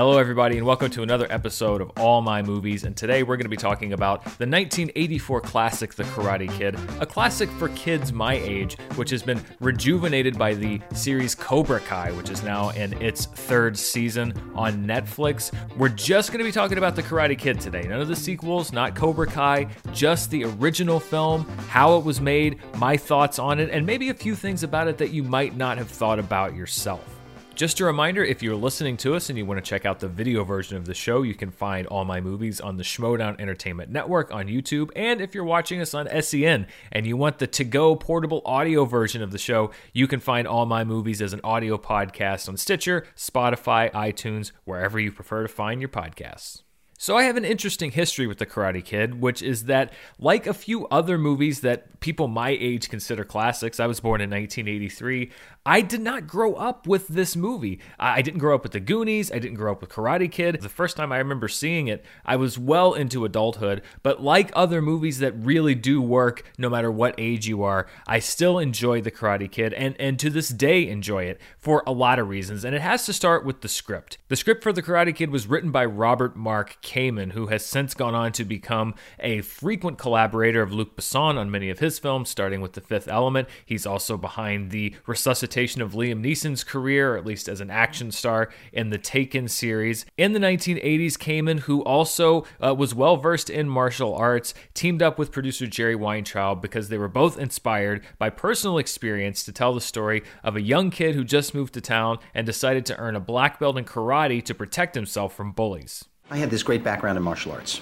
Hello, 0.00 0.16
everybody, 0.16 0.56
and 0.56 0.66
welcome 0.66 0.88
to 0.92 1.02
another 1.02 1.26
episode 1.28 1.82
of 1.82 1.90
All 1.98 2.22
My 2.22 2.40
Movies. 2.40 2.84
And 2.84 2.96
today 2.96 3.22
we're 3.22 3.36
going 3.36 3.44
to 3.44 3.50
be 3.50 3.56
talking 3.58 3.92
about 3.92 4.24
the 4.24 4.46
1984 4.46 5.42
classic, 5.42 5.92
The 5.92 6.04
Karate 6.04 6.50
Kid, 6.56 6.74
a 7.00 7.04
classic 7.04 7.50
for 7.50 7.68
kids 7.68 8.10
my 8.10 8.32
age, 8.32 8.78
which 8.96 9.10
has 9.10 9.22
been 9.22 9.44
rejuvenated 9.60 10.38
by 10.38 10.54
the 10.54 10.80
series 10.94 11.34
Cobra 11.34 11.80
Kai, 11.80 12.12
which 12.12 12.30
is 12.30 12.42
now 12.42 12.70
in 12.70 12.94
its 13.02 13.26
third 13.26 13.76
season 13.76 14.32
on 14.54 14.86
Netflix. 14.86 15.52
We're 15.76 15.90
just 15.90 16.32
going 16.32 16.38
to 16.38 16.48
be 16.48 16.52
talking 16.52 16.78
about 16.78 16.96
The 16.96 17.02
Karate 17.02 17.36
Kid 17.36 17.60
today. 17.60 17.82
None 17.82 18.00
of 18.00 18.08
the 18.08 18.16
sequels, 18.16 18.72
not 18.72 18.94
Cobra 18.94 19.26
Kai, 19.26 19.66
just 19.92 20.30
the 20.30 20.44
original 20.44 20.98
film, 20.98 21.44
how 21.68 21.98
it 21.98 22.04
was 22.06 22.22
made, 22.22 22.58
my 22.76 22.96
thoughts 22.96 23.38
on 23.38 23.60
it, 23.60 23.68
and 23.68 23.84
maybe 23.84 24.08
a 24.08 24.14
few 24.14 24.34
things 24.34 24.62
about 24.62 24.88
it 24.88 24.96
that 24.96 25.10
you 25.10 25.22
might 25.22 25.58
not 25.58 25.76
have 25.76 25.88
thought 25.88 26.18
about 26.18 26.54
yourself. 26.54 27.19
Just 27.60 27.78
a 27.78 27.84
reminder 27.84 28.24
if 28.24 28.42
you're 28.42 28.56
listening 28.56 28.96
to 28.96 29.14
us 29.14 29.28
and 29.28 29.36
you 29.36 29.44
want 29.44 29.62
to 29.62 29.68
check 29.68 29.84
out 29.84 30.00
the 30.00 30.08
video 30.08 30.44
version 30.44 30.78
of 30.78 30.86
the 30.86 30.94
show, 30.94 31.20
you 31.20 31.34
can 31.34 31.50
find 31.50 31.86
all 31.86 32.06
my 32.06 32.18
movies 32.18 32.58
on 32.58 32.78
the 32.78 32.82
Schmoedown 32.82 33.38
Entertainment 33.38 33.90
Network 33.90 34.32
on 34.32 34.46
YouTube. 34.46 34.88
And 34.96 35.20
if 35.20 35.34
you're 35.34 35.44
watching 35.44 35.78
us 35.78 35.92
on 35.92 36.08
SEN 36.22 36.66
and 36.90 37.06
you 37.06 37.18
want 37.18 37.38
the 37.38 37.46
to 37.48 37.64
go 37.64 37.96
portable 37.96 38.40
audio 38.46 38.86
version 38.86 39.20
of 39.20 39.30
the 39.30 39.36
show, 39.36 39.72
you 39.92 40.06
can 40.06 40.20
find 40.20 40.48
all 40.48 40.64
my 40.64 40.84
movies 40.84 41.20
as 41.20 41.34
an 41.34 41.42
audio 41.44 41.76
podcast 41.76 42.48
on 42.48 42.56
Stitcher, 42.56 43.06
Spotify, 43.14 43.92
iTunes, 43.92 44.52
wherever 44.64 44.98
you 44.98 45.12
prefer 45.12 45.42
to 45.42 45.48
find 45.48 45.82
your 45.82 45.90
podcasts. 45.90 46.62
So, 47.02 47.16
I 47.16 47.22
have 47.22 47.38
an 47.38 47.46
interesting 47.46 47.92
history 47.92 48.26
with 48.26 48.36
The 48.36 48.44
Karate 48.44 48.84
Kid, 48.84 49.22
which 49.22 49.40
is 49.40 49.64
that, 49.64 49.90
like 50.18 50.46
a 50.46 50.52
few 50.52 50.86
other 50.88 51.16
movies 51.16 51.62
that 51.62 51.98
people 52.00 52.28
my 52.28 52.50
age 52.50 52.90
consider 52.90 53.24
classics, 53.24 53.80
I 53.80 53.86
was 53.86 54.00
born 54.00 54.20
in 54.20 54.28
1983, 54.28 55.30
I 55.66 55.82
did 55.82 56.00
not 56.00 56.26
grow 56.26 56.54
up 56.54 56.86
with 56.86 57.08
this 57.08 57.36
movie. 57.36 57.80
I 57.98 58.22
didn't 58.22 58.40
grow 58.40 58.54
up 58.54 58.62
with 58.62 58.72
The 58.72 58.80
Goonies. 58.80 59.30
I 59.30 59.38
didn't 59.38 59.58
grow 59.58 59.72
up 59.72 59.82
with 59.82 59.90
Karate 59.90 60.32
Kid. 60.32 60.58
The 60.62 60.70
first 60.70 60.96
time 60.96 61.12
I 61.12 61.18
remember 61.18 61.48
seeing 61.48 61.86
it, 61.86 62.02
I 62.24 62.36
was 62.36 62.58
well 62.58 62.94
into 62.94 63.26
adulthood. 63.26 63.82
But 64.02 64.22
like 64.22 64.50
other 64.54 64.80
movies 64.80 65.18
that 65.18 65.34
really 65.36 65.74
do 65.74 66.00
work, 66.00 66.50
no 66.56 66.70
matter 66.70 66.90
what 66.90 67.14
age 67.18 67.46
you 67.46 67.62
are, 67.62 67.86
I 68.06 68.20
still 68.20 68.58
enjoy 68.58 69.02
The 69.02 69.10
Karate 69.10 69.50
Kid 69.50 69.74
and, 69.74 69.94
and 70.00 70.18
to 70.20 70.30
this 70.30 70.48
day 70.48 70.88
enjoy 70.88 71.24
it 71.24 71.38
for 71.58 71.82
a 71.86 71.92
lot 71.92 72.18
of 72.18 72.30
reasons. 72.30 72.64
And 72.64 72.74
it 72.74 72.80
has 72.80 73.04
to 73.04 73.12
start 73.12 73.44
with 73.44 73.60
the 73.60 73.68
script. 73.68 74.16
The 74.28 74.36
script 74.36 74.62
for 74.62 74.72
The 74.72 74.82
Karate 74.82 75.14
Kid 75.14 75.28
was 75.28 75.46
written 75.46 75.70
by 75.70 75.84
Robert 75.84 76.36
Mark 76.36 76.78
Kamen, 76.80 77.32
who 77.32 77.48
has 77.48 77.66
since 77.66 77.92
gone 77.92 78.14
on 78.14 78.32
to 78.32 78.46
become 78.46 78.94
a 79.18 79.42
frequent 79.42 79.98
collaborator 79.98 80.62
of 80.62 80.72
Luc 80.72 80.96
Besson 80.96 81.36
on 81.36 81.50
many 81.50 81.68
of 81.68 81.80
his 81.80 81.98
films, 81.98 82.30
starting 82.30 82.62
with 82.62 82.72
The 82.72 82.80
Fifth 82.80 83.08
Element. 83.08 83.46
He's 83.66 83.84
also 83.84 84.16
behind 84.16 84.70
the 84.70 84.94
resuscitation 85.06 85.49
of 85.50 85.92
Liam 85.92 86.24
Neeson's 86.24 86.62
career, 86.62 87.14
or 87.14 87.18
at 87.18 87.26
least 87.26 87.48
as 87.48 87.60
an 87.60 87.70
action 87.70 88.10
star 88.12 88.50
in 88.72 88.90
the 88.90 88.98
Taken 88.98 89.48
series. 89.48 90.06
In 90.16 90.32
the 90.32 90.38
1980s, 90.38 91.14
Kamen, 91.14 91.60
who 91.60 91.82
also 91.82 92.44
uh, 92.64 92.74
was 92.74 92.94
well 92.94 93.16
versed 93.16 93.50
in 93.50 93.68
martial 93.68 94.14
arts, 94.14 94.54
teamed 94.74 95.02
up 95.02 95.18
with 95.18 95.32
producer 95.32 95.66
Jerry 95.66 95.96
Weintraub 95.96 96.62
because 96.62 96.88
they 96.88 96.98
were 96.98 97.08
both 97.08 97.38
inspired 97.38 98.04
by 98.18 98.30
personal 98.30 98.78
experience 98.78 99.42
to 99.44 99.52
tell 99.52 99.74
the 99.74 99.80
story 99.80 100.22
of 100.44 100.56
a 100.56 100.62
young 100.62 100.90
kid 100.90 101.14
who 101.14 101.24
just 101.24 101.54
moved 101.54 101.74
to 101.74 101.80
town 101.80 102.18
and 102.34 102.46
decided 102.46 102.86
to 102.86 102.96
earn 102.98 103.16
a 103.16 103.20
black 103.20 103.58
belt 103.58 103.76
in 103.76 103.84
karate 103.84 104.44
to 104.44 104.54
protect 104.54 104.94
himself 104.94 105.34
from 105.34 105.52
bullies. 105.52 106.04
I 106.30 106.36
had 106.36 106.50
this 106.50 106.62
great 106.62 106.84
background 106.84 107.18
in 107.18 107.24
martial 107.24 107.52
arts 107.52 107.80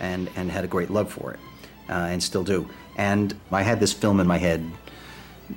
and, 0.00 0.30
and 0.36 0.50
had 0.50 0.64
a 0.64 0.68
great 0.68 0.90
love 0.90 1.10
for 1.10 1.32
it, 1.32 1.40
uh, 1.88 1.94
and 1.94 2.22
still 2.22 2.44
do. 2.44 2.68
And 2.96 3.34
I 3.50 3.62
had 3.62 3.80
this 3.80 3.92
film 3.92 4.20
in 4.20 4.26
my 4.26 4.36
head 4.36 4.70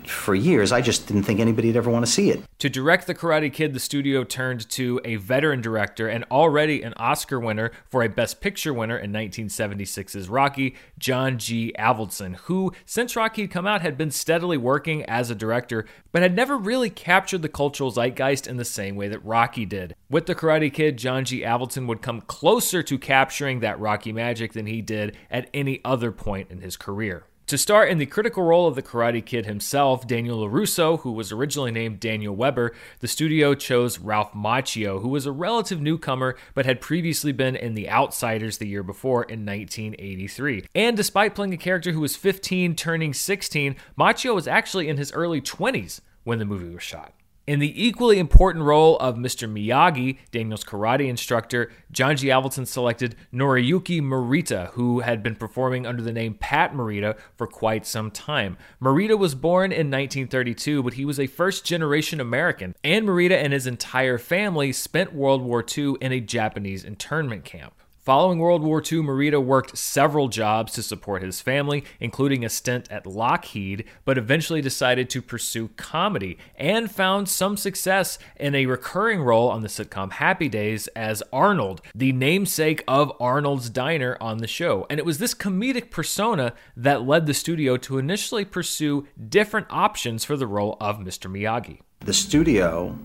for 0.05 0.35
years, 0.35 0.71
I 0.71 0.81
just 0.81 1.07
didn't 1.07 1.23
think 1.23 1.39
anybody'd 1.39 1.75
ever 1.75 1.89
want 1.89 2.05
to 2.05 2.11
see 2.11 2.29
it. 2.29 2.43
To 2.59 2.69
direct 2.69 3.07
The 3.07 3.15
Karate 3.15 3.51
Kid, 3.51 3.73
the 3.73 3.79
studio 3.79 4.23
turned 4.23 4.69
to 4.71 5.01
a 5.03 5.15
veteran 5.15 5.61
director 5.61 6.07
and 6.07 6.25
already 6.29 6.83
an 6.83 6.93
Oscar 6.97 7.39
winner 7.39 7.71
for 7.89 8.03
a 8.03 8.09
Best 8.09 8.41
Picture 8.41 8.73
winner 8.73 8.97
in 8.97 9.11
1976's 9.11 10.29
Rocky, 10.29 10.75
John 10.99 11.37
G. 11.37 11.73
Avildsen, 11.77 12.35
who, 12.35 12.71
since 12.85 13.15
Rocky 13.15 13.43
had 13.43 13.51
come 13.51 13.67
out, 13.67 13.81
had 13.81 13.97
been 13.97 14.11
steadily 14.11 14.57
working 14.57 15.03
as 15.05 15.29
a 15.29 15.35
director, 15.35 15.85
but 16.11 16.21
had 16.21 16.35
never 16.35 16.57
really 16.57 16.89
captured 16.89 17.41
the 17.41 17.49
cultural 17.49 17.91
zeitgeist 17.91 18.47
in 18.47 18.57
the 18.57 18.65
same 18.65 18.95
way 18.95 19.07
that 19.07 19.25
Rocky 19.25 19.65
did. 19.65 19.95
With 20.09 20.25
The 20.25 20.35
Karate 20.35 20.71
Kid, 20.71 20.97
John 20.97 21.25
G. 21.25 21.41
Avildsen 21.41 21.87
would 21.87 22.01
come 22.01 22.21
closer 22.21 22.83
to 22.83 22.97
capturing 22.97 23.59
that 23.59 23.79
Rocky 23.79 24.11
magic 24.11 24.53
than 24.53 24.67
he 24.67 24.81
did 24.81 25.17
at 25.29 25.49
any 25.53 25.81
other 25.83 26.11
point 26.11 26.51
in 26.51 26.61
his 26.61 26.77
career. 26.77 27.23
To 27.51 27.57
star 27.57 27.85
in 27.85 27.97
the 27.97 28.05
critical 28.05 28.43
role 28.43 28.65
of 28.65 28.75
the 28.75 28.81
Karate 28.81 29.25
Kid 29.25 29.45
himself, 29.45 30.07
Daniel 30.07 30.47
LaRusso, 30.47 31.01
who 31.01 31.11
was 31.11 31.33
originally 31.33 31.69
named 31.69 31.99
Daniel 31.99 32.33
Weber, 32.33 32.71
the 32.99 33.09
studio 33.09 33.55
chose 33.55 33.99
Ralph 33.99 34.31
Macchio, 34.31 35.01
who 35.01 35.09
was 35.09 35.25
a 35.25 35.33
relative 35.33 35.81
newcomer 35.81 36.37
but 36.53 36.65
had 36.65 36.79
previously 36.79 37.33
been 37.33 37.57
in 37.57 37.73
The 37.73 37.89
Outsiders 37.89 38.57
the 38.57 38.69
year 38.69 38.83
before 38.83 39.23
in 39.23 39.45
1983. 39.45 40.63
And 40.73 40.95
despite 40.95 41.35
playing 41.35 41.53
a 41.53 41.57
character 41.57 41.91
who 41.91 41.99
was 41.99 42.15
15 42.15 42.73
turning 42.77 43.13
16, 43.13 43.75
Macchio 43.99 44.33
was 44.33 44.47
actually 44.47 44.87
in 44.87 44.95
his 44.95 45.11
early 45.11 45.41
20s 45.41 45.99
when 46.23 46.39
the 46.39 46.45
movie 46.45 46.73
was 46.73 46.83
shot. 46.83 47.13
In 47.51 47.59
the 47.59 47.85
equally 47.85 48.17
important 48.17 48.63
role 48.63 48.97
of 48.99 49.17
Mr. 49.17 49.45
Miyagi, 49.45 50.19
Daniel's 50.31 50.63
karate 50.63 51.09
instructor, 51.09 51.69
John 51.91 52.15
G. 52.15 52.27
Avildsen 52.27 52.65
selected 52.65 53.17
Noriyuki 53.33 54.01
Morita, 54.01 54.69
who 54.69 55.01
had 55.01 55.21
been 55.21 55.35
performing 55.35 55.85
under 55.85 56.01
the 56.01 56.13
name 56.13 56.35
Pat 56.35 56.73
Morita 56.73 57.17
for 57.35 57.47
quite 57.47 57.85
some 57.85 58.09
time. 58.09 58.55
Morita 58.81 59.17
was 59.17 59.35
born 59.35 59.73
in 59.73 59.91
1932, 59.91 60.81
but 60.81 60.93
he 60.93 61.03
was 61.03 61.19
a 61.19 61.27
first 61.27 61.65
generation 61.65 62.21
American, 62.21 62.73
and 62.85 63.05
Morita 63.05 63.35
and 63.35 63.51
his 63.51 63.67
entire 63.67 64.17
family 64.17 64.71
spent 64.71 65.13
World 65.13 65.41
War 65.41 65.61
II 65.77 65.95
in 65.99 66.13
a 66.13 66.21
Japanese 66.21 66.85
internment 66.85 67.43
camp. 67.43 67.73
Following 68.01 68.39
World 68.39 68.63
War 68.63 68.79
II, 68.79 69.01
Morita 69.01 69.39
worked 69.43 69.77
several 69.77 70.27
jobs 70.27 70.73
to 70.73 70.81
support 70.81 71.21
his 71.21 71.39
family, 71.39 71.83
including 71.99 72.43
a 72.43 72.49
stint 72.49 72.91
at 72.91 73.05
Lockheed, 73.05 73.85
but 74.05 74.17
eventually 74.17 74.59
decided 74.59 75.07
to 75.11 75.21
pursue 75.21 75.67
comedy 75.77 76.39
and 76.55 76.89
found 76.89 77.29
some 77.29 77.55
success 77.55 78.17
in 78.37 78.55
a 78.55 78.65
recurring 78.65 79.21
role 79.21 79.49
on 79.49 79.61
the 79.61 79.67
sitcom 79.67 80.13
Happy 80.13 80.49
Days 80.49 80.87
as 80.95 81.21
Arnold, 81.31 81.79
the 81.93 82.11
namesake 82.11 82.83
of 82.87 83.11
Arnold's 83.19 83.69
Diner 83.69 84.17
on 84.19 84.39
the 84.39 84.47
show. 84.47 84.87
And 84.89 84.99
it 84.99 85.05
was 85.05 85.19
this 85.19 85.35
comedic 85.35 85.91
persona 85.91 86.53
that 86.75 87.03
led 87.05 87.27
the 87.27 87.35
studio 87.35 87.77
to 87.77 87.99
initially 87.99 88.45
pursue 88.45 89.05
different 89.29 89.67
options 89.69 90.25
for 90.25 90.35
the 90.35 90.47
role 90.47 90.75
of 90.81 90.97
Mr. 90.97 91.31
Miyagi. 91.31 91.81
The 91.99 92.13
studio 92.13 92.97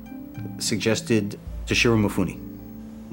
suggested 0.58 1.38
Toshiro 1.66 2.02
Mifune 2.02 2.45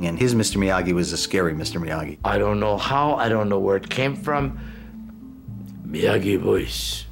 and 0.01 0.17
his 0.17 0.35
Mr. 0.35 0.57
Miyagi 0.57 0.93
was 0.93 1.11
a 1.11 1.17
scary 1.17 1.53
Mr. 1.53 1.81
Miyagi. 1.81 2.17
I 2.23 2.37
don't 2.37 2.59
know 2.59 2.77
how, 2.77 3.15
I 3.15 3.29
don't 3.29 3.49
know 3.49 3.59
where 3.59 3.77
it 3.77 3.89
came 3.89 4.15
from. 4.15 4.59
Miyagi 5.87 6.39
voice, 6.39 7.05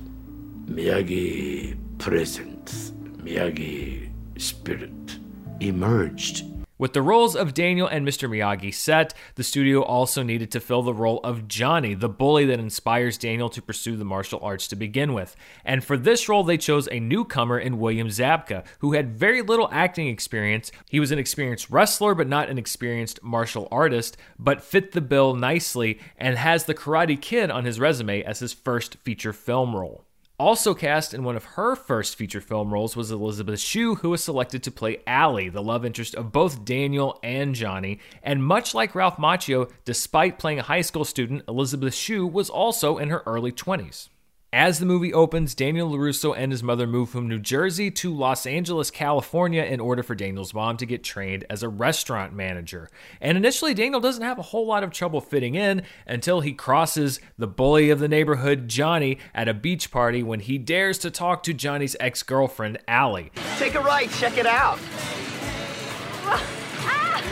Miyagi 0.66 1.78
presence, 2.00 2.92
Miyagi 3.18 4.10
spirit 4.38 5.20
emerged 5.60 6.46
with 6.82 6.94
the 6.94 7.02
roles 7.04 7.36
of 7.36 7.54
Daniel 7.54 7.86
and 7.86 8.08
Mr. 8.08 8.28
Miyagi 8.28 8.74
set, 8.74 9.14
the 9.36 9.44
studio 9.44 9.84
also 9.84 10.24
needed 10.24 10.50
to 10.50 10.60
fill 10.60 10.82
the 10.82 10.96
role 10.96 11.20
of 11.24 11.48
Johnny, 11.48 11.94
the 11.94 12.10
bully 12.10 12.44
that 12.46 12.60
inspires 12.60 13.20
Daniel 13.20 13.52
to 13.52 13.62
pursue 13.62 13.96
the 13.96 14.04
martial 14.04 14.40
arts 14.42 14.68
to 14.68 14.76
begin 14.76 15.14
with. 15.14 15.36
And 15.64 15.84
for 15.84 15.96
this 15.96 16.28
role, 16.28 16.44
they 16.44 16.58
chose 16.58 16.90
a 16.90 17.00
newcomer 17.00 17.60
in 17.60 17.78
William 17.78 18.08
Zabka, 18.08 18.66
who 18.80 18.94
had 18.94 19.16
very 19.16 19.44
little 19.44 19.70
acting 19.72 20.08
experience. 20.08 20.72
He 20.90 21.00
was 21.00 21.12
an 21.12 21.20
experienced 21.20 21.70
wrestler, 21.70 22.16
but 22.16 22.28
not 22.28 22.50
an 22.50 22.58
experienced 22.58 23.22
martial 23.22 23.68
artist, 23.72 24.18
but 24.40 24.64
fit 24.64 24.94
the 24.94 25.02
bill 25.02 25.36
nicely 25.36 26.00
and 26.18 26.36
has 26.36 26.66
the 26.66 26.74
Karate 26.74 27.22
Kid 27.22 27.52
on 27.52 27.64
his 27.64 27.80
resume 27.80 28.24
as 28.24 28.40
his 28.40 28.54
first 28.54 28.96
feature 29.04 29.34
film 29.34 29.76
role. 29.76 30.04
Also 30.42 30.74
cast 30.74 31.14
in 31.14 31.24
one 31.24 31.36
of 31.36 31.46
her 31.46 31.76
first 31.76 32.16
feature 32.16 32.42
film 32.42 32.74
roles 32.74 32.96
was 32.96 33.12
Elizabeth 33.12 33.60
Shue, 33.60 33.94
who 33.94 34.10
was 34.10 34.24
selected 34.24 34.64
to 34.64 34.72
play 34.72 34.98
Allie, 35.06 35.50
the 35.50 35.62
love 35.62 35.86
interest 35.86 36.16
of 36.16 36.32
both 36.32 36.66
Daniel 36.66 37.20
and 37.22 37.54
Johnny. 37.54 38.00
And 38.24 38.44
much 38.44 38.74
like 38.74 38.96
Ralph 38.96 39.18
Macchio, 39.18 39.70
despite 39.86 40.40
playing 40.40 40.58
a 40.58 40.64
high 40.64 40.82
school 40.82 41.06
student, 41.06 41.44
Elizabeth 41.48 41.94
Shue 41.94 42.26
was 42.26 42.50
also 42.50 42.98
in 42.98 43.10
her 43.10 43.22
early 43.28 43.52
20s. 43.52 44.10
As 44.54 44.80
the 44.80 44.86
movie 44.86 45.14
opens, 45.14 45.56
Daniel 45.56 45.90
LaRusso 45.90 46.36
and 46.36 46.52
his 46.52 46.62
mother 46.62 46.86
move 46.86 47.10
from 47.10 47.30
New 47.30 47.40
Jersey 47.40 47.90
to 47.92 48.14
Los 48.14 48.46
Angeles, 48.46 48.92
California 48.92 49.64
in 49.64 49.80
order 49.80 50.04
for 50.04 50.14
Daniel's 50.14 50.54
mom 50.54 50.76
to 50.76 50.86
get 50.86 51.06
trained 51.06 51.46
as 51.50 51.64
a 51.64 51.70
restaurant 51.70 52.34
manager. 52.34 52.90
And 53.22 53.38
initially, 53.38 53.74
Daniel 53.74 54.02
doesn't 54.02 54.26
have 54.26 54.40
a 54.40 54.42
whole 54.42 54.68
lot 54.68 54.84
of 54.84 54.92
trouble 54.92 55.22
fitting 55.22 55.56
in 55.56 55.84
until 56.06 56.42
he 56.42 56.52
crosses 56.52 57.22
the 57.38 57.48
bully 57.48 57.90
of 57.92 58.00
the 58.00 58.10
neighborhood, 58.10 58.68
Johnny, 58.68 59.20
at 59.34 59.48
a 59.48 59.54
beach 59.54 59.90
party 59.90 60.22
when 60.22 60.42
he 60.42 60.58
dares 60.58 60.98
to 60.98 61.10
talk 61.10 61.44
to 61.44 61.54
Johnny's 61.54 61.96
ex 62.02 62.22
girlfriend, 62.22 62.78
Allie. 62.90 63.32
Take 63.58 63.76
a 63.76 63.80
right, 63.80 64.12
check 64.12 64.38
it 64.38 64.46
out. 64.46 64.80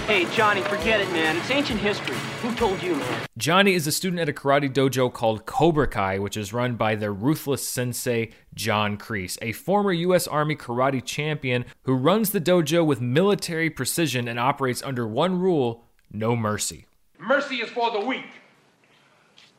Hey, 0.10 0.26
Johnny, 0.36 0.64
forget 0.64 1.00
it, 1.00 1.12
man. 1.12 1.38
It's 1.38 1.52
ancient 1.52 1.82
history. 1.82 2.16
Who 2.42 2.56
told 2.56 2.82
you, 2.82 2.96
man? 2.96 3.28
Johnny 3.38 3.76
is 3.76 3.86
a 3.86 3.92
student 3.92 4.20
at 4.20 4.28
a 4.28 4.34
karate 4.34 4.74
dojo 4.74 5.14
called 5.14 5.46
Cobra 5.46 5.86
Kai, 5.86 6.18
which 6.18 6.36
is 6.36 6.52
run 6.52 6.78
by 6.78 6.96
their 6.96 7.14
ruthless 7.14 7.68
sensei, 7.68 8.32
John 8.56 8.98
Kreese, 8.98 9.38
a 9.40 9.52
former 9.52 9.92
U.S. 9.92 10.26
Army 10.26 10.56
karate 10.56 11.06
champion 11.06 11.64
who 11.84 11.94
runs 11.94 12.32
the 12.32 12.42
dojo 12.42 12.84
with 12.84 13.00
military 13.00 13.70
precision 13.70 14.28
and 14.28 14.40
operates 14.40 14.82
under 14.82 15.08
one 15.08 15.38
rule 15.38 15.84
no 16.12 16.36
mercy. 16.36 16.88
Mercy 17.20 17.58
is 17.58 17.70
for 17.70 17.92
the 17.92 18.04
weak. 18.04 18.26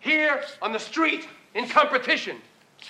Here, 0.00 0.42
on 0.60 0.72
the 0.72 0.80
street, 0.80 1.28
in 1.54 1.68
competition, 1.68 2.38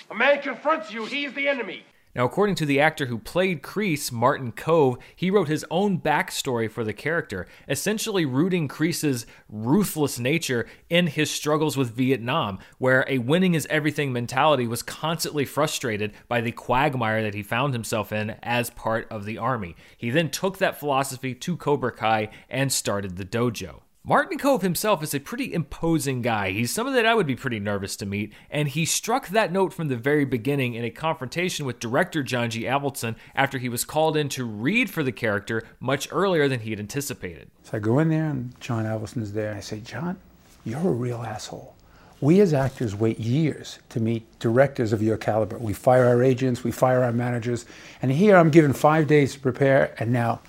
a 0.09 0.15
man 0.15 0.41
confronts 0.41 0.91
you, 0.91 1.05
he's 1.05 1.31
the 1.33 1.47
enemy. 1.47 1.83
Now, 2.13 2.25
according 2.25 2.55
to 2.55 2.65
the 2.65 2.81
actor 2.81 3.05
who 3.05 3.17
played 3.17 3.61
Kreese, 3.61 4.11
Martin 4.11 4.51
Kove, 4.51 4.97
he 5.15 5.31
wrote 5.31 5.47
his 5.47 5.65
own 5.71 5.99
backstory 5.99 6.69
for 6.69 6.83
the 6.83 6.91
character, 6.93 7.47
essentially 7.69 8.25
rooting 8.25 8.67
Kreese's 8.67 9.25
ruthless 9.47 10.19
nature 10.19 10.67
in 10.89 11.07
his 11.07 11.31
struggles 11.31 11.77
with 11.77 11.95
Vietnam, 11.95 12.59
where 12.79 13.05
a 13.07 13.19
winning 13.19 13.53
is 13.53 13.65
everything 13.69 14.11
mentality 14.11 14.67
was 14.67 14.83
constantly 14.83 15.45
frustrated 15.45 16.11
by 16.27 16.41
the 16.41 16.51
quagmire 16.51 17.23
that 17.23 17.33
he 17.33 17.43
found 17.43 17.73
himself 17.73 18.11
in 18.11 18.31
as 18.43 18.69
part 18.71 19.07
of 19.09 19.23
the 19.23 19.37
army. 19.37 19.75
He 19.97 20.09
then 20.09 20.29
took 20.29 20.57
that 20.57 20.79
philosophy 20.79 21.33
to 21.33 21.55
Cobra 21.55 21.93
Kai 21.93 22.29
and 22.49 22.73
started 22.73 23.15
the 23.15 23.25
dojo. 23.25 23.81
Martin 24.03 24.39
Kove 24.39 24.63
himself 24.63 25.03
is 25.03 25.13
a 25.13 25.19
pretty 25.19 25.53
imposing 25.53 26.23
guy. 26.23 26.49
He's 26.49 26.71
someone 26.71 26.95
that 26.95 27.05
I 27.05 27.13
would 27.13 27.27
be 27.27 27.35
pretty 27.35 27.59
nervous 27.59 27.95
to 27.97 28.05
meet, 28.07 28.33
and 28.49 28.67
he 28.67 28.83
struck 28.83 29.27
that 29.27 29.51
note 29.51 29.73
from 29.73 29.89
the 29.89 29.95
very 29.95 30.25
beginning 30.25 30.73
in 30.73 30.83
a 30.83 30.89
confrontation 30.89 31.67
with 31.67 31.77
director 31.77 32.23
John 32.23 32.49
G. 32.49 32.63
Avildsen 32.63 33.15
after 33.35 33.59
he 33.59 33.69
was 33.69 33.85
called 33.85 34.17
in 34.17 34.27
to 34.29 34.43
read 34.43 34.89
for 34.89 35.03
the 35.03 35.11
character 35.11 35.61
much 35.79 36.07
earlier 36.11 36.47
than 36.47 36.61
he 36.61 36.71
had 36.71 36.79
anticipated. 36.79 37.51
So 37.61 37.77
I 37.77 37.79
go 37.79 37.99
in 37.99 38.09
there, 38.09 38.27
and 38.27 38.59
John 38.59 38.87
is 38.87 39.33
there, 39.33 39.49
and 39.49 39.57
I 39.59 39.61
say, 39.61 39.81
John, 39.81 40.17
you're 40.65 40.79
a 40.79 40.91
real 40.91 41.21
asshole. 41.21 41.75
We 42.21 42.39
as 42.39 42.55
actors 42.55 42.95
wait 42.95 43.19
years 43.19 43.77
to 43.89 43.99
meet 43.99 44.25
directors 44.39 44.93
of 44.93 45.03
your 45.03 45.17
caliber. 45.17 45.59
We 45.59 45.73
fire 45.73 46.07
our 46.07 46.23
agents, 46.23 46.63
we 46.63 46.71
fire 46.71 47.03
our 47.03 47.11
managers, 47.11 47.67
and 48.01 48.11
here 48.11 48.35
I'm 48.35 48.49
given 48.49 48.73
five 48.73 49.05
days 49.05 49.35
to 49.35 49.39
prepare, 49.39 49.93
and 49.99 50.11
now 50.11 50.41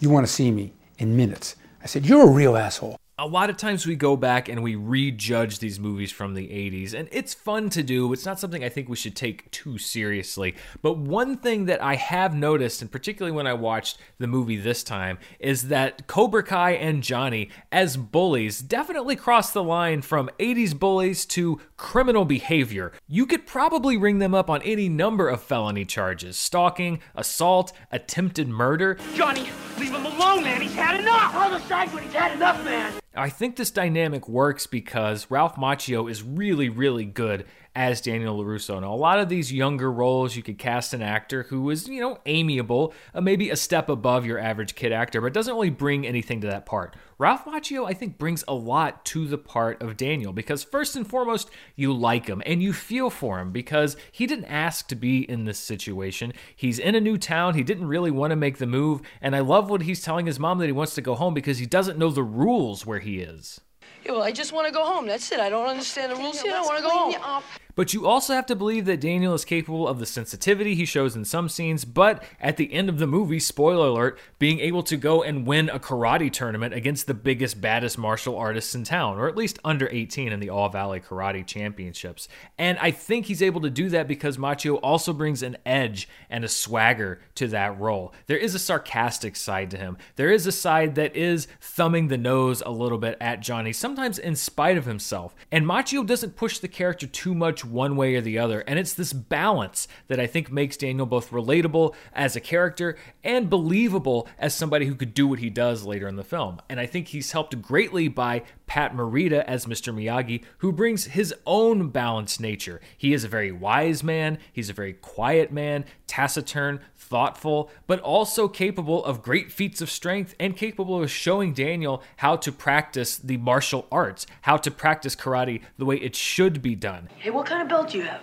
you 0.00 0.08
want 0.08 0.26
to 0.26 0.32
see 0.32 0.50
me 0.50 0.72
in 0.98 1.18
minutes. 1.18 1.56
I 1.84 1.86
said, 1.86 2.06
You're 2.06 2.26
a 2.26 2.30
real 2.30 2.56
asshole 2.56 2.96
a 3.16 3.26
lot 3.26 3.48
of 3.48 3.56
times 3.56 3.86
we 3.86 3.94
go 3.94 4.16
back 4.16 4.48
and 4.48 4.60
we 4.60 4.74
rejudge 4.74 5.60
these 5.60 5.78
movies 5.78 6.10
from 6.10 6.34
the 6.34 6.48
80s, 6.48 6.94
and 6.94 7.08
it's 7.12 7.32
fun 7.32 7.70
to 7.70 7.82
do. 7.82 8.12
It's 8.12 8.26
not 8.26 8.40
something 8.40 8.64
I 8.64 8.68
think 8.68 8.88
we 8.88 8.96
should 8.96 9.14
take 9.14 9.48
too 9.52 9.78
seriously. 9.78 10.56
But 10.82 10.98
one 10.98 11.36
thing 11.36 11.66
that 11.66 11.80
I 11.80 11.94
have 11.94 12.34
noticed, 12.34 12.82
and 12.82 12.90
particularly 12.90 13.34
when 13.34 13.46
I 13.46 13.52
watched 13.52 13.98
the 14.18 14.26
movie 14.26 14.56
this 14.56 14.82
time, 14.82 15.18
is 15.38 15.68
that 15.68 16.08
Cobra 16.08 16.42
Kai 16.42 16.72
and 16.72 17.04
Johnny, 17.04 17.50
as 17.70 17.96
bullies, 17.96 18.60
definitely 18.60 19.14
cross 19.14 19.52
the 19.52 19.62
line 19.62 20.02
from 20.02 20.28
80s 20.40 20.76
bullies 20.76 21.24
to 21.26 21.60
criminal 21.76 22.24
behavior. 22.24 22.90
You 23.06 23.26
could 23.26 23.46
probably 23.46 23.96
ring 23.96 24.18
them 24.18 24.34
up 24.34 24.50
on 24.50 24.60
any 24.62 24.88
number 24.88 25.28
of 25.28 25.40
felony 25.40 25.84
charges 25.84 26.36
stalking, 26.36 26.98
assault, 27.14 27.72
attempted 27.92 28.48
murder. 28.48 28.98
Johnny, 29.14 29.48
leave 29.78 29.94
him 29.94 30.04
alone, 30.04 30.42
man. 30.42 30.60
He's 30.60 30.74
had 30.74 30.98
enough. 30.98 31.32
On 31.36 31.52
the 31.52 31.60
side 31.60 31.92
when 31.94 32.02
he's 32.02 32.12
had 32.12 32.32
enough, 32.32 32.64
man. 32.64 32.92
I 33.16 33.28
think 33.28 33.56
this 33.56 33.70
dynamic 33.70 34.28
works 34.28 34.66
because 34.66 35.30
Ralph 35.30 35.56
Macchio 35.56 36.10
is 36.10 36.22
really, 36.22 36.68
really 36.68 37.04
good 37.04 37.46
as 37.74 38.00
Daniel 38.00 38.38
LaRusso. 38.38 38.80
Now, 38.80 38.94
a 38.94 38.96
lot 38.96 39.18
of 39.18 39.28
these 39.28 39.52
younger 39.52 39.90
roles, 39.90 40.36
you 40.36 40.42
could 40.42 40.58
cast 40.58 40.94
an 40.94 41.02
actor 41.02 41.44
who 41.44 41.68
is, 41.70 41.88
you 41.88 42.00
know, 42.00 42.18
amiable, 42.24 42.94
uh, 43.14 43.20
maybe 43.20 43.50
a 43.50 43.56
step 43.56 43.88
above 43.88 44.24
your 44.24 44.38
average 44.38 44.74
kid 44.74 44.92
actor, 44.92 45.20
but 45.20 45.32
doesn't 45.32 45.54
really 45.54 45.70
bring 45.70 46.06
anything 46.06 46.40
to 46.42 46.46
that 46.46 46.66
part. 46.66 46.94
Ralph 47.18 47.44
Macchio, 47.44 47.88
I 47.88 47.94
think, 47.94 48.18
brings 48.18 48.44
a 48.46 48.54
lot 48.54 49.04
to 49.06 49.26
the 49.26 49.38
part 49.38 49.82
of 49.82 49.96
Daniel 49.96 50.32
because, 50.32 50.62
first 50.62 50.94
and 50.94 51.08
foremost, 51.08 51.50
you 51.74 51.92
like 51.92 52.26
him 52.26 52.42
and 52.46 52.62
you 52.62 52.72
feel 52.72 53.10
for 53.10 53.40
him 53.40 53.50
because 53.50 53.96
he 54.12 54.26
didn't 54.26 54.46
ask 54.46 54.86
to 54.88 54.94
be 54.94 55.28
in 55.28 55.44
this 55.44 55.58
situation. 55.58 56.32
He's 56.54 56.78
in 56.78 56.94
a 56.94 57.00
new 57.00 57.18
town. 57.18 57.54
He 57.54 57.62
didn't 57.62 57.88
really 57.88 58.10
want 58.10 58.30
to 58.30 58.36
make 58.36 58.58
the 58.58 58.66
move. 58.66 59.02
And 59.20 59.34
I 59.34 59.40
love 59.40 59.70
what 59.70 59.82
he's 59.82 60.02
telling 60.02 60.26
his 60.26 60.40
mom 60.40 60.58
that 60.58 60.66
he 60.66 60.72
wants 60.72 60.94
to 60.94 61.02
go 61.02 61.14
home 61.14 61.34
because 61.34 61.58
he 61.58 61.66
doesn't 61.66 61.98
know 61.98 62.10
the 62.10 62.22
rules 62.22 62.86
where 62.86 63.00
he 63.00 63.20
is. 63.20 63.60
Yeah, 64.04 64.12
well, 64.12 64.22
I 64.22 64.32
just 64.32 64.52
want 64.52 64.66
to 64.66 64.72
go 64.72 64.84
home. 64.84 65.06
That's 65.06 65.30
it. 65.32 65.40
I 65.40 65.48
don't 65.48 65.66
understand 65.66 66.12
the 66.12 66.16
rules 66.16 66.40
here. 66.40 66.52
I 66.54 66.60
want 66.60 66.76
to 66.76 66.82
go 66.82 66.90
home. 66.90 67.42
But 67.74 67.92
you 67.92 68.06
also 68.06 68.34
have 68.34 68.46
to 68.46 68.56
believe 68.56 68.84
that 68.84 69.00
Daniel 69.00 69.34
is 69.34 69.44
capable 69.44 69.88
of 69.88 69.98
the 69.98 70.06
sensitivity 70.06 70.74
he 70.74 70.84
shows 70.84 71.16
in 71.16 71.24
some 71.24 71.48
scenes, 71.48 71.84
but 71.84 72.22
at 72.40 72.56
the 72.56 72.72
end 72.72 72.88
of 72.88 72.98
the 72.98 73.06
movie, 73.06 73.40
spoiler 73.40 73.88
alert, 73.88 74.18
being 74.38 74.60
able 74.60 74.82
to 74.84 74.96
go 74.96 75.22
and 75.22 75.46
win 75.46 75.68
a 75.68 75.80
karate 75.80 76.32
tournament 76.32 76.72
against 76.72 77.06
the 77.06 77.14
biggest, 77.14 77.60
baddest 77.60 77.98
martial 77.98 78.36
artists 78.36 78.74
in 78.74 78.84
town, 78.84 79.18
or 79.18 79.28
at 79.28 79.36
least 79.36 79.58
under 79.64 79.88
18 79.90 80.32
in 80.32 80.40
the 80.40 80.50
All 80.50 80.68
Valley 80.68 81.00
Karate 81.00 81.44
Championships. 81.44 82.28
And 82.58 82.78
I 82.78 82.90
think 82.92 83.26
he's 83.26 83.42
able 83.42 83.60
to 83.62 83.70
do 83.70 83.88
that 83.88 84.06
because 84.06 84.38
Macchio 84.38 84.78
also 84.82 85.12
brings 85.12 85.42
an 85.42 85.56
edge 85.66 86.08
and 86.30 86.44
a 86.44 86.48
swagger 86.48 87.20
to 87.34 87.48
that 87.48 87.78
role. 87.80 88.14
There 88.26 88.38
is 88.38 88.54
a 88.54 88.58
sarcastic 88.58 89.34
side 89.34 89.70
to 89.72 89.76
him, 89.76 89.98
there 90.16 90.30
is 90.30 90.46
a 90.46 90.52
side 90.52 90.94
that 90.94 91.16
is 91.16 91.48
thumbing 91.60 92.08
the 92.08 92.18
nose 92.18 92.62
a 92.64 92.70
little 92.70 92.98
bit 92.98 93.16
at 93.20 93.40
Johnny, 93.40 93.72
sometimes 93.72 94.18
in 94.18 94.36
spite 94.36 94.76
of 94.76 94.84
himself. 94.84 95.34
And 95.50 95.66
Macchio 95.66 96.06
doesn't 96.06 96.36
push 96.36 96.58
the 96.58 96.68
character 96.68 97.06
too 97.06 97.34
much 97.34 97.63
one 97.64 97.96
way 97.96 98.14
or 98.14 98.20
the 98.20 98.38
other. 98.38 98.60
And 98.60 98.78
it's 98.78 98.94
this 98.94 99.12
balance 99.12 99.88
that 100.08 100.20
I 100.20 100.26
think 100.26 100.50
makes 100.50 100.76
Daniel 100.76 101.06
both 101.06 101.30
relatable 101.30 101.94
as 102.12 102.36
a 102.36 102.40
character 102.40 102.96
and 103.22 103.50
believable 103.50 104.28
as 104.38 104.54
somebody 104.54 104.86
who 104.86 104.94
could 104.94 105.14
do 105.14 105.26
what 105.26 105.38
he 105.38 105.50
does 105.50 105.84
later 105.84 106.08
in 106.08 106.16
the 106.16 106.24
film. 106.24 106.60
And 106.68 106.78
I 106.80 106.86
think 106.86 107.08
he's 107.08 107.32
helped 107.32 107.60
greatly 107.60 108.08
by 108.08 108.42
Pat 108.66 108.94
Morita 108.94 109.44
as 109.44 109.66
Mr. 109.66 109.94
Miyagi, 109.94 110.44
who 110.58 110.72
brings 110.72 111.04
his 111.06 111.34
own 111.46 111.88
balanced 111.88 112.40
nature. 112.40 112.80
He 112.96 113.12
is 113.12 113.24
a 113.24 113.28
very 113.28 113.52
wise 113.52 114.02
man, 114.02 114.38
he's 114.52 114.70
a 114.70 114.74
very 114.74 114.92
quiet 114.92 115.52
man, 115.52 115.84
taciturn, 116.06 116.80
thoughtful, 116.96 117.70
but 117.86 118.00
also 118.00 118.48
capable 118.48 119.04
of 119.04 119.22
great 119.22 119.52
feats 119.52 119.80
of 119.80 119.90
strength 119.90 120.34
and 120.40 120.56
capable 120.56 121.02
of 121.02 121.10
showing 121.10 121.52
Daniel 121.52 122.02
how 122.16 122.36
to 122.36 122.50
practice 122.50 123.16
the 123.16 123.36
martial 123.36 123.86
arts, 123.92 124.26
how 124.42 124.56
to 124.56 124.70
practice 124.70 125.14
karate 125.14 125.62
the 125.78 125.84
way 125.84 125.96
it 125.96 126.16
should 126.16 126.62
be 126.62 126.74
done. 126.74 127.08
Hey, 127.18 127.30
what 127.30 127.46
kind 127.46 127.62
of 127.62 127.68
belt 127.68 127.90
do 127.90 127.98
you 127.98 128.04
have? 128.04 128.22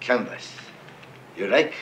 Canvas. 0.00 0.52
You 1.36 1.46
like? 1.48 1.74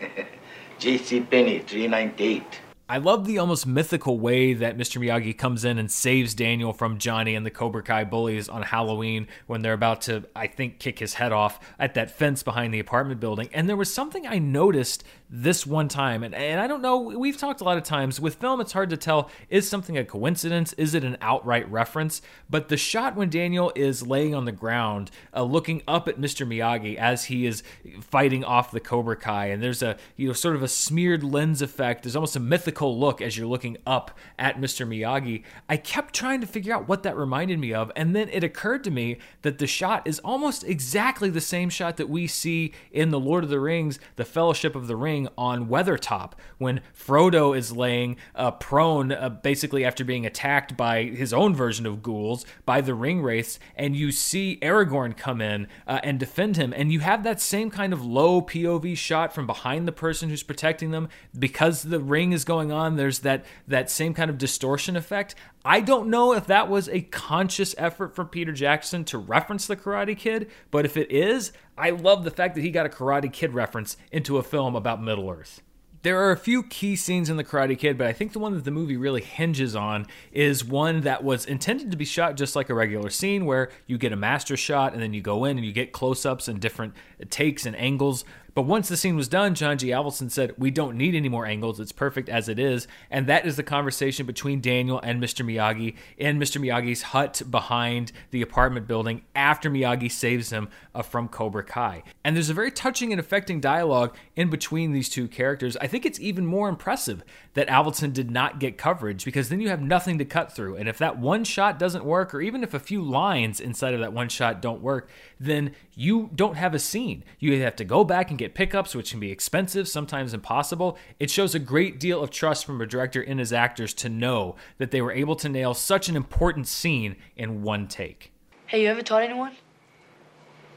J.C. 0.78 1.20
Penney, 1.20 1.60
398. 1.60 2.42
I 2.92 2.98
love 2.98 3.24
the 3.24 3.38
almost 3.38 3.66
mythical 3.66 4.18
way 4.18 4.52
that 4.52 4.76
Mr. 4.76 5.00
Miyagi 5.00 5.38
comes 5.38 5.64
in 5.64 5.78
and 5.78 5.90
saves 5.90 6.34
Daniel 6.34 6.74
from 6.74 6.98
Johnny 6.98 7.34
and 7.34 7.46
the 7.46 7.50
Cobra 7.50 7.82
Kai 7.82 8.04
bullies 8.04 8.50
on 8.50 8.60
Halloween 8.60 9.28
when 9.46 9.62
they're 9.62 9.72
about 9.72 10.02
to, 10.02 10.24
I 10.36 10.46
think, 10.46 10.78
kick 10.78 10.98
his 10.98 11.14
head 11.14 11.32
off 11.32 11.58
at 11.78 11.94
that 11.94 12.10
fence 12.10 12.42
behind 12.42 12.74
the 12.74 12.80
apartment 12.80 13.18
building. 13.18 13.48
And 13.54 13.66
there 13.66 13.78
was 13.78 13.94
something 13.94 14.26
I 14.26 14.38
noticed 14.38 15.04
this 15.34 15.66
one 15.66 15.88
time. 15.88 16.22
And, 16.22 16.34
and 16.34 16.60
I 16.60 16.66
don't 16.66 16.82
know, 16.82 16.98
we've 16.98 17.38
talked 17.38 17.62
a 17.62 17.64
lot 17.64 17.78
of 17.78 17.84
times 17.84 18.20
with 18.20 18.34
film, 18.34 18.60
it's 18.60 18.72
hard 18.72 18.90
to 18.90 18.98
tell 18.98 19.30
is 19.48 19.66
something 19.66 19.96
a 19.96 20.04
coincidence? 20.04 20.74
Is 20.74 20.94
it 20.94 21.04
an 21.04 21.16
outright 21.22 21.70
reference? 21.72 22.20
But 22.50 22.68
the 22.68 22.76
shot 22.76 23.16
when 23.16 23.30
Daniel 23.30 23.72
is 23.74 24.06
laying 24.06 24.34
on 24.34 24.44
the 24.44 24.52
ground, 24.52 25.10
uh, 25.34 25.42
looking 25.44 25.82
up 25.88 26.06
at 26.06 26.20
Mr. 26.20 26.46
Miyagi 26.46 26.96
as 26.96 27.24
he 27.24 27.46
is 27.46 27.62
fighting 28.02 28.44
off 28.44 28.70
the 28.70 28.80
Cobra 28.80 29.16
Kai, 29.16 29.46
and 29.46 29.62
there's 29.62 29.82
a, 29.82 29.96
you 30.16 30.26
know, 30.26 30.34
sort 30.34 30.54
of 30.54 30.62
a 30.62 30.68
smeared 30.68 31.24
lens 31.24 31.62
effect. 31.62 32.02
There's 32.02 32.16
almost 32.16 32.36
a 32.36 32.40
mythical 32.40 32.98
look 32.98 33.22
as 33.22 33.38
you're 33.38 33.46
looking 33.46 33.78
up 33.86 34.18
at 34.38 34.60
Mr. 34.60 34.86
Miyagi. 34.86 35.44
I 35.66 35.78
kept 35.78 36.14
trying 36.14 36.42
to 36.42 36.46
figure 36.46 36.74
out 36.74 36.88
what 36.88 37.04
that 37.04 37.16
reminded 37.16 37.58
me 37.58 37.72
of. 37.72 37.90
And 37.96 38.14
then 38.14 38.28
it 38.28 38.44
occurred 38.44 38.84
to 38.84 38.90
me 38.90 39.16
that 39.40 39.56
the 39.56 39.66
shot 39.66 40.06
is 40.06 40.18
almost 40.18 40.62
exactly 40.64 41.30
the 41.30 41.40
same 41.40 41.70
shot 41.70 41.96
that 41.96 42.10
we 42.10 42.26
see 42.26 42.72
in 42.90 43.10
The 43.10 43.20
Lord 43.20 43.44
of 43.44 43.50
the 43.50 43.60
Rings, 43.60 43.98
The 44.16 44.26
Fellowship 44.26 44.76
of 44.76 44.88
the 44.88 44.96
Ring 44.96 45.21
on 45.36 45.68
Weathertop 45.68 46.32
when 46.58 46.80
Frodo 46.94 47.56
is 47.56 47.72
laying 47.72 48.16
uh, 48.34 48.52
prone, 48.52 49.12
uh, 49.12 49.28
basically 49.28 49.84
after 49.84 50.04
being 50.04 50.26
attacked 50.26 50.76
by 50.76 51.04
his 51.04 51.32
own 51.32 51.54
version 51.54 51.86
of 51.86 52.02
ghouls 52.02 52.44
by 52.64 52.80
the 52.80 52.94
ring 52.94 53.22
wraiths, 53.22 53.58
and 53.76 53.96
you 53.96 54.12
see 54.12 54.58
Aragorn 54.62 55.16
come 55.16 55.40
in 55.40 55.66
uh, 55.86 56.00
and 56.02 56.18
defend 56.18 56.56
him, 56.56 56.72
and 56.76 56.92
you 56.92 57.00
have 57.00 57.22
that 57.24 57.40
same 57.40 57.70
kind 57.70 57.92
of 57.92 58.04
low 58.04 58.42
POV 58.42 58.96
shot 58.96 59.34
from 59.34 59.46
behind 59.46 59.88
the 59.88 59.92
person 59.92 60.28
who's 60.28 60.42
protecting 60.42 60.90
them 60.90 61.08
because 61.38 61.82
the 61.82 62.00
ring 62.00 62.32
is 62.32 62.44
going 62.44 62.70
on. 62.70 62.96
There's 62.96 63.20
that 63.20 63.44
that 63.66 63.90
same 63.90 64.14
kind 64.14 64.30
of 64.30 64.38
distortion 64.38 64.96
effect. 64.96 65.34
I 65.64 65.80
don't 65.80 66.08
know 66.08 66.32
if 66.32 66.46
that 66.46 66.68
was 66.68 66.88
a 66.88 67.02
conscious 67.02 67.74
effort 67.78 68.16
from 68.16 68.28
Peter 68.28 68.52
Jackson 68.52 69.04
to 69.06 69.18
reference 69.18 69.66
the 69.66 69.76
Karate 69.76 70.16
Kid, 70.16 70.50
but 70.72 70.84
if 70.84 70.96
it 70.96 71.10
is, 71.12 71.52
I 71.78 71.90
love 71.90 72.24
the 72.24 72.32
fact 72.32 72.56
that 72.56 72.62
he 72.62 72.70
got 72.70 72.86
a 72.86 72.88
Karate 72.88 73.32
Kid 73.32 73.54
reference 73.54 73.96
into 74.10 74.38
a 74.38 74.42
film 74.42 74.74
about 74.74 75.02
Middle 75.02 75.30
Earth. 75.30 75.62
There 76.02 76.18
are 76.18 76.32
a 76.32 76.36
few 76.36 76.64
key 76.64 76.96
scenes 76.96 77.30
in 77.30 77.36
The 77.36 77.44
Karate 77.44 77.78
Kid, 77.78 77.96
but 77.96 78.08
I 78.08 78.12
think 78.12 78.32
the 78.32 78.40
one 78.40 78.54
that 78.54 78.64
the 78.64 78.72
movie 78.72 78.96
really 78.96 79.20
hinges 79.20 79.76
on 79.76 80.08
is 80.32 80.64
one 80.64 81.02
that 81.02 81.22
was 81.22 81.46
intended 81.46 81.92
to 81.92 81.96
be 81.96 82.04
shot 82.04 82.36
just 82.36 82.56
like 82.56 82.68
a 82.68 82.74
regular 82.74 83.08
scene 83.08 83.46
where 83.46 83.70
you 83.86 83.98
get 83.98 84.12
a 84.12 84.16
master 84.16 84.56
shot 84.56 84.94
and 84.94 85.00
then 85.00 85.14
you 85.14 85.20
go 85.20 85.44
in 85.44 85.58
and 85.58 85.64
you 85.64 85.70
get 85.70 85.92
close 85.92 86.26
ups 86.26 86.48
and 86.48 86.58
different 86.58 86.94
takes 87.30 87.66
and 87.66 87.76
angles. 87.76 88.24
But 88.54 88.62
once 88.62 88.88
the 88.88 88.96
scene 88.96 89.16
was 89.16 89.28
done, 89.28 89.54
John 89.54 89.78
G. 89.78 89.88
Avildsen 89.88 90.30
said, 90.30 90.54
We 90.58 90.70
don't 90.70 90.96
need 90.96 91.14
any 91.14 91.28
more 91.28 91.46
angles. 91.46 91.80
It's 91.80 91.92
perfect 91.92 92.28
as 92.28 92.48
it 92.48 92.58
is. 92.58 92.86
And 93.10 93.26
that 93.26 93.46
is 93.46 93.56
the 93.56 93.62
conversation 93.62 94.26
between 94.26 94.60
Daniel 94.60 95.00
and 95.02 95.22
Mr. 95.22 95.44
Miyagi 95.44 95.94
in 96.18 96.38
Mr. 96.38 96.60
Miyagi's 96.60 97.02
hut 97.02 97.42
behind 97.50 98.12
the 98.30 98.42
apartment 98.42 98.86
building 98.86 99.22
after 99.34 99.70
Miyagi 99.70 100.10
saves 100.10 100.50
him 100.50 100.68
uh, 100.94 101.02
from 101.02 101.28
Cobra 101.28 101.64
Kai. 101.64 102.02
And 102.24 102.36
there's 102.36 102.50
a 102.50 102.54
very 102.54 102.70
touching 102.70 103.12
and 103.12 103.20
affecting 103.20 103.60
dialogue 103.60 104.14
in 104.36 104.50
between 104.50 104.92
these 104.92 105.08
two 105.08 105.28
characters. 105.28 105.76
I 105.78 105.86
think 105.86 106.04
it's 106.04 106.20
even 106.20 106.46
more 106.46 106.68
impressive 106.68 107.22
that 107.54 107.68
Avildsen 107.68 108.12
did 108.12 108.30
not 108.30 108.58
get 108.58 108.78
coverage 108.78 109.24
because 109.24 109.48
then 109.48 109.60
you 109.60 109.68
have 109.68 109.80
nothing 109.82 110.18
to 110.18 110.24
cut 110.24 110.52
through. 110.52 110.76
And 110.76 110.88
if 110.88 110.98
that 110.98 111.18
one 111.18 111.44
shot 111.44 111.78
doesn't 111.78 112.04
work, 112.04 112.34
or 112.34 112.40
even 112.40 112.62
if 112.62 112.74
a 112.74 112.78
few 112.78 113.02
lines 113.02 113.60
inside 113.60 113.94
of 113.94 114.00
that 114.00 114.12
one 114.12 114.28
shot 114.28 114.60
don't 114.60 114.82
work, 114.82 115.08
then 115.42 115.74
you 115.94 116.30
don't 116.34 116.56
have 116.56 116.74
a 116.74 116.78
scene. 116.78 117.24
You 117.38 117.60
have 117.62 117.76
to 117.76 117.84
go 117.84 118.04
back 118.04 118.30
and 118.30 118.38
get 118.38 118.54
pickups, 118.54 118.94
which 118.94 119.10
can 119.10 119.20
be 119.20 119.30
expensive, 119.32 119.88
sometimes 119.88 120.32
impossible. 120.32 120.96
It 121.18 121.30
shows 121.30 121.54
a 121.54 121.58
great 121.58 121.98
deal 121.98 122.22
of 122.22 122.30
trust 122.30 122.64
from 122.64 122.80
a 122.80 122.86
director 122.86 123.20
in 123.20 123.38
his 123.38 123.52
actors 123.52 123.92
to 123.94 124.08
know 124.08 124.56
that 124.78 124.90
they 124.92 125.02
were 125.02 125.12
able 125.12 125.36
to 125.36 125.48
nail 125.48 125.74
such 125.74 126.08
an 126.08 126.16
important 126.16 126.68
scene 126.68 127.16
in 127.36 127.62
one 127.62 127.88
take. 127.88 128.32
Hey, 128.66 128.82
you 128.82 128.88
ever 128.88 129.02
taught 129.02 129.22
anyone? 129.22 129.52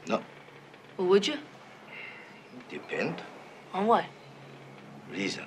No, 0.08 0.22
Well, 0.96 1.06
would 1.08 1.26
you? 1.26 1.36
depend. 2.68 3.22
On 3.72 3.86
what? 3.86 4.04
Reason. 5.10 5.44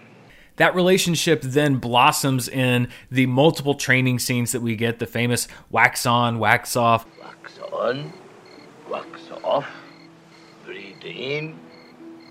That 0.56 0.76
relationship 0.76 1.42
then 1.42 1.76
blossoms 1.78 2.48
in 2.50 2.90
the 3.12 3.26
multiple 3.28 3.76
training 3.76 4.20
scenes 4.20 4.52
that 4.52 4.62
we 4.62 4.76
get 4.76 5.00
the 5.00 5.06
famous 5.06 5.48
wax 5.70 6.06
on, 6.06 6.40
wax 6.40 6.76
off. 6.76 7.06
Wax 7.22 7.60
on, 7.72 8.06
wax 8.06 8.14
off. 9.50 9.68
Breathe 10.66 11.04
in, 11.04 11.60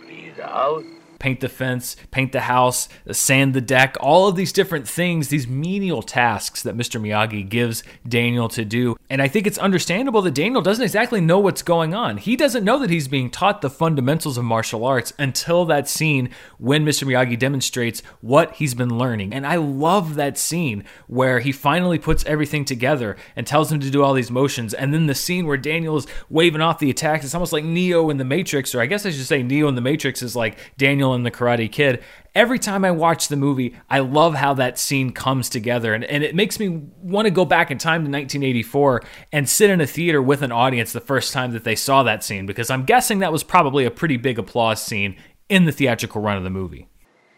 breathe 0.01 0.39
out. 0.41 0.85
Paint 1.19 1.41
the 1.41 1.49
fence, 1.49 1.97
paint 2.11 2.33
the 2.33 2.41
house, 2.43 2.89
sand 3.11 3.55
the 3.55 3.61
deck, 3.61 3.97
all 4.01 4.29
of 4.29 4.37
these 4.37 4.53
different 4.53 4.89
things, 4.89 5.29
these 5.29 5.49
menial 5.49 6.03
tasks 6.03 6.63
that 6.63 6.77
Mr. 6.77 7.01
Miyagi 7.01 7.49
gives 7.49 7.83
Daniel 8.07 8.49
to 8.49 8.65
do. 8.65 8.97
And 9.11 9.21
I 9.23 9.29
think 9.29 9.47
it's 9.47 9.59
understandable 9.59 10.23
that 10.23 10.35
Daniel 10.35 10.63
doesn't 10.63 10.85
exactly 10.85 11.21
know 11.21 11.39
what's 11.39 11.63
going 11.63 11.95
on. 11.95 12.19
He 12.19 12.37
doesn't 12.37 12.65
know 12.65 12.79
that 12.79 12.91
he's 12.91 13.09
being 13.09 13.31
taught 13.31 13.63
the 13.63 13.71
fundamentals 13.71 14.39
of 14.39 14.45
martial 14.45 14.85
arts 14.85 15.13
until 15.19 15.65
that 15.67 15.89
scene 15.89 16.31
when 16.59 16.85
Mr. 16.85 17.07
Miyagi 17.07 17.39
demonstrates 17.39 18.03
what 18.21 18.55
he's 18.55 18.75
been 18.75 18.99
learning. 18.99 19.33
And 19.33 19.47
I 19.47 19.57
love 19.57 20.15
that 20.15 20.39
scene 20.39 20.85
where 21.07 21.41
he 21.41 21.53
finally 21.53 21.99
puts 21.99 22.25
everything 22.27 22.65
together 22.65 23.17
and 23.35 23.47
tells 23.47 23.73
him 23.73 23.81
to 23.81 23.91
do 23.91 24.03
all 24.03 24.15
these 24.15 24.31
motions. 24.31 24.75
And 24.75 24.93
then 24.93 25.07
the 25.07 25.15
scene 25.15 25.47
where 25.47 25.57
Daniel 25.57 25.97
is 25.97 26.07
waving 26.29 26.61
off 26.61 26.79
the 26.79 26.91
attacks, 26.91 27.25
it's 27.25 27.35
almost 27.35 27.53
like 27.53 27.65
Neo 27.65 28.11
in 28.11 28.19
the 28.19 28.25
Matrix, 28.25 28.75
or 28.75 28.81
I 28.81 28.87
guess 28.87 29.07
I 29.07 29.11
should 29.11 29.27
say 29.27 29.43
Neo 29.43 29.69
in 29.69 29.75
the 29.75 29.81
Matrix 29.81 30.23
is 30.23 30.37
like 30.37 30.59
Daniel 30.77 31.08
in 31.15 31.23
the 31.23 31.31
Karate 31.31 31.71
Kid. 31.71 32.03
Every 32.35 32.59
time 32.59 32.85
I 32.85 32.91
watch 32.91 33.29
the 33.29 33.37
movie, 33.37 33.75
I 33.91 34.01
love 34.01 34.35
how 34.35 34.55
that 34.55 34.79
scene 34.79 35.13
comes 35.13 35.49
together. 35.49 35.95
And, 35.95 36.05
and 36.05 36.23
it 36.23 36.35
makes 36.35 36.61
me 36.61 36.69
want 37.03 37.27
to 37.27 37.31
go 37.31 37.45
back 37.45 37.71
in 37.71 37.79
time 37.79 38.03
to 38.03 38.11
1984 38.11 39.03
and 39.33 39.49
sit 39.49 39.71
in 39.71 39.81
a 39.81 39.87
theater 39.87 40.23
with 40.23 40.43
an 40.43 40.53
audience 40.53 40.93
the 40.93 41.01
first 41.01 41.33
time 41.33 41.53
that 41.53 41.65
they 41.65 41.75
saw 41.75 42.03
that 42.05 42.23
scene, 42.23 42.47
because 42.47 42.71
I'm 42.71 42.85
guessing 42.85 43.19
that 43.21 43.33
was 43.33 43.43
probably 43.43 43.85
a 43.85 43.91
pretty 43.91 44.17
big 44.17 44.39
applause 44.39 44.83
scene 44.83 45.17
in 45.49 45.65
the 45.65 45.73
theatrical 45.73 46.21
run 46.21 46.37
of 46.37 46.45
the 46.45 46.51
movie. 46.51 46.89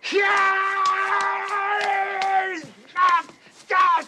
Stop! 0.03 0.57
Stop! 3.55 4.07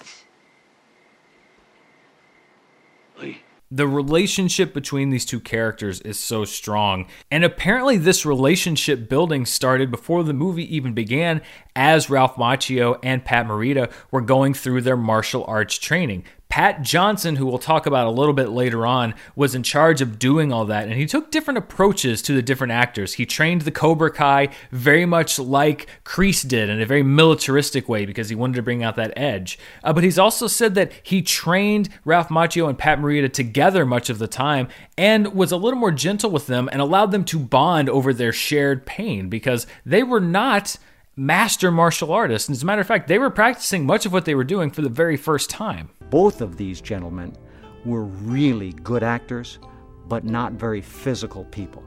Oi. 3.23 3.39
The 3.75 3.89
relationship 3.89 4.75
between 4.75 5.09
these 5.09 5.25
two 5.25 5.41
characters 5.41 6.03
is 6.03 6.21
so 6.21 6.45
strong. 6.45 7.07
And 7.31 7.43
apparently, 7.43 7.97
this 7.97 8.27
relationship 8.27 9.09
building 9.09 9.47
started 9.47 9.91
before 9.91 10.23
the 10.25 10.35
movie 10.35 10.77
even 10.77 10.93
began, 10.93 11.41
as 11.75 12.11
Ralph 12.11 12.37
Macchio 12.37 12.99
and 13.03 13.25
Pat 13.25 13.47
Morita 13.47 13.91
were 14.11 14.21
going 14.21 14.53
through 14.53 14.83
their 14.83 14.97
martial 14.97 15.47
arts 15.49 15.79
training. 15.79 16.25
Pat 16.53 16.83
Johnson, 16.83 17.37
who 17.37 17.47
we'll 17.47 17.57
talk 17.57 17.87
about 17.87 18.07
a 18.07 18.11
little 18.11 18.35
bit 18.35 18.51
later 18.51 18.85
on, 18.85 19.15
was 19.35 19.55
in 19.55 19.63
charge 19.63 20.03
of 20.03 20.19
doing 20.19 20.53
all 20.53 20.67
that, 20.67 20.87
and 20.87 20.93
he 20.93 21.07
took 21.07 21.31
different 21.31 21.57
approaches 21.57 22.21
to 22.21 22.35
the 22.35 22.43
different 22.43 22.75
actors. 22.75 23.15
He 23.15 23.25
trained 23.25 23.63
the 23.63 23.71
Cobra 23.71 24.11
Kai 24.11 24.51
very 24.71 25.07
much 25.07 25.39
like 25.39 25.87
Kreese 26.05 26.47
did 26.47 26.69
in 26.69 26.79
a 26.79 26.85
very 26.85 27.03
militaristic 27.03 27.89
way 27.89 28.05
because 28.05 28.29
he 28.29 28.35
wanted 28.35 28.57
to 28.57 28.63
bring 28.63 28.85
out 28.85 28.97
that 28.97 29.15
edge. 29.17 29.59
Uh, 29.83 29.95
but 29.95 30.05
he's 30.05 30.19
also 30.19 30.47
said 30.47 30.75
that 30.75 30.93
he 31.03 31.23
trained 31.23 31.89
Ralph 32.05 32.29
Macchio 32.29 32.69
and 32.69 32.77
Pat 32.77 32.99
Morita 32.99 33.33
together 33.33 33.87
much 33.87 34.11
of 34.11 34.19
the 34.19 34.29
time 34.29 34.69
and 34.99 35.33
was 35.33 35.53
a 35.53 35.57
little 35.57 35.81
more 35.81 35.91
gentle 35.91 36.31
with 36.31 36.49
them 36.49 36.69
and 36.71 36.83
allowed 36.83 37.13
them 37.13 37.25
to 37.25 37.39
bond 37.39 37.89
over 37.89 38.13
their 38.13 38.31
shared 38.31 38.85
pain 38.85 39.31
because 39.31 39.67
they 39.87 40.03
were 40.03 40.21
not 40.21 40.77
master 41.17 41.71
martial 41.71 42.13
artists. 42.13 42.49
And 42.49 42.57
as 42.57 42.63
a 42.63 42.67
matter 42.67 42.81
of 42.81 42.87
fact, 42.87 43.09
they 43.09 43.19
were 43.19 43.31
practicing 43.31 43.85
much 43.85 44.07
of 44.07 44.13
what 44.13 44.25
they 44.25 44.35
were 44.35 44.45
doing 44.45 44.71
for 44.71 44.83
the 44.83 44.89
very 44.89 45.17
first 45.17 45.51
time. 45.51 45.91
Both 46.11 46.41
of 46.41 46.57
these 46.57 46.81
gentlemen 46.81 47.37
were 47.85 48.05
really 48.05 48.73
good 48.73 49.03
actors, 49.03 49.59
but 50.07 50.25
not 50.25 50.53
very 50.53 50.81
physical 50.81 51.45
people. 51.47 51.83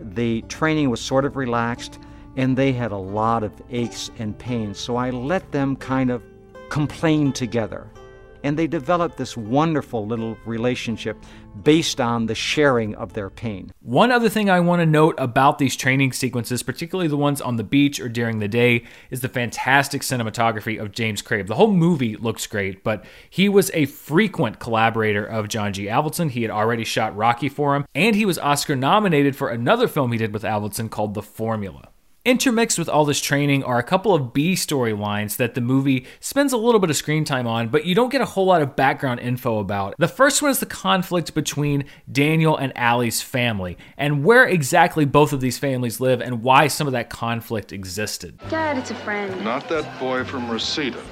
The 0.00 0.42
training 0.42 0.90
was 0.90 1.00
sort 1.00 1.24
of 1.24 1.36
relaxed, 1.36 1.98
and 2.36 2.56
they 2.56 2.72
had 2.72 2.92
a 2.92 2.96
lot 2.96 3.42
of 3.44 3.52
aches 3.70 4.10
and 4.18 4.36
pains, 4.38 4.78
so 4.78 4.96
I 4.96 5.10
let 5.10 5.50
them 5.52 5.76
kind 5.76 6.10
of 6.10 6.22
complain 6.68 7.32
together. 7.32 7.90
And 8.44 8.56
they 8.56 8.68
developed 8.68 9.16
this 9.16 9.36
wonderful 9.36 10.06
little 10.06 10.36
relationship 10.44 11.16
based 11.62 12.00
on 12.00 12.26
the 12.26 12.34
sharing 12.34 12.94
of 12.94 13.14
their 13.14 13.30
pain. 13.30 13.72
One 13.80 14.12
other 14.12 14.28
thing 14.28 14.50
I 14.50 14.60
want 14.60 14.80
to 14.80 14.86
note 14.86 15.14
about 15.18 15.58
these 15.58 15.74
training 15.74 16.12
sequences, 16.12 16.62
particularly 16.62 17.08
the 17.08 17.16
ones 17.16 17.40
on 17.40 17.56
the 17.56 17.64
beach 17.64 17.98
or 17.98 18.08
during 18.08 18.38
the 18.38 18.48
day, 18.48 18.84
is 19.10 19.22
the 19.22 19.28
fantastic 19.30 20.02
cinematography 20.02 20.80
of 20.80 20.92
James 20.92 21.22
Crabe. 21.22 21.46
The 21.46 21.54
whole 21.54 21.72
movie 21.72 22.16
looks 22.16 22.46
great, 22.46 22.84
but 22.84 23.04
he 23.30 23.48
was 23.48 23.70
a 23.72 23.86
frequent 23.86 24.58
collaborator 24.58 25.24
of 25.24 25.48
John 25.48 25.72
G. 25.72 25.86
Avildsen. 25.86 26.30
He 26.30 26.42
had 26.42 26.50
already 26.50 26.84
shot 26.84 27.16
Rocky 27.16 27.48
for 27.48 27.74
him, 27.74 27.86
and 27.94 28.14
he 28.14 28.26
was 28.26 28.38
Oscar 28.38 28.76
nominated 28.76 29.34
for 29.34 29.48
another 29.48 29.88
film 29.88 30.12
he 30.12 30.18
did 30.18 30.34
with 30.34 30.42
Avildsen 30.42 30.90
called 30.90 31.14
The 31.14 31.22
Formula. 31.22 31.88
Intermixed 32.26 32.78
with 32.78 32.88
all 32.88 33.04
this 33.04 33.20
training 33.20 33.62
are 33.64 33.78
a 33.78 33.82
couple 33.82 34.14
of 34.14 34.32
B 34.32 34.54
storylines 34.54 35.36
that 35.36 35.54
the 35.54 35.60
movie 35.60 36.06
spends 36.20 36.54
a 36.54 36.56
little 36.56 36.80
bit 36.80 36.88
of 36.88 36.96
screen 36.96 37.22
time 37.22 37.46
on, 37.46 37.68
but 37.68 37.84
you 37.84 37.94
don't 37.94 38.08
get 38.08 38.22
a 38.22 38.24
whole 38.24 38.46
lot 38.46 38.62
of 38.62 38.74
background 38.74 39.20
info 39.20 39.58
about. 39.58 39.94
The 39.98 40.08
first 40.08 40.40
one 40.40 40.50
is 40.50 40.58
the 40.58 40.64
conflict 40.64 41.34
between 41.34 41.84
Daniel 42.10 42.56
and 42.56 42.74
Allie's 42.78 43.20
family, 43.20 43.76
and 43.98 44.24
where 44.24 44.46
exactly 44.46 45.04
both 45.04 45.34
of 45.34 45.42
these 45.42 45.58
families 45.58 46.00
live 46.00 46.22
and 46.22 46.42
why 46.42 46.66
some 46.66 46.86
of 46.86 46.94
that 46.94 47.10
conflict 47.10 47.74
existed. 47.74 48.40
Dad, 48.48 48.78
it's 48.78 48.90
a 48.90 48.94
friend. 48.94 49.44
Not 49.44 49.68
that 49.68 50.00
boy 50.00 50.24
from 50.24 50.50
Reseda. 50.50 51.02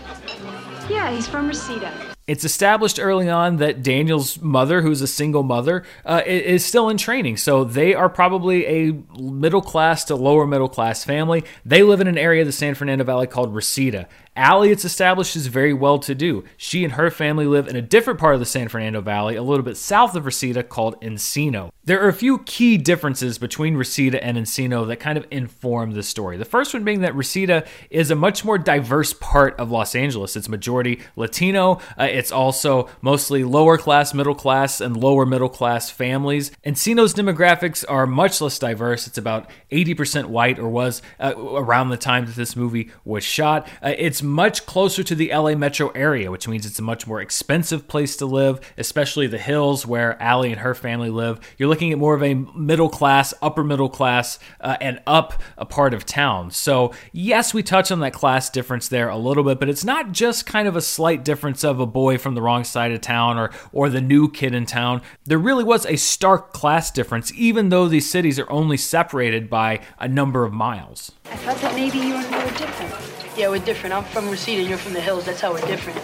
Yeah, 0.88 1.11
he's 1.11 1.28
from 1.28 1.47
Reseda. 1.47 2.12
It's 2.29 2.45
established 2.45 3.00
early 3.00 3.29
on 3.29 3.57
that 3.57 3.83
Daniel's 3.83 4.41
mother, 4.41 4.83
who's 4.83 5.02
a 5.02 5.09
single 5.09 5.43
mother, 5.43 5.83
uh, 6.07 6.23
is 6.25 6.64
still 6.64 6.88
in 6.88 6.97
training. 6.97 7.37
So 7.37 7.64
they 7.64 7.95
are 7.95 8.09
probably 8.09 8.64
a 8.67 8.93
middle 9.19 9.61
class 9.61 10.05
to 10.05 10.14
lower 10.14 10.47
middle 10.47 10.69
class 10.69 11.02
family. 11.02 11.43
They 11.64 11.83
live 11.83 12.00
in 12.00 12.07
an 12.07 12.17
area 12.17 12.43
of 12.43 12.47
the 12.47 12.52
San 12.52 12.75
Fernando 12.76 13.02
Valley 13.02 13.26
called 13.26 13.52
Reseda. 13.52 14.09
Allie, 14.35 14.71
it's 14.71 14.85
established, 14.85 15.37
is 15.37 15.49
very 15.49 15.75
well 15.75 15.99
to 15.99 16.15
do. 16.15 16.45
She 16.57 16.85
and 16.85 16.95
her 16.95 17.11
family 17.11 17.47
live 17.47 17.69
in 17.69 17.77
a 17.77 17.83
different 17.83 18.19
part 18.19 18.33
of 18.33 18.41
the 18.41 18.47
San 18.47 18.69
Fernando 18.69 19.03
Valley, 19.03 19.37
a 19.37 19.43
little 19.43 19.65
bit 19.65 19.77
south 19.77 20.17
of 20.17 20.25
Reseda, 20.25 20.62
called 20.62 20.99
Encino. 21.03 21.71
There 21.85 22.01
are 22.03 22.09
a 22.09 22.15
few 22.15 22.39
key 22.39 22.79
differences 22.79 23.37
between 23.37 23.77
Reseda 23.77 24.23
and 24.25 24.39
Encino 24.39 24.87
that 24.87 25.01
kind 25.01 25.19
of 25.19 25.27
inform 25.31 25.91
the 25.91 26.03
story. 26.03 26.39
The 26.39 26.47
first 26.47 26.73
one 26.73 26.83
being 26.85 27.03
that 27.03 27.15
Reseda 27.15 27.67
is 27.91 28.11
a 28.11 28.15
much 28.15 28.43
more 28.43 28.57
diverse 28.57 29.12
part 29.12 29.59
of 29.59 29.71
Los 29.71 29.95
Angeles. 29.95 30.35
It's 30.35 30.49
majority 30.49 31.01
Latino. 31.15 31.81
Uh, 31.99 32.05
it's 32.05 32.33
also 32.33 32.89
mostly 33.03 33.45
lower 33.45 33.77
class, 33.77 34.15
middle 34.15 34.35
class, 34.35 34.81
and 34.81 34.97
lower 34.97 35.27
middle 35.27 35.49
class 35.51 35.91
families. 35.91 36.53
Encino's 36.65 37.12
demographics 37.12 37.85
are 37.87 38.07
much 38.07 38.41
less 38.41 38.59
diverse. 38.59 39.07
It's 39.07 39.19
about 39.19 39.51
80% 39.71 40.27
white, 40.27 40.59
or 40.59 40.69
was 40.69 41.03
uh, 41.21 41.35
around 41.37 41.91
the 41.91 41.97
time 41.99 42.25
that 42.27 42.37
this 42.37 42.57
movie 42.57 42.91
was 43.05 43.25
shot. 43.25 43.69
Uh, 43.83 43.95
it's 43.99 44.22
much 44.23 44.67
closer 44.67 45.02
to 45.02 45.14
the 45.14 45.33
LA 45.33 45.55
metro 45.55 45.91
area, 45.91 46.31
which 46.31 46.49
means 46.49 46.67
it's 46.67 46.79
a 46.79 46.83
much 46.83 47.07
more 47.07 47.21
expensive 47.21 47.88
place 47.88 48.17
to 48.17 48.26
live, 48.26 48.61
especially 48.79 49.26
the 49.26 49.38
hills 49.38 49.87
where 49.87 50.21
Allie 50.23 50.50
and 50.50 50.61
her 50.61 50.75
family 50.75 51.11
live. 51.11 51.41
You're 51.59 51.69
looking 51.69 51.93
at 51.93 51.99
more 51.99 52.14
of 52.14 52.23
a 52.23 52.35
middle 52.35 52.88
class, 52.88 53.35
upper 53.43 53.64
middle 53.64 53.88
class, 53.88 54.38
uh, 54.61 54.76
and 54.81 55.00
up 55.07 55.43
a 55.57 55.64
part 55.67 55.95
of 55.95 56.07
town. 56.07 56.50
So, 56.50 56.93
yes, 57.12 57.52
we 57.52 57.62
touch 57.62 57.91
on 57.91 58.00
that 58.00 58.12
class 58.12 58.50
difference 58.50 58.88
there 58.88 59.09
a 59.09 59.17
little 59.17 59.45
bit, 59.45 59.59
but 59.59 59.69
it's 59.69 59.85
not 59.85 60.12
just 60.12 60.47
kind 60.47 60.69
of 60.69 60.76
a 60.76 60.81
slight 60.81 61.25
difference 61.25 61.64
of 61.64 61.81
a 61.81 61.87
boy 61.87 62.19
from 62.19 62.35
the 62.35 62.43
wrong 62.43 62.64
side 62.64 62.93
of 62.93 63.00
town 63.00 63.38
or, 63.38 63.50
or 63.73 63.88
the 63.88 64.00
new 64.00 64.31
kid 64.31 64.55
in 64.55 64.67
town. 64.67 65.02
There 65.25 65.38
really 65.38 65.64
was 65.64 65.87
a 65.87 65.97
stark 65.97 66.52
class 66.52 66.91
difference, 66.91 67.33
even 67.35 67.69
though 67.69 67.88
these 67.88 68.11
cities 68.11 68.38
are 68.38 68.50
only 68.50 68.76
separated 68.76 69.49
by 69.49 69.81
a 69.99 70.09
number 70.09 70.45
of 70.45 70.52
miles. 70.52 71.12
I 71.26 71.37
thought 71.37 71.57
that 71.57 71.75
maybe 71.75 71.99
you 71.99 72.14
and 72.14 72.31
me 72.31 72.37
were 72.37 72.59
different. 72.59 73.12
Yeah, 73.35 73.49
we're 73.49 73.65
different. 73.65 73.95
I'm 73.95 74.05
from 74.05 74.29
Reseda, 74.29 74.62
you're 74.62 74.77
from 74.77 74.93
the 74.93 75.01
hills. 75.01 75.25
That's 75.25 75.41
how 75.41 75.53
we're 75.53 75.67
different. 75.67 75.99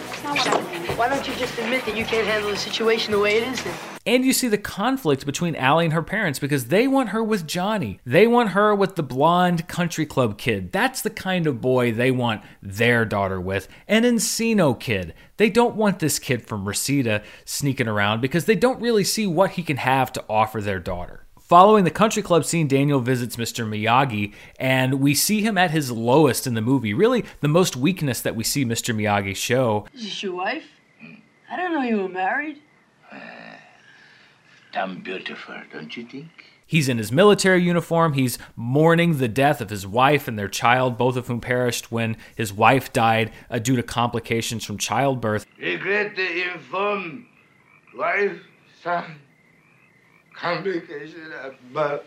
Why 0.97 1.07
don't 1.07 1.27
you 1.27 1.35
just 1.35 1.57
admit 1.59 1.85
that 1.85 1.95
you 1.95 2.03
can't 2.03 2.25
handle 2.25 2.49
the 2.49 2.57
situation 2.57 3.11
the 3.11 3.19
way 3.19 3.37
it 3.37 3.47
is 3.47 3.63
then? 3.63 3.75
And 4.05 4.25
you 4.25 4.33
see 4.33 4.47
the 4.47 4.57
conflict 4.57 5.27
between 5.27 5.55
Allie 5.55 5.85
and 5.85 5.93
her 5.93 6.01
parents 6.01 6.39
because 6.39 6.65
they 6.65 6.87
want 6.87 7.09
her 7.09 7.23
with 7.23 7.45
Johnny. 7.45 7.99
They 8.03 8.25
want 8.25 8.49
her 8.49 8.73
with 8.73 8.95
the 8.95 9.03
blonde 9.03 9.67
country 9.67 10.07
club 10.07 10.39
kid. 10.39 10.71
That's 10.71 11.03
the 11.03 11.11
kind 11.11 11.45
of 11.45 11.61
boy 11.61 11.91
they 11.91 12.09
want 12.09 12.41
their 12.63 13.05
daughter 13.05 13.39
with. 13.39 13.67
An 13.87 14.03
Encino 14.03 14.77
kid. 14.79 15.13
They 15.37 15.51
don't 15.51 15.75
want 15.75 15.99
this 15.99 16.17
kid 16.17 16.47
from 16.47 16.67
Reseda 16.67 17.21
sneaking 17.45 17.87
around 17.87 18.21
because 18.21 18.45
they 18.45 18.55
don't 18.55 18.81
really 18.81 19.03
see 19.03 19.27
what 19.27 19.51
he 19.51 19.61
can 19.61 19.77
have 19.77 20.11
to 20.13 20.25
offer 20.27 20.61
their 20.61 20.79
daughter. 20.79 21.25
Following 21.49 21.83
the 21.83 21.89
country 21.89 22.21
club 22.21 22.45
scene, 22.45 22.67
Daniel 22.67 22.99
visits 22.99 23.35
Mr. 23.35 23.67
Miyagi, 23.67 24.33
and 24.59 25.01
we 25.01 25.15
see 25.15 25.41
him 25.41 25.57
at 25.57 25.71
his 25.71 25.89
lowest 25.91 26.45
in 26.45 26.53
the 26.53 26.61
movie. 26.61 26.93
Really, 26.93 27.25
the 27.41 27.47
most 27.47 27.75
weakness 27.75 28.21
that 28.21 28.35
we 28.35 28.43
see 28.43 28.63
Mr. 28.63 28.95
Miyagi 28.95 29.35
show. 29.35 29.87
Is 29.95 30.03
this 30.03 30.21
your 30.21 30.35
wife? 30.35 30.67
I 31.49 31.57
don't 31.57 31.73
know 31.73 31.81
you 31.81 32.03
were 32.03 32.07
married. 32.07 32.61
Damn 34.71 35.01
beautiful, 35.01 35.55
don't 35.73 35.97
you 35.97 36.05
think? 36.05 36.29
He's 36.67 36.87
in 36.87 36.99
his 36.99 37.11
military 37.11 37.63
uniform. 37.63 38.13
He's 38.13 38.37
mourning 38.55 39.17
the 39.17 39.27
death 39.27 39.59
of 39.59 39.71
his 39.71 39.87
wife 39.87 40.27
and 40.27 40.37
their 40.37 40.47
child, 40.47 40.99
both 40.99 41.15
of 41.15 41.25
whom 41.25 41.41
perished 41.41 41.91
when 41.91 42.15
his 42.35 42.53
wife 42.53 42.93
died 42.93 43.31
uh, 43.49 43.57
due 43.57 43.75
to 43.75 43.81
complications 43.81 44.65
from 44.65 44.77
childbirth. 44.77 45.47
Regret 45.57 46.15
to 46.15 46.53
inform 46.53 47.25
wife, 47.97 48.37
son, 48.83 49.15
birth. 51.73 52.01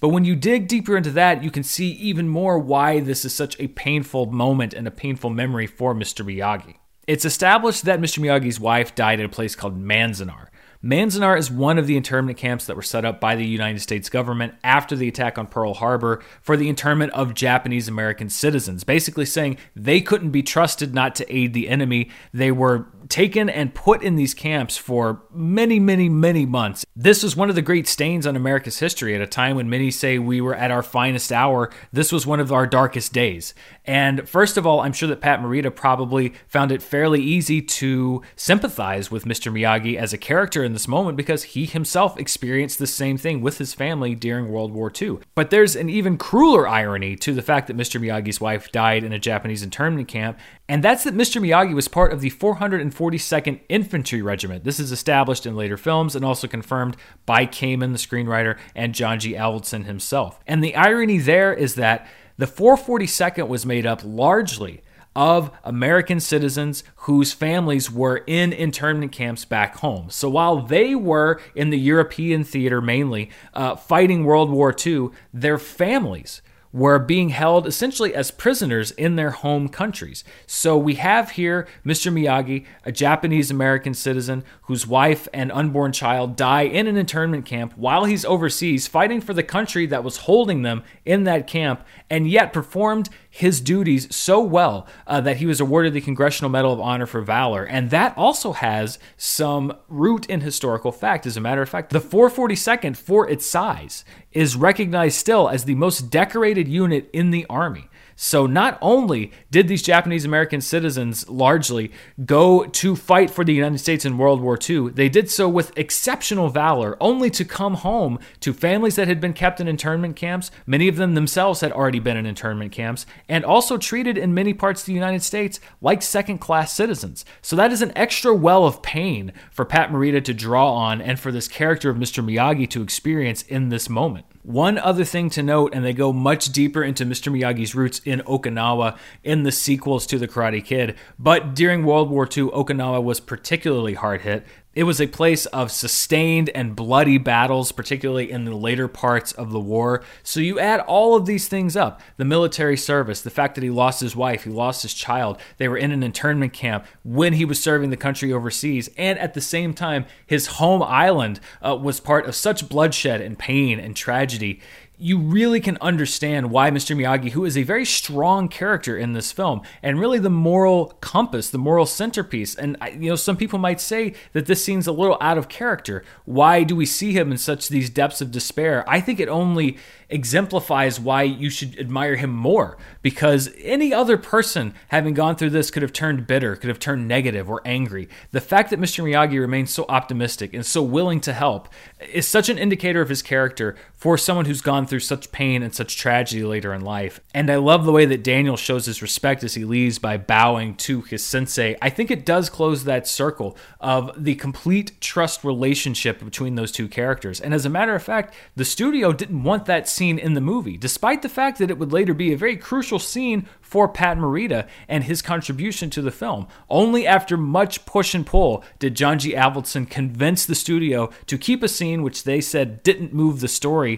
But 0.00 0.08
when 0.08 0.24
you 0.24 0.36
dig 0.36 0.68
deeper 0.68 0.96
into 0.96 1.10
that, 1.12 1.42
you 1.42 1.50
can 1.50 1.62
see 1.62 1.90
even 1.92 2.28
more 2.28 2.58
why 2.58 3.00
this 3.00 3.24
is 3.24 3.34
such 3.34 3.58
a 3.60 3.68
painful 3.68 4.26
moment 4.26 4.74
and 4.74 4.86
a 4.86 4.90
painful 4.90 5.30
memory 5.30 5.66
for 5.66 5.94
Mr. 5.94 6.24
Miyagi. 6.24 6.76
It's 7.06 7.24
established 7.24 7.84
that 7.84 8.00
Mr. 8.00 8.18
Miyagi's 8.18 8.58
wife 8.58 8.94
died 8.94 9.20
at 9.20 9.26
a 9.26 9.30
place 9.30 9.54
called 9.54 9.80
Manzanar. 9.80 10.48
Manzanar 10.82 11.38
is 11.38 11.50
one 11.50 11.78
of 11.78 11.86
the 11.86 11.96
internment 11.96 12.36
camps 12.36 12.66
that 12.66 12.76
were 12.76 12.82
set 12.82 13.04
up 13.04 13.20
by 13.20 13.34
the 13.34 13.46
United 13.46 13.80
States 13.80 14.08
government 14.08 14.54
after 14.62 14.94
the 14.94 15.08
attack 15.08 15.38
on 15.38 15.46
Pearl 15.46 15.74
Harbor 15.74 16.22
for 16.42 16.56
the 16.56 16.68
internment 16.68 17.12
of 17.12 17.34
Japanese 17.34 17.88
American 17.88 18.28
citizens, 18.28 18.84
basically 18.84 19.24
saying 19.24 19.56
they 19.74 20.00
couldn't 20.00 20.30
be 20.30 20.42
trusted 20.42 20.94
not 20.94 21.14
to 21.16 21.34
aid 21.34 21.54
the 21.54 21.68
enemy. 21.68 22.10
They 22.32 22.52
were 22.52 22.86
taken 23.08 23.48
and 23.48 23.74
put 23.74 24.02
in 24.02 24.16
these 24.16 24.34
camps 24.34 24.76
for 24.76 25.22
many, 25.32 25.78
many, 25.78 26.08
many 26.08 26.46
months. 26.46 26.84
This 26.94 27.22
was 27.22 27.36
one 27.36 27.48
of 27.48 27.54
the 27.54 27.62
great 27.62 27.86
stains 27.86 28.26
on 28.26 28.36
America's 28.36 28.78
history 28.78 29.14
at 29.14 29.20
a 29.20 29.26
time 29.26 29.56
when 29.56 29.70
many 29.70 29.90
say 29.90 30.18
we 30.18 30.40
were 30.40 30.54
at 30.54 30.70
our 30.70 30.82
finest 30.82 31.32
hour. 31.32 31.70
This 31.92 32.12
was 32.12 32.26
one 32.26 32.40
of 32.40 32.52
our 32.52 32.66
darkest 32.66 33.12
days. 33.12 33.54
And 33.84 34.28
first 34.28 34.56
of 34.56 34.66
all, 34.66 34.80
I'm 34.80 34.92
sure 34.92 35.08
that 35.08 35.20
Pat 35.20 35.40
Morita 35.40 35.74
probably 35.74 36.34
found 36.48 36.72
it 36.72 36.82
fairly 36.82 37.22
easy 37.22 37.62
to 37.62 38.22
sympathize 38.34 39.10
with 39.10 39.24
Mr. 39.24 39.52
Miyagi 39.52 39.96
as 39.96 40.12
a 40.12 40.18
character 40.18 40.64
in 40.64 40.72
this 40.72 40.88
moment 40.88 41.16
because 41.16 41.44
he 41.44 41.66
himself 41.66 42.18
experienced 42.18 42.78
the 42.78 42.86
same 42.86 43.16
thing 43.16 43.40
with 43.40 43.58
his 43.58 43.74
family 43.74 44.14
during 44.14 44.48
World 44.48 44.72
War 44.72 44.92
II. 45.00 45.18
But 45.34 45.50
there's 45.50 45.76
an 45.76 45.88
even 45.88 46.16
crueler 46.16 46.66
irony 46.66 47.16
to 47.16 47.32
the 47.32 47.42
fact 47.42 47.66
that 47.68 47.76
Mr. 47.76 48.00
Miyagi's 48.00 48.40
wife 48.40 48.72
died 48.72 49.04
in 49.04 49.12
a 49.12 49.18
Japanese 49.18 49.62
internment 49.62 50.08
camp, 50.08 50.38
and 50.68 50.82
that's 50.82 51.04
that 51.04 51.14
Mr. 51.14 51.40
Miyagi 51.40 51.74
was 51.74 51.86
part 51.86 52.12
of 52.12 52.20
the 52.20 52.30
442nd 52.30 53.60
Infantry 53.68 54.20
Regiment. 54.20 54.64
This 54.64 54.80
is 54.80 54.90
established 54.90 55.46
in 55.46 55.56
later 55.56 55.76
films 55.76 56.16
and 56.16 56.24
also 56.24 56.48
confirmed 56.48 56.96
by 57.24 57.46
Kamen, 57.46 57.92
the 57.92 57.98
screenwriter, 57.98 58.58
and 58.74 58.94
John 58.94 59.20
G. 59.20 59.34
Avildsen 59.34 59.84
himself. 59.84 60.40
And 60.46 60.64
the 60.64 60.74
irony 60.74 61.18
there 61.18 61.54
is 61.54 61.76
that 61.76 62.08
the 62.36 62.46
442nd 62.46 63.48
was 63.48 63.64
made 63.64 63.86
up 63.86 64.02
largely 64.04 64.82
of 65.14 65.50
American 65.64 66.20
citizens 66.20 66.84
whose 66.96 67.32
families 67.32 67.90
were 67.90 68.22
in 68.26 68.52
internment 68.52 69.12
camps 69.12 69.46
back 69.46 69.76
home. 69.76 70.10
So 70.10 70.28
while 70.28 70.60
they 70.60 70.94
were 70.94 71.40
in 71.54 71.70
the 71.70 71.78
European 71.78 72.44
theater 72.44 72.82
mainly 72.82 73.30
uh, 73.54 73.76
fighting 73.76 74.24
World 74.24 74.50
War 74.50 74.74
II, 74.86 75.08
their 75.32 75.58
families 75.58 76.42
were 76.76 76.98
being 76.98 77.30
held 77.30 77.66
essentially 77.66 78.14
as 78.14 78.30
prisoners 78.30 78.90
in 78.90 79.16
their 79.16 79.30
home 79.30 79.66
countries. 79.66 80.22
So 80.46 80.76
we 80.76 80.96
have 80.96 81.30
here 81.30 81.66
Mr. 81.86 82.12
Miyagi, 82.12 82.66
a 82.84 82.92
Japanese 82.92 83.50
American 83.50 83.94
citizen 83.94 84.44
whose 84.64 84.86
wife 84.86 85.26
and 85.32 85.50
unborn 85.50 85.92
child 85.92 86.36
die 86.36 86.64
in 86.64 86.86
an 86.86 86.98
internment 86.98 87.46
camp 87.46 87.72
while 87.76 88.04
he's 88.04 88.26
overseas 88.26 88.86
fighting 88.86 89.22
for 89.22 89.32
the 89.32 89.42
country 89.42 89.86
that 89.86 90.04
was 90.04 90.18
holding 90.18 90.60
them 90.60 90.84
in 91.06 91.24
that 91.24 91.46
camp 91.46 91.82
and 92.10 92.28
yet 92.28 92.52
performed 92.52 93.08
his 93.36 93.60
duties 93.60 94.14
so 94.16 94.40
well 94.40 94.86
uh, 95.06 95.20
that 95.20 95.36
he 95.36 95.44
was 95.44 95.60
awarded 95.60 95.92
the 95.92 96.00
Congressional 96.00 96.48
Medal 96.48 96.72
of 96.72 96.80
Honor 96.80 97.04
for 97.04 97.20
Valor. 97.20 97.64
And 97.64 97.90
that 97.90 98.16
also 98.16 98.52
has 98.52 98.98
some 99.18 99.76
root 99.88 100.24
in 100.26 100.40
historical 100.40 100.90
fact. 100.90 101.26
As 101.26 101.36
a 101.36 101.40
matter 101.40 101.60
of 101.60 101.68
fact, 101.68 101.90
the 101.90 102.00
442nd, 102.00 102.96
for 102.96 103.28
its 103.28 103.44
size, 103.44 104.06
is 104.32 104.56
recognized 104.56 105.18
still 105.18 105.50
as 105.50 105.66
the 105.66 105.74
most 105.74 106.08
decorated 106.08 106.66
unit 106.66 107.10
in 107.12 107.30
the 107.30 107.44
Army. 107.50 107.90
So 108.16 108.46
not 108.46 108.78
only 108.80 109.30
did 109.50 109.68
these 109.68 109.82
Japanese 109.82 110.24
American 110.24 110.62
citizens 110.62 111.28
largely 111.28 111.92
go 112.24 112.64
to 112.64 112.96
fight 112.96 113.30
for 113.30 113.44
the 113.44 113.52
United 113.52 113.78
States 113.78 114.06
in 114.06 114.16
World 114.16 114.40
War 114.40 114.58
II, 114.58 114.88
they 114.88 115.10
did 115.10 115.30
so 115.30 115.48
with 115.48 115.76
exceptional 115.76 116.48
valor, 116.48 116.96
only 116.98 117.28
to 117.30 117.44
come 117.44 117.74
home 117.74 118.18
to 118.40 118.54
families 118.54 118.96
that 118.96 119.06
had 119.06 119.20
been 119.20 119.34
kept 119.34 119.60
in 119.60 119.68
internment 119.68 120.16
camps. 120.16 120.50
Many 120.64 120.88
of 120.88 120.96
them 120.96 121.14
themselves 121.14 121.60
had 121.60 121.72
already 121.72 122.00
been 122.00 122.16
in 122.16 122.24
internment 122.24 122.72
camps, 122.72 123.04
and 123.28 123.44
also 123.44 123.76
treated 123.76 124.16
in 124.16 124.32
many 124.32 124.54
parts 124.54 124.80
of 124.80 124.86
the 124.86 124.94
United 124.94 125.22
States 125.22 125.60
like 125.82 126.00
second 126.00 126.38
class 126.38 126.72
citizens. 126.72 127.26
So 127.42 127.54
that 127.56 127.70
is 127.70 127.82
an 127.82 127.92
extra 127.94 128.34
well 128.34 128.64
of 128.64 128.80
pain 128.80 129.32
for 129.50 129.66
Pat 129.66 129.90
Morita 129.90 130.24
to 130.24 130.32
draw 130.32 130.72
on 130.72 131.02
and 131.02 131.20
for 131.20 131.30
this 131.30 131.48
character 131.48 131.90
of 131.90 131.98
Mr. 131.98 132.24
Miyagi 132.24 132.68
to 132.70 132.82
experience 132.82 133.42
in 133.42 133.68
this 133.68 133.90
moment. 133.90 134.24
One 134.46 134.78
other 134.78 135.04
thing 135.04 135.28
to 135.30 135.42
note, 135.42 135.74
and 135.74 135.84
they 135.84 135.92
go 135.92 136.12
much 136.12 136.52
deeper 136.52 136.84
into 136.84 137.04
Mr. 137.04 137.32
Miyagi's 137.32 137.74
roots 137.74 138.00
in 138.04 138.20
Okinawa 138.20 138.96
in 139.24 139.42
the 139.42 139.50
sequels 139.50 140.06
to 140.06 140.20
The 140.20 140.28
Karate 140.28 140.64
Kid, 140.64 140.94
but 141.18 141.52
during 141.52 141.84
World 141.84 142.10
War 142.10 142.26
II, 142.26 142.44
Okinawa 142.50 143.02
was 143.02 143.18
particularly 143.18 143.94
hard 143.94 144.20
hit. 144.20 144.46
It 144.76 144.84
was 144.84 145.00
a 145.00 145.06
place 145.06 145.46
of 145.46 145.72
sustained 145.72 146.50
and 146.50 146.76
bloody 146.76 147.16
battles, 147.16 147.72
particularly 147.72 148.30
in 148.30 148.44
the 148.44 148.54
later 148.54 148.88
parts 148.88 149.32
of 149.32 149.50
the 149.50 149.58
war. 149.58 150.02
So 150.22 150.38
you 150.38 150.60
add 150.60 150.80
all 150.80 151.16
of 151.16 151.24
these 151.24 151.48
things 151.48 151.78
up 151.78 152.02
the 152.18 152.26
military 152.26 152.76
service, 152.76 153.22
the 153.22 153.30
fact 153.30 153.54
that 153.54 153.64
he 153.64 153.70
lost 153.70 154.02
his 154.02 154.14
wife, 154.14 154.44
he 154.44 154.50
lost 154.50 154.82
his 154.82 154.92
child, 154.92 155.40
they 155.56 155.66
were 155.66 155.78
in 155.78 155.92
an 155.92 156.02
internment 156.02 156.52
camp 156.52 156.84
when 157.04 157.32
he 157.32 157.46
was 157.46 157.58
serving 157.62 157.88
the 157.88 157.96
country 157.96 158.30
overseas, 158.30 158.90
and 158.98 159.18
at 159.18 159.32
the 159.32 159.40
same 159.40 159.72
time, 159.72 160.04
his 160.26 160.46
home 160.46 160.82
island 160.82 161.40
uh, 161.66 161.74
was 161.74 161.98
part 161.98 162.26
of 162.26 162.34
such 162.34 162.68
bloodshed 162.68 163.22
and 163.22 163.38
pain 163.38 163.80
and 163.80 163.96
tragedy 163.96 164.60
you 164.98 165.18
really 165.18 165.60
can 165.60 165.76
understand 165.80 166.50
why 166.50 166.70
Mr. 166.70 166.96
Miyagi, 166.96 167.30
who 167.30 167.44
is 167.44 167.56
a 167.56 167.62
very 167.62 167.84
strong 167.84 168.48
character 168.48 168.96
in 168.96 169.12
this 169.12 169.30
film, 169.30 169.60
and 169.82 170.00
really 170.00 170.18
the 170.18 170.30
moral 170.30 170.96
compass, 171.00 171.50
the 171.50 171.58
moral 171.58 171.84
centerpiece, 171.84 172.54
and 172.54 172.76
you 172.92 173.10
know, 173.10 173.16
some 173.16 173.36
people 173.36 173.58
might 173.58 173.80
say 173.80 174.14
that 174.32 174.46
this 174.46 174.64
seems 174.64 174.86
a 174.86 174.92
little 174.92 175.18
out 175.20 175.36
of 175.36 175.48
character. 175.48 176.02
Why 176.24 176.62
do 176.62 176.74
we 176.74 176.86
see 176.86 177.12
him 177.12 177.30
in 177.30 177.38
such 177.38 177.68
these 177.68 177.90
depths 177.90 178.20
of 178.20 178.30
despair? 178.30 178.84
I 178.88 179.00
think 179.00 179.20
it 179.20 179.28
only 179.28 179.76
exemplifies 180.08 181.00
why 181.00 181.22
you 181.22 181.50
should 181.50 181.78
admire 181.78 182.14
him 182.14 182.30
more 182.30 182.78
because 183.02 183.52
any 183.60 183.92
other 183.92 184.16
person 184.16 184.72
having 184.88 185.14
gone 185.14 185.34
through 185.34 185.50
this 185.50 185.70
could 185.70 185.82
have 185.82 185.92
turned 185.92 186.26
bitter, 186.26 186.54
could 186.54 186.68
have 186.68 186.78
turned 186.78 187.08
negative 187.08 187.50
or 187.50 187.60
angry. 187.64 188.08
The 188.30 188.40
fact 188.40 188.70
that 188.70 188.80
Mr. 188.80 189.02
Miyagi 189.02 189.40
remains 189.40 189.72
so 189.72 189.84
optimistic 189.88 190.54
and 190.54 190.64
so 190.64 190.82
willing 190.82 191.20
to 191.20 191.32
help 191.32 191.68
is 192.12 192.26
such 192.26 192.48
an 192.48 192.58
indicator 192.58 193.00
of 193.00 193.08
his 193.08 193.22
character 193.22 193.74
for 193.96 194.18
someone 194.18 194.44
who's 194.44 194.60
gone 194.60 194.86
through 194.86 195.00
such 195.00 195.32
pain 195.32 195.62
and 195.62 195.74
such 195.74 195.96
tragedy 195.96 196.44
later 196.44 196.74
in 196.74 196.82
life. 196.82 197.20
And 197.32 197.50
I 197.50 197.56
love 197.56 197.84
the 197.84 197.92
way 197.92 198.04
that 198.04 198.22
Daniel 198.22 198.56
shows 198.56 198.86
his 198.86 199.00
respect 199.00 199.42
as 199.42 199.54
he 199.54 199.64
leaves 199.64 199.98
by 199.98 200.18
bowing 200.18 200.76
to 200.76 201.00
his 201.00 201.24
sensei. 201.24 201.76
I 201.80 201.88
think 201.88 202.10
it 202.10 202.26
does 202.26 202.50
close 202.50 202.84
that 202.84 203.08
circle 203.08 203.56
of 203.80 204.12
the 204.22 204.34
complete 204.34 205.00
trust 205.00 205.44
relationship 205.44 206.22
between 206.22 206.56
those 206.56 206.72
two 206.72 206.88
characters. 206.88 207.40
And 207.40 207.54
as 207.54 207.64
a 207.64 207.70
matter 207.70 207.94
of 207.94 208.02
fact, 208.02 208.34
the 208.54 208.64
studio 208.66 209.12
didn't 209.12 209.42
want 209.42 209.64
that 209.64 209.88
scene 209.88 210.18
in 210.18 210.34
the 210.34 210.40
movie, 210.40 210.76
despite 210.76 211.22
the 211.22 211.28
fact 211.28 211.58
that 211.58 211.70
it 211.70 211.78
would 211.78 211.92
later 211.92 212.12
be 212.12 212.32
a 212.32 212.36
very 212.36 212.56
crucial 212.56 212.98
scene 212.98 213.48
for 213.62 213.88
Pat 213.88 214.18
Morita 214.18 214.68
and 214.88 215.04
his 215.04 215.22
contribution 215.22 215.90
to 215.90 216.02
the 216.02 216.10
film. 216.10 216.46
Only 216.68 217.06
after 217.06 217.36
much 217.36 217.84
push 217.86 218.14
and 218.14 218.26
pull 218.26 218.62
did 218.78 218.94
John 218.94 219.18
G. 219.18 219.32
Avildsen 219.32 219.88
convince 219.88 220.44
the 220.44 220.54
studio 220.54 221.10
to 221.26 221.38
keep 221.38 221.62
a 221.62 221.68
scene 221.68 222.02
which 222.02 222.24
they 222.24 222.40
said 222.40 222.82
didn't 222.82 223.12
move 223.12 223.40
the 223.40 223.48
story 223.48 223.95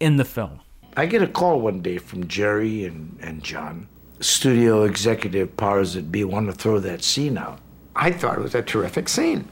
in 0.00 0.16
the 0.16 0.24
film. 0.24 0.60
I 0.96 1.06
get 1.06 1.22
a 1.22 1.28
call 1.28 1.60
one 1.60 1.82
day 1.82 1.98
from 1.98 2.26
Jerry 2.26 2.84
and, 2.84 3.16
and 3.20 3.44
John. 3.44 3.88
Studio 4.18 4.82
executive 4.82 5.56
powers 5.56 5.94
that 5.94 6.10
be 6.10 6.24
want 6.24 6.50
to 6.50 6.52
throw 6.52 6.80
that 6.80 7.04
scene 7.04 7.38
out. 7.38 7.60
I 7.94 8.10
thought 8.10 8.38
it 8.38 8.42
was 8.42 8.54
a 8.54 8.62
terrific 8.62 9.08
scene. 9.08 9.48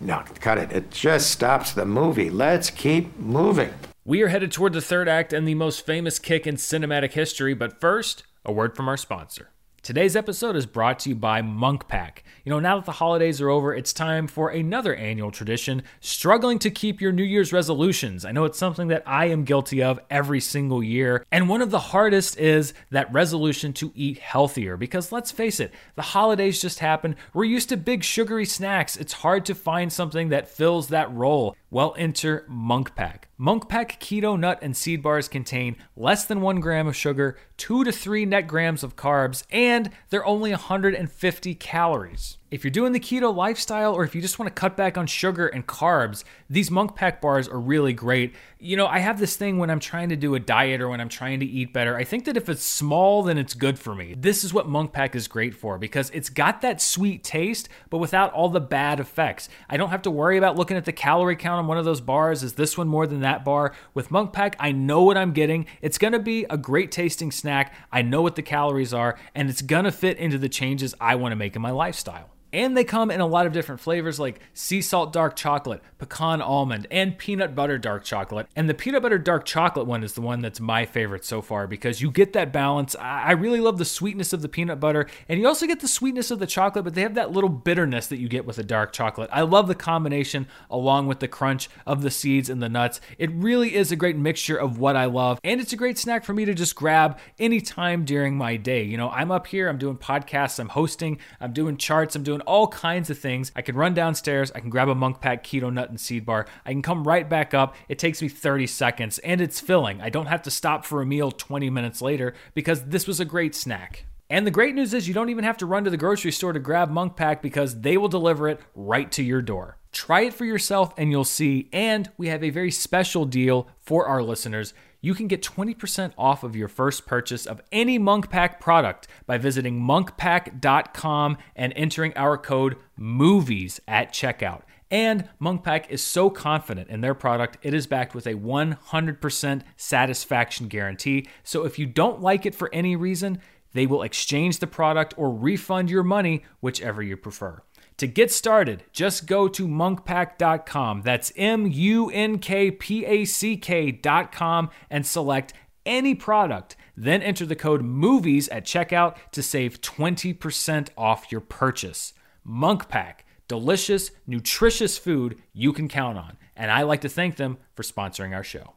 No, 0.00 0.22
cut 0.40 0.58
it. 0.58 0.72
It 0.72 0.90
just 0.90 1.30
stops 1.30 1.72
the 1.72 1.84
movie. 1.84 2.30
Let's 2.30 2.70
keep 2.70 3.18
moving. 3.18 3.74
We 4.04 4.22
are 4.22 4.28
headed 4.28 4.52
toward 4.52 4.72
the 4.72 4.80
third 4.80 5.08
act 5.08 5.32
and 5.32 5.46
the 5.46 5.54
most 5.54 5.84
famous 5.84 6.18
kick 6.18 6.46
in 6.46 6.56
cinematic 6.56 7.12
history, 7.12 7.52
but 7.54 7.80
first, 7.80 8.22
a 8.44 8.52
word 8.52 8.76
from 8.76 8.88
our 8.88 8.96
sponsor. 8.96 9.50
Today's 9.82 10.16
episode 10.16 10.56
is 10.56 10.66
brought 10.66 11.00
to 11.00 11.10
you 11.10 11.14
by 11.14 11.42
Munk 11.42 11.88
Pack. 11.88 12.24
You 12.48 12.54
know, 12.54 12.60
now 12.60 12.76
that 12.76 12.86
the 12.86 12.92
holidays 12.92 13.42
are 13.42 13.50
over, 13.50 13.74
it's 13.74 13.92
time 13.92 14.26
for 14.26 14.48
another 14.48 14.94
annual 14.94 15.30
tradition 15.30 15.82
struggling 16.00 16.58
to 16.60 16.70
keep 16.70 16.98
your 16.98 17.12
New 17.12 17.22
Year's 17.22 17.52
resolutions. 17.52 18.24
I 18.24 18.32
know 18.32 18.46
it's 18.46 18.56
something 18.56 18.88
that 18.88 19.02
I 19.04 19.26
am 19.26 19.44
guilty 19.44 19.82
of 19.82 20.00
every 20.08 20.40
single 20.40 20.82
year. 20.82 21.26
And 21.30 21.50
one 21.50 21.60
of 21.60 21.70
the 21.70 21.78
hardest 21.78 22.38
is 22.38 22.72
that 22.88 23.12
resolution 23.12 23.74
to 23.74 23.92
eat 23.94 24.16
healthier 24.16 24.78
because 24.78 25.12
let's 25.12 25.30
face 25.30 25.60
it, 25.60 25.74
the 25.94 26.00
holidays 26.00 26.58
just 26.58 26.78
happened. 26.78 27.16
We're 27.34 27.44
used 27.44 27.68
to 27.68 27.76
big 27.76 28.02
sugary 28.02 28.46
snacks. 28.46 28.96
It's 28.96 29.12
hard 29.12 29.44
to 29.44 29.54
find 29.54 29.92
something 29.92 30.30
that 30.30 30.48
fills 30.48 30.88
that 30.88 31.12
role. 31.12 31.54
Well, 31.70 31.94
enter 31.98 32.46
Munk 32.48 32.94
Pack. 32.94 33.28
Munk 33.36 33.68
Pack 33.68 34.00
keto 34.00 34.40
nut 34.40 34.58
and 34.62 34.74
seed 34.74 35.02
bars 35.02 35.28
contain 35.28 35.76
less 35.96 36.24
than 36.24 36.40
one 36.40 36.60
gram 36.60 36.86
of 36.88 36.96
sugar, 36.96 37.36
two 37.58 37.84
to 37.84 37.92
three 37.92 38.24
net 38.24 38.46
grams 38.46 38.82
of 38.82 38.96
carbs, 38.96 39.44
and 39.50 39.90
they're 40.08 40.24
only 40.24 40.50
150 40.50 41.54
calories. 41.56 42.37
If 42.50 42.64
you're 42.64 42.70
doing 42.70 42.92
the 42.92 43.00
keto 43.00 43.34
lifestyle 43.34 43.92
or 43.92 44.04
if 44.04 44.14
you 44.14 44.22
just 44.22 44.38
want 44.38 44.46
to 44.46 44.58
cut 44.58 44.74
back 44.74 44.96
on 44.96 45.06
sugar 45.06 45.48
and 45.48 45.66
carbs, 45.66 46.24
these 46.48 46.70
Munk 46.70 46.96
Pack 46.96 47.20
bars 47.20 47.46
are 47.46 47.60
really 47.60 47.92
great. 47.92 48.34
You 48.58 48.74
know, 48.74 48.86
I 48.86 49.00
have 49.00 49.18
this 49.18 49.36
thing 49.36 49.58
when 49.58 49.68
I'm 49.68 49.80
trying 49.80 50.08
to 50.08 50.16
do 50.16 50.34
a 50.34 50.40
diet 50.40 50.80
or 50.80 50.88
when 50.88 50.98
I'm 50.98 51.10
trying 51.10 51.40
to 51.40 51.46
eat 51.46 51.74
better. 51.74 51.94
I 51.94 52.04
think 52.04 52.24
that 52.24 52.38
if 52.38 52.48
it's 52.48 52.62
small, 52.64 53.22
then 53.22 53.36
it's 53.36 53.52
good 53.52 53.78
for 53.78 53.94
me. 53.94 54.14
This 54.16 54.44
is 54.44 54.54
what 54.54 54.66
Munk 54.66 54.94
Pack 54.94 55.14
is 55.14 55.28
great 55.28 55.54
for 55.54 55.76
because 55.76 56.08
it's 56.14 56.30
got 56.30 56.62
that 56.62 56.80
sweet 56.80 57.22
taste, 57.22 57.68
but 57.90 57.98
without 57.98 58.32
all 58.32 58.48
the 58.48 58.60
bad 58.60 58.98
effects. 58.98 59.50
I 59.68 59.76
don't 59.76 59.90
have 59.90 60.02
to 60.02 60.10
worry 60.10 60.38
about 60.38 60.56
looking 60.56 60.78
at 60.78 60.86
the 60.86 60.92
calorie 60.92 61.36
count 61.36 61.58
on 61.58 61.66
one 61.66 61.76
of 61.76 61.84
those 61.84 62.00
bars. 62.00 62.42
Is 62.42 62.54
this 62.54 62.78
one 62.78 62.88
more 62.88 63.06
than 63.06 63.20
that 63.20 63.44
bar? 63.44 63.74
With 63.92 64.10
Munk 64.10 64.32
Pack, 64.32 64.56
I 64.58 64.72
know 64.72 65.02
what 65.02 65.18
I'm 65.18 65.32
getting. 65.32 65.66
It's 65.82 65.98
going 65.98 66.14
to 66.14 66.18
be 66.18 66.46
a 66.48 66.56
great 66.56 66.90
tasting 66.92 67.30
snack. 67.30 67.74
I 67.92 68.00
know 68.00 68.22
what 68.22 68.36
the 68.36 68.42
calories 68.42 68.94
are, 68.94 69.18
and 69.34 69.50
it's 69.50 69.60
going 69.60 69.84
to 69.84 69.92
fit 69.92 70.16
into 70.16 70.38
the 70.38 70.48
changes 70.48 70.94
I 70.98 71.16
want 71.16 71.32
to 71.32 71.36
make 71.36 71.54
in 71.54 71.60
my 71.60 71.72
lifestyle. 71.72 72.30
And 72.52 72.76
they 72.76 72.84
come 72.84 73.10
in 73.10 73.20
a 73.20 73.26
lot 73.26 73.46
of 73.46 73.52
different 73.52 73.80
flavors 73.80 74.18
like 74.18 74.40
sea 74.54 74.80
salt 74.80 75.12
dark 75.12 75.36
chocolate, 75.36 75.82
pecan 75.98 76.40
almond, 76.40 76.86
and 76.90 77.18
peanut 77.18 77.54
butter 77.54 77.76
dark 77.78 78.04
chocolate. 78.04 78.46
And 78.56 78.68
the 78.68 78.74
peanut 78.74 79.02
butter 79.02 79.18
dark 79.18 79.44
chocolate 79.44 79.86
one 79.86 80.02
is 80.02 80.14
the 80.14 80.20
one 80.20 80.40
that's 80.40 80.60
my 80.60 80.86
favorite 80.86 81.24
so 81.24 81.42
far 81.42 81.66
because 81.66 82.00
you 82.00 82.10
get 82.10 82.32
that 82.32 82.52
balance. 82.52 82.96
I 82.98 83.32
really 83.32 83.60
love 83.60 83.78
the 83.78 83.84
sweetness 83.84 84.32
of 84.32 84.42
the 84.42 84.48
peanut 84.48 84.80
butter, 84.80 85.06
and 85.28 85.38
you 85.38 85.46
also 85.46 85.66
get 85.66 85.80
the 85.80 85.88
sweetness 85.88 86.30
of 86.30 86.38
the 86.38 86.46
chocolate, 86.46 86.84
but 86.84 86.94
they 86.94 87.02
have 87.02 87.14
that 87.14 87.32
little 87.32 87.50
bitterness 87.50 88.06
that 88.06 88.18
you 88.18 88.28
get 88.28 88.46
with 88.46 88.56
the 88.56 88.64
dark 88.64 88.92
chocolate. 88.92 89.28
I 89.32 89.42
love 89.42 89.68
the 89.68 89.74
combination 89.74 90.46
along 90.70 91.06
with 91.06 91.20
the 91.20 91.28
crunch 91.28 91.68
of 91.86 92.02
the 92.02 92.10
seeds 92.10 92.48
and 92.48 92.62
the 92.62 92.68
nuts. 92.68 93.00
It 93.18 93.30
really 93.32 93.74
is 93.74 93.92
a 93.92 93.96
great 93.96 94.16
mixture 94.16 94.56
of 94.56 94.78
what 94.78 94.96
I 94.96 95.04
love, 95.04 95.38
and 95.44 95.60
it's 95.60 95.72
a 95.72 95.76
great 95.76 95.98
snack 95.98 96.24
for 96.24 96.32
me 96.32 96.44
to 96.44 96.54
just 96.54 96.74
grab 96.74 97.18
anytime 97.38 98.04
during 98.04 98.36
my 98.36 98.56
day. 98.56 98.82
You 98.82 98.96
know, 98.96 99.10
I'm 99.10 99.30
up 99.30 99.46
here, 99.46 99.68
I'm 99.68 99.78
doing 99.78 99.96
podcasts, 99.96 100.58
I'm 100.58 100.70
hosting, 100.70 101.18
I'm 101.40 101.52
doing 101.52 101.76
charts, 101.76 102.16
I'm 102.16 102.22
doing 102.22 102.37
all 102.42 102.68
kinds 102.68 103.10
of 103.10 103.18
things. 103.18 103.52
I 103.56 103.62
can 103.62 103.76
run 103.76 103.94
downstairs, 103.94 104.52
I 104.54 104.60
can 104.60 104.70
grab 104.70 104.88
a 104.88 104.94
Munk 104.94 105.20
Pack 105.20 105.44
keto 105.44 105.72
nut 105.72 105.90
and 105.90 106.00
seed 106.00 106.26
bar, 106.26 106.46
I 106.64 106.72
can 106.72 106.82
come 106.82 107.06
right 107.06 107.28
back 107.28 107.54
up. 107.54 107.74
It 107.88 107.98
takes 107.98 108.22
me 108.22 108.28
30 108.28 108.66
seconds 108.66 109.18
and 109.18 109.40
it's 109.40 109.60
filling. 109.60 110.00
I 110.00 110.10
don't 110.10 110.26
have 110.26 110.42
to 110.42 110.50
stop 110.50 110.84
for 110.84 111.02
a 111.02 111.06
meal 111.06 111.30
20 111.30 111.70
minutes 111.70 112.02
later 112.02 112.34
because 112.54 112.84
this 112.84 113.06
was 113.06 113.20
a 113.20 113.24
great 113.24 113.54
snack. 113.54 114.04
And 114.30 114.46
the 114.46 114.50
great 114.50 114.74
news 114.74 114.92
is 114.92 115.08
you 115.08 115.14
don't 115.14 115.30
even 115.30 115.44
have 115.44 115.56
to 115.58 115.66
run 115.66 115.84
to 115.84 115.90
the 115.90 115.96
grocery 115.96 116.32
store 116.32 116.52
to 116.52 116.58
grab 116.58 116.90
Munk 116.90 117.16
Pack 117.16 117.40
because 117.40 117.80
they 117.80 117.96
will 117.96 118.08
deliver 118.08 118.46
it 118.48 118.60
right 118.74 119.10
to 119.12 119.22
your 119.22 119.40
door. 119.40 119.78
Try 119.90 120.22
it 120.22 120.34
for 120.34 120.44
yourself 120.44 120.92
and 120.98 121.10
you'll 121.10 121.24
see. 121.24 121.70
And 121.72 122.10
we 122.18 122.28
have 122.28 122.44
a 122.44 122.50
very 122.50 122.70
special 122.70 123.24
deal 123.24 123.68
for 123.80 124.06
our 124.06 124.22
listeners 124.22 124.74
you 125.00 125.14
can 125.14 125.28
get 125.28 125.42
20% 125.42 126.12
off 126.18 126.42
of 126.42 126.56
your 126.56 126.68
first 126.68 127.06
purchase 127.06 127.46
of 127.46 127.60
any 127.70 127.98
Munk 127.98 128.30
Pack 128.30 128.60
product 128.60 129.06
by 129.26 129.38
visiting 129.38 129.80
munkpack.com 129.80 131.38
and 131.54 131.72
entering 131.76 132.12
our 132.16 132.36
code 132.36 132.76
MOVIES 132.98 133.80
at 133.86 134.12
checkout. 134.12 134.62
And 134.90 135.28
Munk 135.38 135.64
Pack 135.64 135.90
is 135.90 136.02
so 136.02 136.30
confident 136.30 136.88
in 136.88 137.02
their 137.02 137.14
product, 137.14 137.58
it 137.62 137.74
is 137.74 137.86
backed 137.86 138.14
with 138.14 138.26
a 138.26 138.34
100% 138.34 139.62
satisfaction 139.76 140.68
guarantee. 140.68 141.28
So 141.42 141.64
if 141.64 141.78
you 141.78 141.86
don't 141.86 142.22
like 142.22 142.46
it 142.46 142.54
for 142.54 142.70
any 142.72 142.96
reason, 142.96 143.40
they 143.74 143.86
will 143.86 144.02
exchange 144.02 144.58
the 144.58 144.66
product 144.66 145.12
or 145.16 145.30
refund 145.30 145.90
your 145.90 146.02
money, 146.02 146.42
whichever 146.60 147.02
you 147.02 147.16
prefer. 147.16 147.62
To 147.98 148.06
get 148.06 148.30
started, 148.30 148.84
just 148.92 149.26
go 149.26 149.48
to 149.48 149.66
munkpack.com. 149.66 151.02
That's 151.02 151.32
M 151.36 151.66
U 151.66 152.08
N 152.10 152.38
K 152.38 152.70
P 152.70 153.04
A 153.04 153.24
C 153.24 153.56
K.com 153.56 154.70
and 154.88 155.04
select 155.04 155.52
any 155.84 156.14
product. 156.14 156.76
Then 156.96 157.22
enter 157.22 157.44
the 157.44 157.56
code 157.56 157.82
MOVIES 157.82 158.48
at 158.52 158.64
checkout 158.64 159.16
to 159.32 159.42
save 159.42 159.80
20% 159.80 160.90
off 160.96 161.32
your 161.32 161.40
purchase. 161.40 162.12
Munk 162.44 162.88
Pack, 162.88 163.24
delicious, 163.48 164.12
nutritious 164.28 164.96
food 164.96 165.36
you 165.52 165.72
can 165.72 165.88
count 165.88 166.18
on. 166.18 166.36
And 166.54 166.70
I 166.70 166.82
like 166.82 167.00
to 167.00 167.08
thank 167.08 167.36
them 167.36 167.58
for 167.74 167.82
sponsoring 167.82 168.32
our 168.32 168.44
show. 168.44 168.74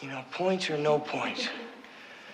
You 0.00 0.10
know, 0.10 0.24
points 0.30 0.70
or 0.70 0.78
no 0.78 1.00
points, 1.00 1.48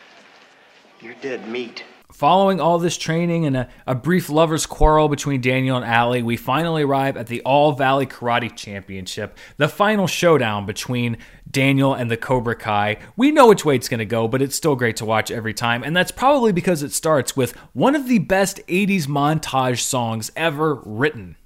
you're 1.00 1.14
dead 1.22 1.48
meat. 1.48 1.82
Following 2.12 2.60
all 2.60 2.78
this 2.78 2.96
training 2.96 3.44
and 3.44 3.56
a, 3.56 3.68
a, 3.86 3.94
brief 3.94 4.28
lover's 4.28 4.66
quarrel 4.66 5.08
between 5.08 5.40
Daniel 5.40 5.76
and 5.76 5.84
Allie, 5.84 6.22
we 6.22 6.36
finally 6.36 6.82
arrive 6.82 7.16
at 7.16 7.26
the 7.26 7.40
All 7.42 7.72
Valley 7.72 8.06
Karate 8.06 8.54
Championship, 8.54 9.36
the 9.56 9.68
final 9.68 10.06
showdown 10.06 10.64
between 10.64 11.16
Daniel 11.50 11.92
and 11.92 12.10
the 12.10 12.16
Cobra 12.16 12.54
Kai. 12.54 12.98
We 13.16 13.32
know 13.32 13.48
which 13.48 13.64
way 13.64 13.74
it's 13.74 13.88
going 13.88 13.98
to 13.98 14.04
go, 14.04 14.28
but 14.28 14.42
it's 14.42 14.54
still 14.54 14.76
great 14.76 14.96
to 14.96 15.04
watch 15.04 15.30
every 15.30 15.54
time, 15.54 15.82
and 15.82 15.96
that's 15.96 16.12
probably 16.12 16.52
because 16.52 16.82
it 16.82 16.92
starts 16.92 17.36
with 17.36 17.52
one 17.72 17.96
of 17.96 18.06
the 18.06 18.18
best 18.18 18.60
80s 18.68 19.06
montage 19.06 19.80
songs 19.80 20.30
ever 20.36 20.74
written. 20.84 21.36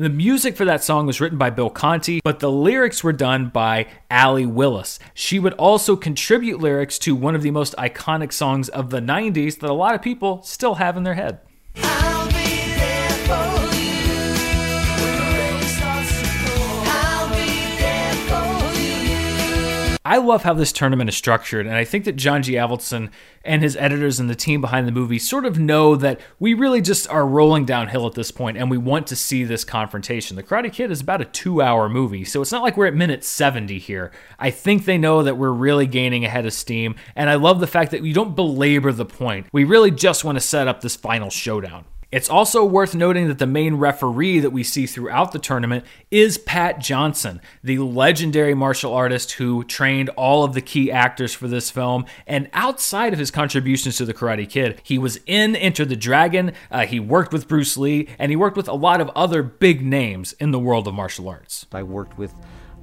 The 0.00 0.08
music 0.08 0.56
for 0.56 0.64
that 0.64 0.84
song 0.84 1.06
was 1.06 1.20
written 1.20 1.38
by 1.38 1.50
Bill 1.50 1.70
Conti, 1.70 2.20
but 2.22 2.38
the 2.38 2.52
lyrics 2.52 3.02
were 3.02 3.12
done 3.12 3.48
by 3.48 3.88
Allee 4.08 4.46
Willis. 4.46 5.00
She 5.12 5.40
would 5.40 5.54
also 5.54 5.96
contribute 5.96 6.60
lyrics 6.60 7.00
to 7.00 7.16
one 7.16 7.34
of 7.34 7.42
the 7.42 7.50
most 7.50 7.74
iconic 7.76 8.32
songs 8.32 8.68
of 8.68 8.90
the 8.90 9.00
90s 9.00 9.58
that 9.58 9.68
a 9.68 9.72
lot 9.72 9.96
of 9.96 10.00
people 10.00 10.40
still 10.44 10.76
have 10.76 10.96
in 10.96 11.02
their 11.02 11.14
head. 11.14 11.40
I 20.08 20.16
love 20.16 20.42
how 20.42 20.54
this 20.54 20.72
tournament 20.72 21.10
is 21.10 21.16
structured, 21.18 21.66
and 21.66 21.74
I 21.74 21.84
think 21.84 22.06
that 22.06 22.16
John 22.16 22.42
G. 22.42 22.54
Avildsen 22.54 23.10
and 23.44 23.62
his 23.62 23.76
editors 23.76 24.18
and 24.18 24.30
the 24.30 24.34
team 24.34 24.62
behind 24.62 24.88
the 24.88 24.92
movie 24.92 25.18
sort 25.18 25.44
of 25.44 25.58
know 25.58 25.96
that 25.96 26.18
we 26.38 26.54
really 26.54 26.80
just 26.80 27.06
are 27.10 27.26
rolling 27.26 27.66
downhill 27.66 28.06
at 28.06 28.14
this 28.14 28.30
point, 28.30 28.56
and 28.56 28.70
we 28.70 28.78
want 28.78 29.06
to 29.08 29.16
see 29.16 29.44
this 29.44 29.64
confrontation. 29.64 30.34
The 30.34 30.42
Karate 30.42 30.72
Kid 30.72 30.90
is 30.90 31.02
about 31.02 31.20
a 31.20 31.26
two-hour 31.26 31.90
movie, 31.90 32.24
so 32.24 32.40
it's 32.40 32.50
not 32.50 32.62
like 32.62 32.78
we're 32.78 32.86
at 32.86 32.94
minute 32.94 33.22
70 33.22 33.78
here. 33.78 34.10
I 34.38 34.48
think 34.48 34.86
they 34.86 34.96
know 34.96 35.22
that 35.22 35.36
we're 35.36 35.50
really 35.50 35.86
gaining 35.86 36.24
ahead 36.24 36.46
of 36.46 36.54
steam, 36.54 36.94
and 37.14 37.28
I 37.28 37.34
love 37.34 37.60
the 37.60 37.66
fact 37.66 37.90
that 37.90 38.00
we 38.00 38.14
don't 38.14 38.34
belabor 38.34 38.92
the 38.92 39.04
point. 39.04 39.48
We 39.52 39.64
really 39.64 39.90
just 39.90 40.24
want 40.24 40.36
to 40.36 40.40
set 40.40 40.68
up 40.68 40.80
this 40.80 40.96
final 40.96 41.28
showdown. 41.28 41.84
It's 42.10 42.30
also 42.30 42.64
worth 42.64 42.94
noting 42.94 43.28
that 43.28 43.38
the 43.38 43.46
main 43.46 43.74
referee 43.74 44.40
that 44.40 44.48
we 44.48 44.62
see 44.62 44.86
throughout 44.86 45.32
the 45.32 45.38
tournament 45.38 45.84
is 46.10 46.38
Pat 46.38 46.80
Johnson, 46.80 47.42
the 47.62 47.80
legendary 47.80 48.54
martial 48.54 48.94
artist 48.94 49.32
who 49.32 49.62
trained 49.62 50.08
all 50.10 50.42
of 50.42 50.54
the 50.54 50.62
key 50.62 50.90
actors 50.90 51.34
for 51.34 51.48
this 51.48 51.70
film. 51.70 52.06
And 52.26 52.48
outside 52.54 53.12
of 53.12 53.18
his 53.18 53.30
contributions 53.30 53.98
to 53.98 54.06
the 54.06 54.14
Karate 54.14 54.48
Kid, 54.48 54.80
he 54.84 54.96
was 54.96 55.20
in 55.26 55.54
Enter 55.54 55.84
the 55.84 55.96
Dragon, 55.96 56.52
uh, 56.70 56.86
he 56.86 56.98
worked 56.98 57.30
with 57.30 57.46
Bruce 57.46 57.76
Lee, 57.76 58.08
and 58.18 58.32
he 58.32 58.36
worked 58.36 58.56
with 58.56 58.68
a 58.68 58.74
lot 58.74 59.02
of 59.02 59.10
other 59.10 59.42
big 59.42 59.84
names 59.84 60.32
in 60.40 60.50
the 60.50 60.58
world 60.58 60.88
of 60.88 60.94
martial 60.94 61.28
arts. 61.28 61.66
I 61.72 61.82
worked 61.82 62.16
with 62.16 62.32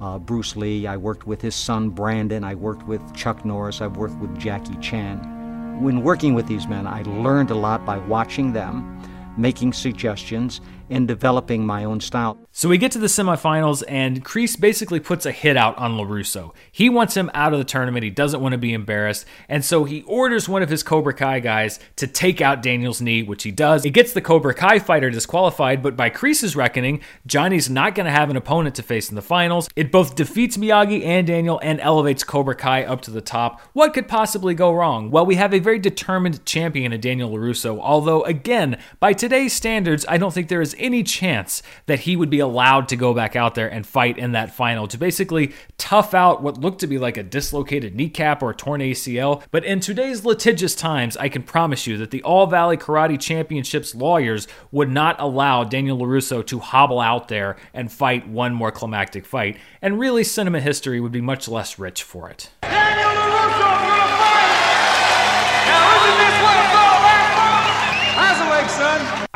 uh, 0.00 0.20
Bruce 0.20 0.54
Lee, 0.54 0.86
I 0.86 0.96
worked 0.96 1.26
with 1.26 1.42
his 1.42 1.56
son 1.56 1.90
Brandon, 1.90 2.44
I 2.44 2.54
worked 2.54 2.86
with 2.86 3.02
Chuck 3.12 3.44
Norris, 3.44 3.80
I've 3.80 3.96
worked 3.96 4.18
with 4.18 4.38
Jackie 4.38 4.76
Chan. 4.76 5.82
When 5.82 6.04
working 6.04 6.34
with 6.34 6.46
these 6.46 6.68
men, 6.68 6.86
I 6.86 7.02
learned 7.02 7.50
a 7.50 7.56
lot 7.56 7.84
by 7.84 7.98
watching 7.98 8.52
them 8.52 9.02
making 9.36 9.72
suggestions, 9.72 10.60
and 10.90 11.08
developing 11.08 11.66
my 11.66 11.84
own 11.84 12.00
style. 12.00 12.38
So 12.52 12.68
we 12.68 12.78
get 12.78 12.92
to 12.92 12.98
the 12.98 13.06
semifinals, 13.06 13.82
and 13.88 14.24
Kreese 14.24 14.58
basically 14.58 15.00
puts 15.00 15.26
a 15.26 15.32
hit 15.32 15.56
out 15.56 15.76
on 15.78 15.96
LaRusso. 15.96 16.54
He 16.72 16.88
wants 16.88 17.16
him 17.16 17.30
out 17.34 17.52
of 17.52 17.58
the 17.58 17.64
tournament. 17.64 18.04
He 18.04 18.10
doesn't 18.10 18.40
want 18.40 18.52
to 18.52 18.58
be 18.58 18.72
embarrassed. 18.72 19.26
And 19.48 19.64
so 19.64 19.84
he 19.84 20.02
orders 20.02 20.48
one 20.48 20.62
of 20.62 20.68
his 20.68 20.82
Cobra 20.82 21.14
Kai 21.14 21.40
guys 21.40 21.78
to 21.96 22.06
take 22.06 22.40
out 22.40 22.62
Daniel's 22.62 23.00
knee, 23.00 23.22
which 23.22 23.42
he 23.42 23.50
does. 23.50 23.84
It 23.84 23.90
gets 23.90 24.12
the 24.12 24.20
Cobra 24.20 24.54
Kai 24.54 24.78
fighter 24.78 25.10
disqualified, 25.10 25.82
but 25.82 25.96
by 25.96 26.10
Kreese's 26.10 26.56
reckoning, 26.56 27.00
Johnny's 27.26 27.68
not 27.68 27.94
going 27.94 28.06
to 28.06 28.12
have 28.12 28.30
an 28.30 28.36
opponent 28.36 28.74
to 28.76 28.82
face 28.82 29.10
in 29.10 29.16
the 29.16 29.22
finals. 29.22 29.68
It 29.76 29.92
both 29.92 30.14
defeats 30.14 30.56
Miyagi 30.56 31.04
and 31.04 31.26
Daniel 31.26 31.60
and 31.62 31.80
elevates 31.80 32.24
Cobra 32.24 32.54
Kai 32.54 32.84
up 32.84 33.00
to 33.02 33.10
the 33.10 33.20
top. 33.20 33.60
What 33.72 33.92
could 33.92 34.08
possibly 34.08 34.54
go 34.54 34.72
wrong? 34.72 35.10
Well, 35.10 35.26
we 35.26 35.34
have 35.34 35.52
a 35.52 35.58
very 35.58 35.78
determined 35.78 36.44
champion 36.46 36.92
in 36.92 37.00
Daniel 37.00 37.30
LaRusso, 37.30 37.78
although, 37.80 38.22
again, 38.22 38.78
by 39.00 39.12
today's 39.12 39.52
standards, 39.52 40.06
I 40.08 40.16
don't 40.18 40.32
think 40.32 40.48
there 40.48 40.62
is 40.62 40.75
any 40.78 41.02
chance 41.02 41.62
that 41.86 42.00
he 42.00 42.16
would 42.16 42.30
be 42.30 42.40
allowed 42.40 42.88
to 42.88 42.96
go 42.96 43.14
back 43.14 43.36
out 43.36 43.54
there 43.54 43.68
and 43.68 43.86
fight 43.86 44.18
in 44.18 44.32
that 44.32 44.54
final 44.54 44.86
to 44.88 44.98
basically 44.98 45.52
tough 45.78 46.14
out 46.14 46.42
what 46.42 46.58
looked 46.58 46.80
to 46.80 46.86
be 46.86 46.98
like 46.98 47.16
a 47.16 47.22
dislocated 47.22 47.94
kneecap 47.94 48.42
or 48.42 48.52
torn 48.54 48.80
ACL. 48.80 49.42
But 49.50 49.64
in 49.64 49.80
today's 49.80 50.24
litigious 50.24 50.74
times, 50.74 51.16
I 51.16 51.28
can 51.28 51.42
promise 51.42 51.86
you 51.86 51.96
that 51.98 52.10
the 52.10 52.22
All 52.22 52.46
Valley 52.46 52.76
Karate 52.76 53.20
Championships 53.20 53.94
lawyers 53.94 54.48
would 54.70 54.90
not 54.90 55.16
allow 55.18 55.64
Daniel 55.64 55.98
LaRusso 55.98 56.44
to 56.46 56.58
hobble 56.58 57.00
out 57.00 57.28
there 57.28 57.56
and 57.72 57.90
fight 57.92 58.28
one 58.28 58.54
more 58.54 58.70
climactic 58.70 59.26
fight. 59.26 59.56
And 59.82 59.98
really, 59.98 60.24
cinema 60.24 60.60
history 60.60 61.00
would 61.00 61.12
be 61.12 61.20
much 61.20 61.48
less 61.48 61.78
rich 61.78 62.02
for 62.02 62.28
it. 62.28 62.50
Daniel 62.62 63.10
LaRusso 63.10 63.78
for 63.78 63.96
the 63.96 64.16
fight! 64.18 65.66
Now 65.66 66.04
isn't 66.04 66.18
this 66.18 66.35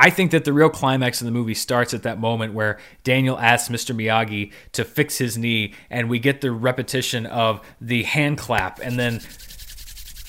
I 0.02 0.08
think 0.08 0.30
that 0.30 0.46
the 0.46 0.54
real 0.54 0.70
climax 0.70 1.20
of 1.20 1.26
the 1.26 1.30
movie 1.30 1.52
starts 1.52 1.92
at 1.92 2.04
that 2.04 2.18
moment 2.18 2.54
where 2.54 2.78
Daniel 3.04 3.38
asks 3.38 3.68
Mr. 3.68 3.94
Miyagi 3.94 4.50
to 4.72 4.82
fix 4.82 5.18
his 5.18 5.36
knee, 5.36 5.74
and 5.90 6.08
we 6.08 6.18
get 6.18 6.40
the 6.40 6.50
repetition 6.52 7.26
of 7.26 7.60
the 7.82 8.04
hand 8.04 8.38
clap 8.38 8.80
and 8.80 8.98
then 8.98 9.20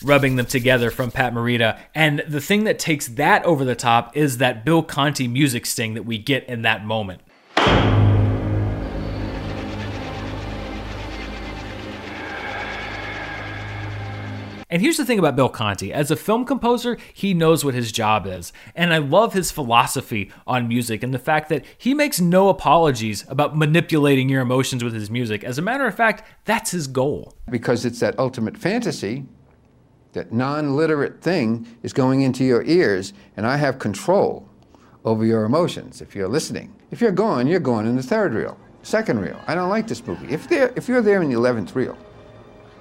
rubbing 0.03 0.35
them 0.35 0.45
together 0.45 0.91
from 0.91 1.09
Pat 1.09 1.33
Morita. 1.33 1.79
And 1.95 2.21
the 2.27 2.41
thing 2.41 2.65
that 2.65 2.79
takes 2.79 3.07
that 3.07 3.45
over 3.45 3.63
the 3.63 3.75
top 3.75 4.17
is 4.17 4.39
that 4.39 4.65
Bill 4.65 4.83
Conti 4.83 5.29
music 5.29 5.65
sting 5.65 5.93
that 5.93 6.03
we 6.03 6.17
get 6.17 6.43
in 6.49 6.63
that 6.63 6.83
moment. 6.83 7.21
And 14.71 14.81
here's 14.81 14.95
the 14.95 15.03
thing 15.03 15.19
about 15.19 15.35
Bill 15.35 15.49
Conti. 15.49 15.91
As 15.91 16.11
a 16.11 16.15
film 16.15 16.45
composer, 16.45 16.97
he 17.13 17.33
knows 17.33 17.65
what 17.65 17.73
his 17.73 17.91
job 17.91 18.25
is. 18.25 18.53
And 18.73 18.93
I 18.93 18.99
love 18.99 19.33
his 19.33 19.51
philosophy 19.51 20.31
on 20.47 20.69
music 20.69 21.03
and 21.03 21.13
the 21.13 21.19
fact 21.19 21.49
that 21.49 21.65
he 21.77 21.93
makes 21.93 22.21
no 22.21 22.47
apologies 22.47 23.25
about 23.27 23.57
manipulating 23.57 24.29
your 24.29 24.41
emotions 24.41 24.81
with 24.81 24.93
his 24.93 25.11
music. 25.11 25.43
As 25.43 25.57
a 25.57 25.61
matter 25.61 25.85
of 25.85 25.93
fact, 25.93 26.23
that's 26.45 26.71
his 26.71 26.87
goal. 26.87 27.33
Because 27.49 27.83
it's 27.83 27.99
that 27.99 28.17
ultimate 28.17 28.57
fantasy, 28.57 29.25
that 30.13 30.31
non 30.31 30.77
literate 30.77 31.21
thing 31.21 31.67
is 31.83 31.91
going 31.91 32.21
into 32.21 32.45
your 32.45 32.63
ears, 32.63 33.11
and 33.35 33.45
I 33.45 33.57
have 33.57 33.77
control 33.77 34.47
over 35.03 35.25
your 35.25 35.43
emotions 35.43 36.01
if 36.01 36.15
you're 36.15 36.29
listening. 36.29 36.73
If 36.91 37.01
you're 37.01 37.11
going, 37.11 37.47
you're 37.47 37.59
going 37.59 37.87
in 37.87 37.97
the 37.97 38.03
third 38.03 38.33
reel, 38.33 38.57
second 38.83 39.19
reel. 39.19 39.39
I 39.47 39.55
don't 39.55 39.69
like 39.69 39.87
this 39.87 40.05
movie. 40.07 40.33
If, 40.33 40.49
if 40.49 40.87
you're 40.87 41.01
there 41.01 41.21
in 41.21 41.29
the 41.29 41.35
11th 41.37 41.75
reel, 41.75 41.97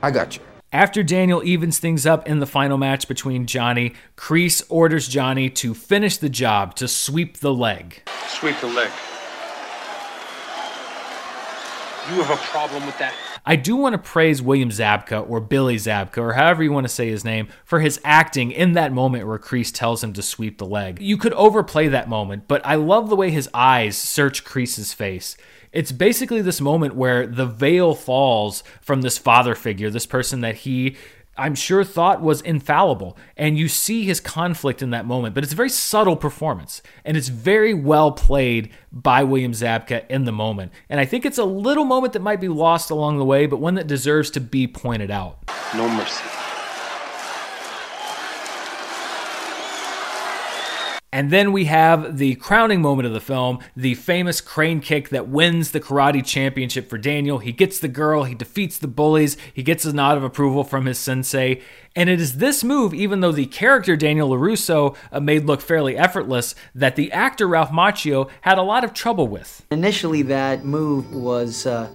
I 0.03 0.13
got 0.13 0.37
you. 0.37 0.43
After 0.73 1.03
Daniel 1.03 1.43
evens 1.43 1.81
things 1.81 2.07
up 2.07 2.29
in 2.29 2.39
the 2.39 2.47
final 2.47 2.79
match 2.79 3.09
between 3.09 3.47
Johnny, 3.47 3.93
Kreese 4.17 4.63
orders 4.69 5.09
Johnny 5.09 5.51
to 5.51 5.75
finish 5.75 6.17
the 6.17 6.29
job, 6.29 6.77
to 6.77 6.87
sweep 6.87 7.39
the 7.39 7.53
leg. 7.53 8.09
Sweep 8.29 8.57
the 8.61 8.69
leg. 8.69 8.89
You 12.09 12.23
have 12.23 12.31
a 12.31 12.37
problem 12.37 12.87
with 12.87 12.97
that? 12.99 13.13
I 13.45 13.57
do 13.57 13.75
want 13.75 13.95
to 13.95 13.99
praise 13.99 14.41
William 14.41 14.69
Zabka 14.69 15.29
or 15.29 15.41
Billy 15.41 15.77
Zabka 15.77 16.19
or 16.19 16.35
however 16.35 16.63
you 16.63 16.71
want 16.71 16.85
to 16.85 16.93
say 16.93 17.09
his 17.09 17.25
name 17.25 17.49
for 17.65 17.81
his 17.81 18.01
acting 18.05 18.53
in 18.53 18.75
that 18.75 18.93
moment 18.93 19.27
where 19.27 19.39
Kreese 19.39 19.73
tells 19.73 20.05
him 20.05 20.13
to 20.13 20.23
sweep 20.23 20.59
the 20.59 20.67
leg. 20.67 21.01
You 21.01 21.17
could 21.17 21.33
overplay 21.33 21.89
that 21.89 22.09
moment, 22.09 22.47
but 22.47 22.65
I 22.65 22.77
love 22.77 23.09
the 23.09 23.17
way 23.17 23.31
his 23.31 23.49
eyes 23.53 23.99
search 23.99 24.45
Kreese's 24.45 24.93
face. 24.93 25.37
It's 25.73 25.93
basically 25.93 26.43
this 26.43 26.61
moment 26.61 26.97
where 26.97 27.27
the 27.27 27.47
veil 27.47 27.95
falls 27.95 28.65
from 28.81 29.03
this 29.03 29.19
father 29.19 29.55
figure, 29.55 29.91
this 29.91 30.07
person 30.07 30.41
that 30.41 30.57
he 30.57 30.97
I'm 31.41 31.55
sure 31.55 31.85
thought 31.85 32.21
was 32.21 32.43
infallible. 32.43 33.17
And 33.35 33.57
you 33.57 33.67
see 33.67 34.05
his 34.05 34.21
conflict 34.21 34.83
in 34.83 34.91
that 34.91 35.07
moment, 35.07 35.35
but 35.35 35.43
it's 35.43 35.55
a 35.55 35.57
very 35.57 35.71
subtle 35.71 36.17
performance. 36.17 36.83
And 37.03 37.17
it's 37.17 37.29
very 37.29 37.73
well 37.73 38.13
played 38.13 38.71
by 38.93 39.23
William 39.23 39.53
Zabka 39.53 40.07
in 40.11 40.25
the 40.25 40.33
moment. 40.33 40.73
And 40.91 41.01
I 41.01 41.07
think 41.07 41.25
it's 41.25 41.39
a 41.39 41.45
little 41.45 41.85
moment 41.85 42.13
that 42.13 42.21
might 42.21 42.43
be 42.43 42.49
lost 42.49 42.91
along 42.91 43.17
the 43.17 43.25
way, 43.25 43.47
but 43.47 43.57
one 43.57 43.77
that 43.77 43.87
deserves 43.87 44.31
to 44.33 44.41
be 44.41 44.67
pointed 44.67 45.11
out. 45.11 45.39
No 45.75 45.89
mercy. 45.89 46.50
And 51.13 51.33
then 51.33 51.51
we 51.51 51.65
have 51.65 52.19
the 52.19 52.37
crowning 52.37 52.81
moment 52.81 53.07
of 53.07 53.13
the 53.13 53.21
film, 53.21 53.59
the 53.75 53.95
famous 53.95 54.41
crane 54.41 54.81
kick 54.81 55.09
that 55.09 55.27
wins 55.27 55.73
the 55.73 55.81
karate 55.81 56.25
championship 56.25 56.89
for 56.89 56.99
Daniel. 56.99 57.39
He 57.39 57.51
gets 57.51 57.81
the 57.81 57.89
girl, 57.89 58.25
he 58.25 58.35
defeats 58.35 58.79
the 58.79 58.87
bullies, 58.87 59.37
he 59.53 59.65
gets 59.65 59.85
a 59.85 59.93
nod 59.93 60.17
of 60.17 60.23
approval 60.23 60.63
from 60.63 60.87
his 60.87 60.99
sensei. 60.99 61.63
And 61.97 62.09
it 62.09 62.21
is 62.21 62.39
this 62.39 62.63
move, 62.63 62.95
even 62.95 63.21
though 63.21 63.33
the 63.33 63.47
character 63.47 63.97
Daniel 63.97 64.31
LaRusso 64.31 64.97
uh, 65.11 65.19
made 65.19 65.47
look 65.47 65.61
fairly 65.61 65.97
effortless, 65.97 66.55
that 66.77 66.95
the 66.95 67.11
actor 67.11 67.49
Ralph 67.49 67.71
Macchio 67.71 68.31
had 68.43 68.59
a 68.59 68.63
lot 68.63 68.85
of 68.85 68.95
trouble 68.95 69.27
with. 69.27 69.67
Initially, 69.73 70.23
that 70.23 70.65
move 70.65 71.13
was. 71.13 71.67
Uh 71.67 71.91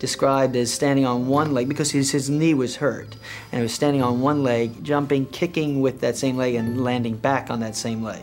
described 0.00 0.54
as 0.54 0.70
standing 0.70 1.06
on 1.06 1.28
one 1.28 1.54
leg 1.54 1.66
because 1.66 1.90
his, 1.92 2.10
his 2.10 2.28
knee 2.28 2.52
was 2.52 2.76
hurt 2.76 3.16
and 3.52 3.60
he 3.60 3.62
was 3.62 3.72
standing 3.72 4.02
on 4.02 4.20
one 4.20 4.42
leg 4.42 4.84
jumping 4.84 5.24
kicking 5.26 5.80
with 5.80 6.00
that 6.00 6.14
same 6.14 6.36
leg 6.36 6.56
and 6.56 6.84
landing 6.84 7.16
back 7.16 7.48
on 7.48 7.60
that 7.60 7.74
same 7.74 8.02
leg 8.02 8.20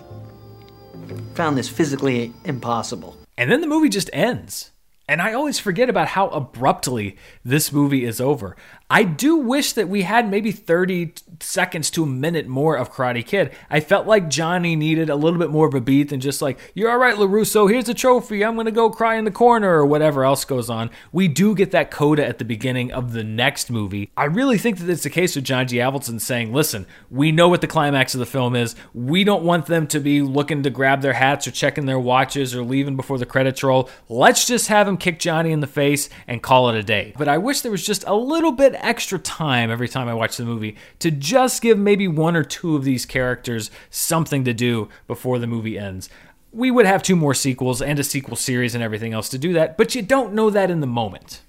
found 1.36 1.58
this 1.58 1.70
physically 1.70 2.34
impossible. 2.46 3.18
And 3.38 3.52
then 3.52 3.62
the 3.62 3.68
movie 3.68 3.90
just 3.90 4.10
ends. 4.14 4.72
And 5.08 5.22
I 5.22 5.34
always 5.34 5.60
forget 5.60 5.90
about 5.90 6.10
how 6.10 6.30
abruptly 6.30 7.18
this 7.44 7.72
movie 7.72 8.06
is 8.06 8.22
over. 8.22 8.56
I 8.92 9.04
do 9.04 9.38
wish 9.38 9.72
that 9.74 9.88
we 9.88 10.02
had 10.02 10.30
maybe 10.30 10.52
30 10.52 11.14
seconds 11.40 11.90
to 11.92 12.04
a 12.04 12.06
minute 12.06 12.46
more 12.46 12.76
of 12.76 12.92
Karate 12.92 13.26
Kid. 13.26 13.52
I 13.70 13.80
felt 13.80 14.06
like 14.06 14.30
Johnny 14.30 14.76
needed 14.76 15.10
a 15.10 15.16
little 15.16 15.40
bit 15.40 15.50
more 15.50 15.66
of 15.66 15.74
a 15.74 15.80
beat 15.80 16.10
than 16.10 16.20
just 16.20 16.42
like, 16.42 16.60
you're 16.76 16.92
all 16.92 16.98
right, 16.98 17.16
LaRusso, 17.16 17.72
here's 17.72 17.88
a 17.88 17.94
trophy, 17.94 18.44
I'm 18.44 18.56
going 18.56 18.66
to 18.66 18.72
go 18.72 18.90
cry 18.90 19.16
in 19.16 19.24
the 19.24 19.32
corner, 19.32 19.70
or 19.70 19.86
whatever 19.86 20.26
else 20.26 20.44
goes 20.44 20.70
on. 20.70 20.90
We 21.14 21.30
do 21.30 21.56
get 21.56 21.72
that 21.72 21.90
coda 21.90 22.28
at 22.28 22.38
the 22.38 22.44
beginning 22.44 22.92
of 22.92 23.14
the 23.14 23.24
next 23.24 23.72
movie. 23.72 24.12
I 24.18 24.26
really 24.26 24.58
think 24.58 24.80
that 24.80 24.90
it's 24.90 25.06
a 25.06 25.10
case 25.10 25.38
of 25.38 25.46
John 25.46 25.70
G. 25.70 25.78
Avildsen 25.78 26.20
saying, 26.20 26.52
listen, 26.52 26.86
we 27.10 27.32
know 27.32 27.48
what 27.48 27.62
the 27.62 27.68
climax 27.68 28.14
of 28.14 28.20
the 28.20 28.26
film 28.26 28.58
is. 28.58 28.76
We 28.94 29.24
don't 29.24 29.46
want 29.46 29.68
them 29.68 29.88
to 29.88 30.02
be 30.02 30.22
looking 30.22 30.64
to 30.64 30.70
grab 30.70 31.02
their 31.02 31.14
hats 31.14 31.48
or 31.48 31.52
checking 31.52 31.86
their 31.86 31.98
watches 31.98 32.54
or 32.54 32.62
leaving 32.62 32.98
before 32.98 33.20
the 33.20 33.26
credits 33.26 33.64
roll. 33.64 33.90
Let's 34.10 34.46
just 34.46 34.68
have 34.68 34.86
him 34.86 34.98
kick 34.98 35.18
Johnny 35.18 35.54
in 35.54 35.62
the 35.62 35.66
face 35.66 36.10
and 36.28 36.44
call 36.44 36.68
it 36.68 36.76
a 36.76 36.84
day. 36.84 37.14
But 37.18 37.30
I 37.30 37.38
wish 37.38 37.62
there 37.62 37.72
was 37.72 37.86
just 37.86 38.04
a 38.06 38.16
little 38.16 38.52
bit 38.52 38.81
extra 38.82 39.20
time 39.20 39.72
every 39.72 39.88
time 39.88 40.08
I 40.08 40.14
watch 40.14 40.38
the 40.38 40.46
movie 40.46 40.76
to 41.00 41.12
just 41.12 41.62
give 41.62 41.78
maybe 41.78 42.08
one 42.08 42.36
or 42.36 42.44
two 42.44 42.76
of 42.76 42.84
these 42.84 43.06
characters 43.06 43.72
something 43.90 44.44
to 44.44 44.54
do 44.54 44.90
before 45.08 45.40
the 45.40 45.48
movie 45.48 45.78
ends. 45.78 46.10
We 46.52 46.70
would 46.70 46.86
have 46.86 47.02
two 47.02 47.16
more 47.16 47.34
sequels 47.34 47.82
and 47.82 47.98
a 47.98 48.04
sequel 48.04 48.36
series 48.36 48.76
and 48.76 48.84
everything 48.84 49.14
else 49.14 49.30
to 49.30 49.38
do 49.38 49.54
that, 49.54 49.78
but 49.78 49.96
you 49.96 50.02
don't 50.02 50.34
know 50.34 50.50
that 50.50 50.70
in 50.70 50.82
the 50.82 50.88
moment. 50.88 51.42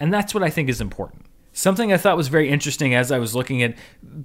And 0.00 0.12
that's 0.12 0.32
what 0.32 0.42
I 0.42 0.50
think 0.50 0.68
is 0.68 0.80
important. 0.80 1.25
Something 1.56 1.90
I 1.90 1.96
thought 1.96 2.18
was 2.18 2.28
very 2.28 2.50
interesting 2.50 2.94
as 2.94 3.10
I 3.10 3.18
was 3.18 3.34
looking 3.34 3.62
at 3.62 3.76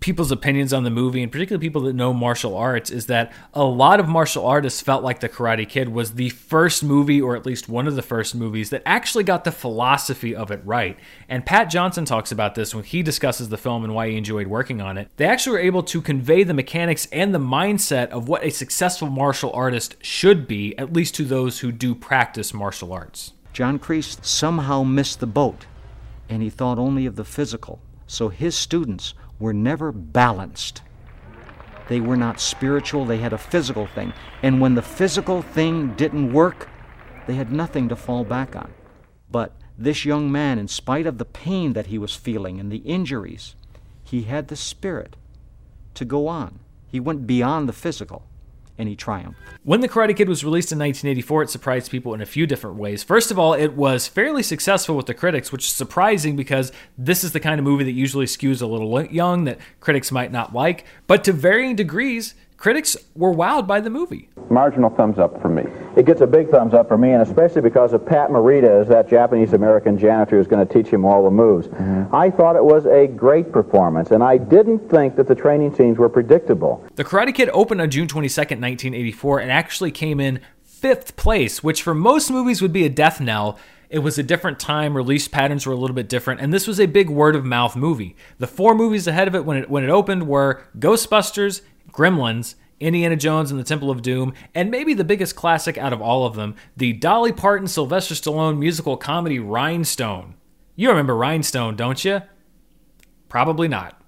people's 0.01 0.33
opinions 0.33 0.73
on 0.73 0.83
the 0.83 0.89
movie, 0.89 1.23
and 1.23 1.31
particularly 1.31 1.65
people 1.65 1.83
that 1.83 1.95
know 1.95 2.13
martial 2.13 2.57
arts, 2.57 2.91
is 2.91 3.05
that 3.05 3.31
a 3.53 3.63
lot 3.63 4.01
of 4.01 4.09
martial 4.09 4.45
artists 4.45 4.81
felt 4.81 5.01
like 5.01 5.21
The 5.21 5.29
Karate 5.29 5.67
Kid 5.67 5.87
was 5.87 6.15
the 6.15 6.27
first 6.31 6.83
movie, 6.83 7.21
or 7.21 7.37
at 7.37 7.45
least 7.45 7.69
one 7.69 7.87
of 7.87 7.95
the 7.95 8.01
first 8.01 8.35
movies, 8.35 8.69
that 8.71 8.81
actually 8.85 9.23
got 9.23 9.45
the 9.45 9.51
philosophy 9.53 10.35
of 10.35 10.51
it 10.51 10.59
right. 10.65 10.99
And 11.29 11.45
Pat 11.45 11.69
Johnson 11.69 12.03
talks 12.03 12.33
about 12.33 12.55
this 12.55 12.75
when 12.75 12.83
he 12.83 13.01
discusses 13.01 13.47
the 13.47 13.55
film 13.55 13.85
and 13.85 13.95
why 13.95 14.09
he 14.09 14.17
enjoyed 14.17 14.47
working 14.47 14.81
on 14.81 14.97
it. 14.97 15.09
They 15.15 15.25
actually 15.25 15.53
were 15.53 15.63
able 15.63 15.83
to 15.83 16.01
convey 16.01 16.43
the 16.43 16.53
mechanics 16.53 17.07
and 17.13 17.33
the 17.33 17.39
mindset 17.39 18.09
of 18.09 18.27
what 18.27 18.43
a 18.43 18.49
successful 18.49 19.09
martial 19.09 19.53
artist 19.53 19.95
should 20.01 20.49
be, 20.49 20.77
at 20.77 20.91
least 20.91 21.15
to 21.15 21.23
those 21.23 21.59
who 21.59 21.71
do 21.71 21.95
practice 21.95 22.53
martial 22.53 22.91
arts. 22.91 23.31
John 23.53 23.79
Kreese 23.79 24.21
somehow 24.25 24.83
missed 24.83 25.21
the 25.21 25.27
boat 25.27 25.65
and 26.31 26.41
he 26.41 26.49
thought 26.49 26.79
only 26.79 27.05
of 27.05 27.17
the 27.17 27.25
physical. 27.25 27.81
So 28.07 28.29
his 28.29 28.55
students 28.55 29.13
were 29.37 29.53
never 29.53 29.91
balanced. 29.91 30.81
They 31.89 31.99
were 31.99 32.15
not 32.15 32.39
spiritual, 32.39 33.05
they 33.05 33.17
had 33.17 33.33
a 33.33 33.37
physical 33.37 33.85
thing. 33.85 34.13
And 34.41 34.61
when 34.61 34.75
the 34.75 34.81
physical 34.81 35.41
thing 35.41 35.93
didn't 35.95 36.31
work, 36.31 36.69
they 37.27 37.35
had 37.35 37.51
nothing 37.51 37.89
to 37.89 37.95
fall 37.95 38.23
back 38.23 38.55
on. 38.55 38.73
But 39.29 39.53
this 39.77 40.05
young 40.05 40.31
man, 40.31 40.57
in 40.57 40.67
spite 40.67 41.05
of 41.05 41.17
the 41.17 41.25
pain 41.25 41.73
that 41.73 41.87
he 41.87 41.97
was 41.97 42.15
feeling 42.15 42.59
and 42.59 42.71
the 42.71 42.77
injuries, 42.77 43.55
he 44.03 44.23
had 44.23 44.47
the 44.47 44.55
spirit 44.55 45.17
to 45.95 46.05
go 46.05 46.27
on. 46.27 46.59
He 46.87 46.99
went 46.99 47.27
beyond 47.27 47.67
the 47.67 47.73
physical 47.73 48.23
and 48.81 48.89
he 48.89 48.95
triumphed. 48.95 49.39
When 49.63 49.79
The 49.79 49.87
Karate 49.87 50.15
Kid 50.15 50.27
was 50.27 50.43
released 50.43 50.71
in 50.71 50.79
1984, 50.79 51.43
it 51.43 51.49
surprised 51.51 51.91
people 51.91 52.15
in 52.15 52.21
a 52.21 52.25
few 52.25 52.47
different 52.47 52.77
ways. 52.77 53.03
First 53.03 53.29
of 53.29 53.37
all, 53.37 53.53
it 53.53 53.73
was 53.73 54.07
fairly 54.07 54.41
successful 54.41 54.97
with 54.97 55.05
the 55.05 55.13
critics, 55.13 55.51
which 55.51 55.65
is 55.65 55.71
surprising 55.71 56.35
because 56.35 56.71
this 56.97 57.23
is 57.23 57.31
the 57.31 57.39
kind 57.39 57.59
of 57.59 57.63
movie 57.63 57.83
that 57.83 57.91
usually 57.91 58.25
skews 58.25 58.61
a 58.61 58.65
little 58.65 59.05
young 59.05 59.43
that 59.43 59.59
critics 59.79 60.11
might 60.11 60.31
not 60.31 60.53
like. 60.53 60.85
But 61.05 61.23
to 61.25 61.31
varying 61.31 61.75
degrees, 61.75 62.33
critics 62.61 62.95
were 63.15 63.33
wowed 63.33 63.65
by 63.65 63.81
the 63.81 63.89
movie. 63.89 64.29
Marginal 64.51 64.91
thumbs 64.91 65.17
up 65.17 65.41
for 65.41 65.49
me. 65.49 65.63
It 65.95 66.05
gets 66.05 66.21
a 66.21 66.27
big 66.27 66.51
thumbs 66.51 66.75
up 66.75 66.87
for 66.87 66.95
me, 66.95 67.09
and 67.09 67.23
especially 67.23 67.61
because 67.61 67.91
of 67.91 68.05
Pat 68.05 68.29
Morita 68.29 68.81
as 68.81 68.87
that 68.87 69.09
Japanese-American 69.09 69.97
janitor 69.97 70.37
who's 70.37 70.45
going 70.45 70.65
to 70.65 70.71
teach 70.71 70.93
him 70.93 71.03
all 71.03 71.23
the 71.23 71.31
moves. 71.31 71.69
Mm-hmm. 71.69 72.15
I 72.15 72.29
thought 72.29 72.55
it 72.55 72.63
was 72.63 72.85
a 72.85 73.07
great 73.07 73.51
performance, 73.51 74.11
and 74.11 74.23
I 74.23 74.37
didn't 74.37 74.87
think 74.91 75.15
that 75.15 75.27
the 75.27 75.33
training 75.33 75.73
scenes 75.73 75.97
were 75.97 76.07
predictable. 76.07 76.85
The 76.93 77.03
Karate 77.03 77.33
Kid 77.33 77.49
opened 77.51 77.81
on 77.81 77.89
June 77.89 78.07
22nd, 78.07 78.61
1984, 78.61 79.39
and 79.39 79.51
actually 79.51 79.89
came 79.89 80.19
in 80.19 80.39
fifth 80.63 81.15
place, 81.15 81.63
which 81.63 81.81
for 81.81 81.95
most 81.95 82.29
movies 82.29 82.61
would 82.61 82.73
be 82.73 82.85
a 82.85 82.89
death 82.89 83.19
knell. 83.19 83.57
It 83.89 83.99
was 83.99 84.19
a 84.19 84.23
different 84.23 84.59
time, 84.59 84.95
release 84.95 85.27
patterns 85.27 85.65
were 85.65 85.73
a 85.73 85.77
little 85.77 85.95
bit 85.95 86.07
different, 86.07 86.39
and 86.41 86.53
this 86.53 86.67
was 86.67 86.79
a 86.79 86.85
big 86.85 87.09
word 87.09 87.35
of 87.35 87.43
mouth 87.43 87.75
movie. 87.75 88.15
The 88.37 88.47
four 88.47 88.75
movies 88.75 89.07
ahead 89.07 89.27
of 89.27 89.35
it 89.35 89.45
when 89.45 89.57
it 89.57 89.69
when 89.69 89.83
it 89.83 89.89
opened 89.89 90.27
were 90.27 90.63
Ghostbusters, 90.79 91.61
Gremlins, 91.91 92.55
Indiana 92.79 93.15
Jones 93.15 93.51
and 93.51 93.59
the 93.59 93.63
Temple 93.63 93.91
of 93.91 94.01
Doom, 94.01 94.33
and 94.55 94.71
maybe 94.71 94.93
the 94.93 95.03
biggest 95.03 95.35
classic 95.35 95.77
out 95.77 95.93
of 95.93 96.01
all 96.01 96.25
of 96.25 96.35
them, 96.35 96.55
the 96.75 96.93
Dolly 96.93 97.31
Parton 97.31 97.67
Sylvester 97.67 98.15
Stallone 98.15 98.57
musical 98.57 98.97
comedy 98.97 99.39
Rhinestone. 99.39 100.35
You 100.75 100.89
remember 100.89 101.15
Rhinestone, 101.15 101.75
don't 101.75 102.03
you? 102.03 102.21
Probably 103.29 103.67
not. 103.67 104.00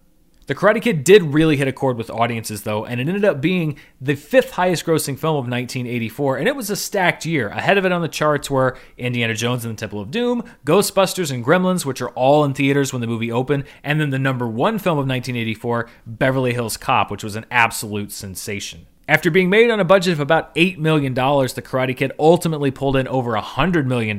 The 0.46 0.56
Karate 0.56 0.82
Kid 0.82 1.06
did 1.06 1.34
really 1.34 1.56
hit 1.56 1.70
a 1.70 1.72
chord 1.72 1.96
with 1.96 2.10
audiences, 2.10 2.64
though, 2.64 2.84
and 2.84 3.00
it 3.00 3.08
ended 3.08 3.24
up 3.24 3.40
being 3.40 3.78
the 4.02 4.16
fifth 4.16 4.52
highest 4.52 4.86
grossing 4.86 5.18
film 5.18 5.36
of 5.36 5.50
1984, 5.50 6.38
and 6.38 6.50
it 6.50 6.56
was 6.56 6.70
a 6.70 6.76
stacked 6.76 7.26
year. 7.26 7.48
Ahead 7.48 7.78
of 7.78 7.86
it 7.86 7.94
on 7.94 8.02
the 8.02 8.10
charts 8.10 8.52
were 8.52 8.78
Indiana 8.98 9.36
Jones 9.36 9.64
and 9.64 9.74
the 9.74 9.80
Temple 9.80 10.02
of 10.02 10.12
Doom, 10.12 10.44
Ghostbusters, 10.66 11.32
and 11.32 11.46
Gremlins, 11.46 11.86
which 11.86 12.02
are 12.02 12.10
all 12.10 12.44
in 12.44 12.54
theaters 12.54 12.92
when 12.92 13.00
the 13.00 13.08
movie 13.08 13.32
opened, 13.32 13.64
and 13.86 14.02
then 14.02 14.10
the 14.10 14.20
number 14.20 14.46
one 14.46 14.80
film 14.80 14.98
of 14.98 15.08
1984, 15.08 15.88
Beverly 16.06 16.54
Hills 16.54 16.76
Cop, 16.76 17.10
which 17.10 17.24
was 17.24 17.38
an 17.38 17.46
absolute 17.50 18.12
sensation. 18.12 18.86
After 19.06 19.30
being 19.30 19.50
made 19.50 19.70
on 19.70 19.82
a 19.82 19.86
budget 19.86 20.14
of 20.14 20.22
about 20.22 20.56
$8 20.56 20.78
million, 20.78 21.14
The 21.14 21.62
Karate 21.62 21.96
Kid 21.96 22.14
ultimately 22.18 22.72
pulled 22.72 22.96
in 22.96 23.06
over 23.10 23.34
$100 23.34 23.86
million 23.86 24.18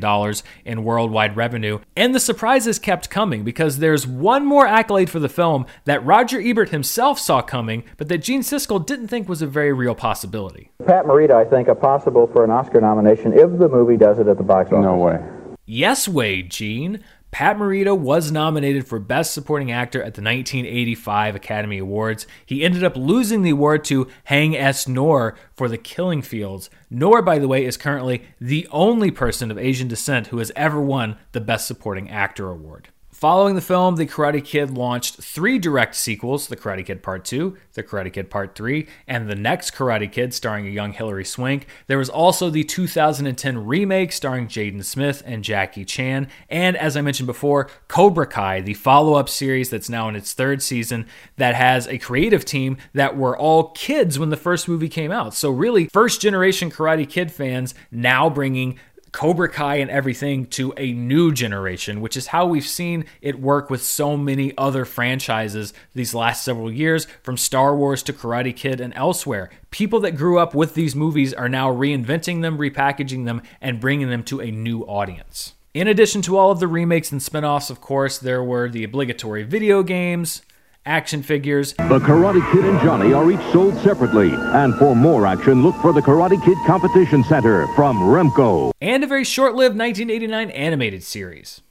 in 0.67 0.85
worldwide 0.85 1.37
revenue. 1.39 1.79
And 1.97 2.15
the 2.15 2.21
surprises 2.21 2.79
kept 2.79 3.09
coming 3.09 3.45
because 3.45 3.79
there's 3.79 4.07
one 4.07 4.45
more 4.45 4.67
accolade 4.67 5.09
for 5.09 5.21
the 5.21 5.29
film 5.31 5.65
that 5.87 6.05
Roger 6.05 6.39
Ebert 6.39 6.69
himself 6.69 7.19
saw 7.19 7.41
coming, 7.41 7.85
but 7.97 8.09
that 8.09 8.19
Gene 8.19 8.43
Siskel 8.43 8.85
didn't 8.85 9.09
think 9.09 9.27
was 9.27 9.41
a 9.41 9.47
very 9.47 9.73
real 9.73 9.95
possibility. 9.95 10.71
Pat 10.85 11.07
Morita, 11.07 11.33
I 11.33 11.47
think, 11.47 11.69
are 11.69 11.75
possible 11.75 12.27
for 12.27 12.45
an 12.45 12.51
Oscar 12.51 12.83
nomination 12.83 13.33
if 13.33 13.59
the 13.59 13.71
movie 13.71 13.97
does 13.97 14.19
it 14.19 14.29
at 14.29 14.37
the 14.37 14.43
box 14.43 14.71
office. 14.71 14.85
No 14.85 14.97
way. 14.97 15.19
Yes, 15.67 16.07
way, 16.07 16.43
Gene. 16.43 17.03
Pat 17.35 17.59
Morita 17.59 17.99
was 17.99 18.31
nominated 18.31 18.87
for 18.87 19.01
Best 19.01 19.35
Supporting 19.35 19.73
Actor 19.73 19.99
at 19.99 20.15
the 20.15 20.23
1985 20.23 21.35
Academy 21.35 21.79
Awards. 21.79 22.29
He 22.47 22.63
ended 22.63 22.85
up 22.85 22.97
losing 22.97 23.43
the 23.43 23.51
award 23.51 23.83
to 23.87 24.07
Haing 24.29 24.55
S. 24.57 24.85
Ngor 24.85 25.35
for 25.53 25.69
The 25.69 25.77
Killing 25.77 26.23
Fields. 26.23 26.71
Ngor, 26.93 27.25
by 27.25 27.41
the 27.41 27.49
way, 27.49 27.65
is 27.65 27.77
currently 27.77 28.23
the 28.41 28.69
only 28.71 29.11
person 29.11 29.51
of 29.51 29.59
Asian 29.59 29.89
descent 29.89 30.29
who 30.29 30.39
has 30.39 30.53
ever 30.55 30.81
won 30.81 31.17
the 31.33 31.41
Best 31.41 31.67
Supporting 31.67 32.09
Actor 32.09 32.49
award. 32.49 32.91
Following 33.15 33.55
the 33.55 33.61
film, 33.61 33.95
The 33.95 34.09
Karate 34.09 34.45
Kid 34.45 34.77
launched 34.77 35.23
three 35.23 35.61
direct 35.61 35.95
sequels 35.95 36.49
The 36.49 36.57
Karate 36.57 36.85
Kid 36.85 37.01
Part 37.01 37.25
2, 37.25 37.57
The 37.75 37.85
Karate 37.85 38.13
Kid 38.13 38.29
Part 38.29 38.57
3, 38.57 38.89
and 39.07 39.31
The 39.31 39.37
Next 39.37 39.73
Karate 39.73 40.11
Kid 40.11 40.35
starring 40.35 40.67
a 40.67 40.71
young 40.71 40.93
Hilary 40.93 41.25
Swank. 41.25 41.69
There 41.87 41.97
was 41.97 42.11
also 42.11 42.51
the 42.51 42.65
2010 42.65 43.67
remake 43.67 44.11
starring 44.11 44.49
Jaden 44.49 44.85
Smith 44.85 45.23
and 45.25 45.45
Jackie 45.45 45.85
Chan. 45.85 46.27
And 46.49 46.77
as 46.77 46.97
I 46.97 47.03
mentioned 47.03 47.29
before, 47.29 47.71
Cobra 47.87 48.27
Kai, 48.27 48.61
the 48.61 48.75
follow 48.75 49.15
up 49.15 49.29
series 49.29 49.71
that's 49.71 49.89
now 49.89 50.09
in 50.09 50.17
its 50.17 50.33
third 50.33 50.61
season, 50.61 51.07
that 51.37 51.55
has 51.55 51.87
a 51.87 51.99
creative 51.99 52.45
team 52.45 52.77
that 52.95 53.17
were 53.17 53.39
all 53.39 53.71
kids 53.71 54.19
when 54.19 54.31
the 54.31 54.37
first 54.37 54.67
movie 54.67 54.89
came 54.89 55.13
out. 55.13 55.35
So, 55.35 55.51
really, 55.51 55.87
first 55.93 56.21
generation 56.21 56.69
Karate 56.69 57.09
Kid 57.09 57.31
fans 57.31 57.77
now 57.93 58.29
bringing 58.29 58.77
Cobra 59.15 59.49
Kai 59.49 59.77
and 59.77 59.93
everything 59.93 60.45
to 60.47 60.75
a 60.77 60.93
new 60.93 61.31
generation, 61.31 62.01
which 62.01 62.17
is 62.17 62.27
how 62.27 62.47
we've 62.47 62.67
seen 62.67 63.05
it 63.23 63.41
work 63.41 63.71
with 63.71 63.81
so 63.81 64.17
many 64.17 64.53
other 64.59 64.85
franchises 64.85 65.73
these 65.95 66.15
last 66.15 66.43
several 66.43 66.71
years, 66.71 67.07
from 67.23 67.37
Star 67.37 67.77
Wars 67.77 68.03
to 68.03 68.13
Karate 68.13 68.55
Kid 68.55 68.81
and 68.81 68.93
elsewhere. 68.97 69.51
People 69.71 70.01
that 70.01 70.17
grew 70.17 70.41
up 70.41 70.53
with 70.53 70.75
these 70.75 70.97
movies 70.97 71.33
are 71.33 71.49
now 71.49 71.73
reinventing 71.73 72.43
them, 72.43 72.59
repackaging 72.59 73.25
them, 73.25 73.41
and 73.61 73.79
bringing 73.79 74.11
them 74.11 74.25
to 74.25 74.41
a 74.41 74.51
new 74.51 74.81
audience. 74.81 75.55
In 75.75 75.87
addition 75.87 76.21
to 76.23 76.37
all 76.37 76.51
of 76.51 76.59
the 76.59 76.67
remakes 76.67 77.13
and 77.13 77.23
spin 77.23 77.45
offs, 77.45 77.71
of 77.71 77.81
course, 77.81 78.19
there 78.19 78.43
were 78.43 78.69
the 78.69 78.83
obligatory 78.83 79.45
video 79.45 79.85
games, 79.85 80.43
action 80.87 81.23
figures. 81.23 81.73
The 81.75 81.99
Karate 81.99 82.53
Kid 82.53 82.65
and 82.65 82.81
Johnny 82.81 83.13
are 83.13 83.31
each 83.31 83.53
sold 83.53 83.77
separately. 83.79 84.31
And 84.33 84.75
for 84.77 84.95
more 84.95 85.27
action, 85.27 85.63
look 85.63 85.77
for 85.77 85.93
the 85.93 86.01
Karate 86.01 86.43
Kid 86.45 86.59
Competition 86.67 87.25
Center 87.25 87.67
from 87.75 87.99
Remco. 87.99 88.73
And 88.81 89.05
a 89.05 89.07
very 89.07 89.25
short 89.25 89.55
lived 89.55 89.79
1989 89.79 90.51
animated 90.51 91.03
series. 91.03 91.63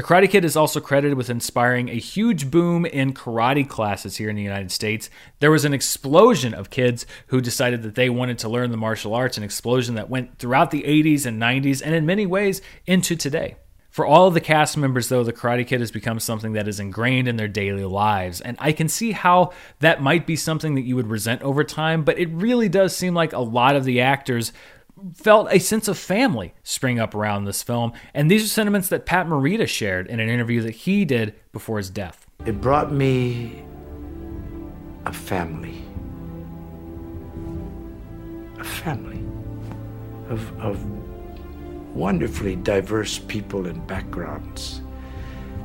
The 0.00 0.06
Karate 0.06 0.30
Kid 0.30 0.46
is 0.46 0.56
also 0.56 0.80
credited 0.80 1.18
with 1.18 1.28
inspiring 1.28 1.90
a 1.90 1.94
huge 1.94 2.50
boom 2.50 2.86
in 2.86 3.12
karate 3.12 3.68
classes 3.68 4.16
here 4.16 4.30
in 4.30 4.36
the 4.36 4.42
United 4.42 4.70
States. 4.70 5.10
There 5.40 5.50
was 5.50 5.66
an 5.66 5.74
explosion 5.74 6.54
of 6.54 6.70
kids 6.70 7.04
who 7.26 7.42
decided 7.42 7.82
that 7.82 7.96
they 7.96 8.08
wanted 8.08 8.38
to 8.38 8.48
learn 8.48 8.70
the 8.70 8.78
martial 8.78 9.14
arts, 9.14 9.36
an 9.36 9.42
explosion 9.42 9.96
that 9.96 10.08
went 10.08 10.38
throughout 10.38 10.70
the 10.70 10.84
80s 10.84 11.26
and 11.26 11.42
90s 11.42 11.82
and 11.84 11.94
in 11.94 12.06
many 12.06 12.24
ways 12.24 12.62
into 12.86 13.14
today. 13.14 13.56
For 13.90 14.06
all 14.06 14.28
of 14.28 14.34
the 14.34 14.40
cast 14.40 14.76
members, 14.76 15.08
though, 15.08 15.24
the 15.24 15.32
Karate 15.32 15.66
Kid 15.66 15.80
has 15.80 15.90
become 15.90 16.20
something 16.20 16.52
that 16.52 16.68
is 16.68 16.78
ingrained 16.78 17.26
in 17.26 17.36
their 17.36 17.48
daily 17.48 17.84
lives. 17.84 18.40
And 18.40 18.56
I 18.60 18.70
can 18.70 18.88
see 18.88 19.10
how 19.10 19.52
that 19.80 20.00
might 20.00 20.26
be 20.26 20.36
something 20.36 20.76
that 20.76 20.82
you 20.82 20.94
would 20.94 21.08
resent 21.08 21.42
over 21.42 21.64
time, 21.64 22.04
but 22.04 22.18
it 22.18 22.28
really 22.30 22.68
does 22.68 22.96
seem 22.96 23.14
like 23.14 23.32
a 23.32 23.40
lot 23.40 23.74
of 23.74 23.84
the 23.84 24.00
actors 24.00 24.52
felt 25.14 25.48
a 25.50 25.58
sense 25.58 25.88
of 25.88 25.98
family 25.98 26.54
spring 26.62 27.00
up 27.00 27.14
around 27.14 27.44
this 27.44 27.62
film. 27.62 27.92
And 28.14 28.30
these 28.30 28.44
are 28.44 28.48
sentiments 28.48 28.88
that 28.90 29.06
Pat 29.06 29.26
Morita 29.26 29.66
shared 29.66 30.06
in 30.06 30.20
an 30.20 30.28
interview 30.28 30.60
that 30.62 30.74
he 30.74 31.04
did 31.04 31.34
before 31.52 31.78
his 31.78 31.90
death. 31.90 32.26
It 32.46 32.60
brought 32.60 32.92
me 32.92 33.64
a 35.04 35.12
family. 35.12 35.82
A 38.58 38.64
family 38.64 39.24
of, 40.28 40.60
of 40.60 40.99
wonderfully 41.94 42.56
diverse 42.56 43.18
people 43.18 43.66
and 43.66 43.86
backgrounds. 43.86 44.80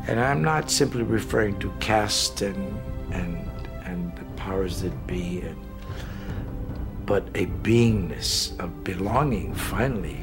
And 0.07 0.19
I'm 0.19 0.43
not 0.43 0.69
simply 0.69 1.03
referring 1.03 1.59
to 1.59 1.71
cast 1.79 2.41
and, 2.41 2.79
and, 3.11 3.37
and 3.83 4.15
the 4.15 4.25
powers 4.35 4.81
that 4.81 5.07
be, 5.07 5.41
and, 5.41 5.57
but 7.05 7.27
a 7.35 7.47
beingness 7.63 8.57
of 8.59 8.83
belonging 8.83 9.53
finally 9.53 10.19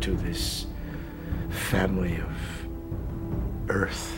to 0.00 0.14
this 0.14 0.66
family 1.50 2.16
of 2.16 3.70
earth. 3.70 4.17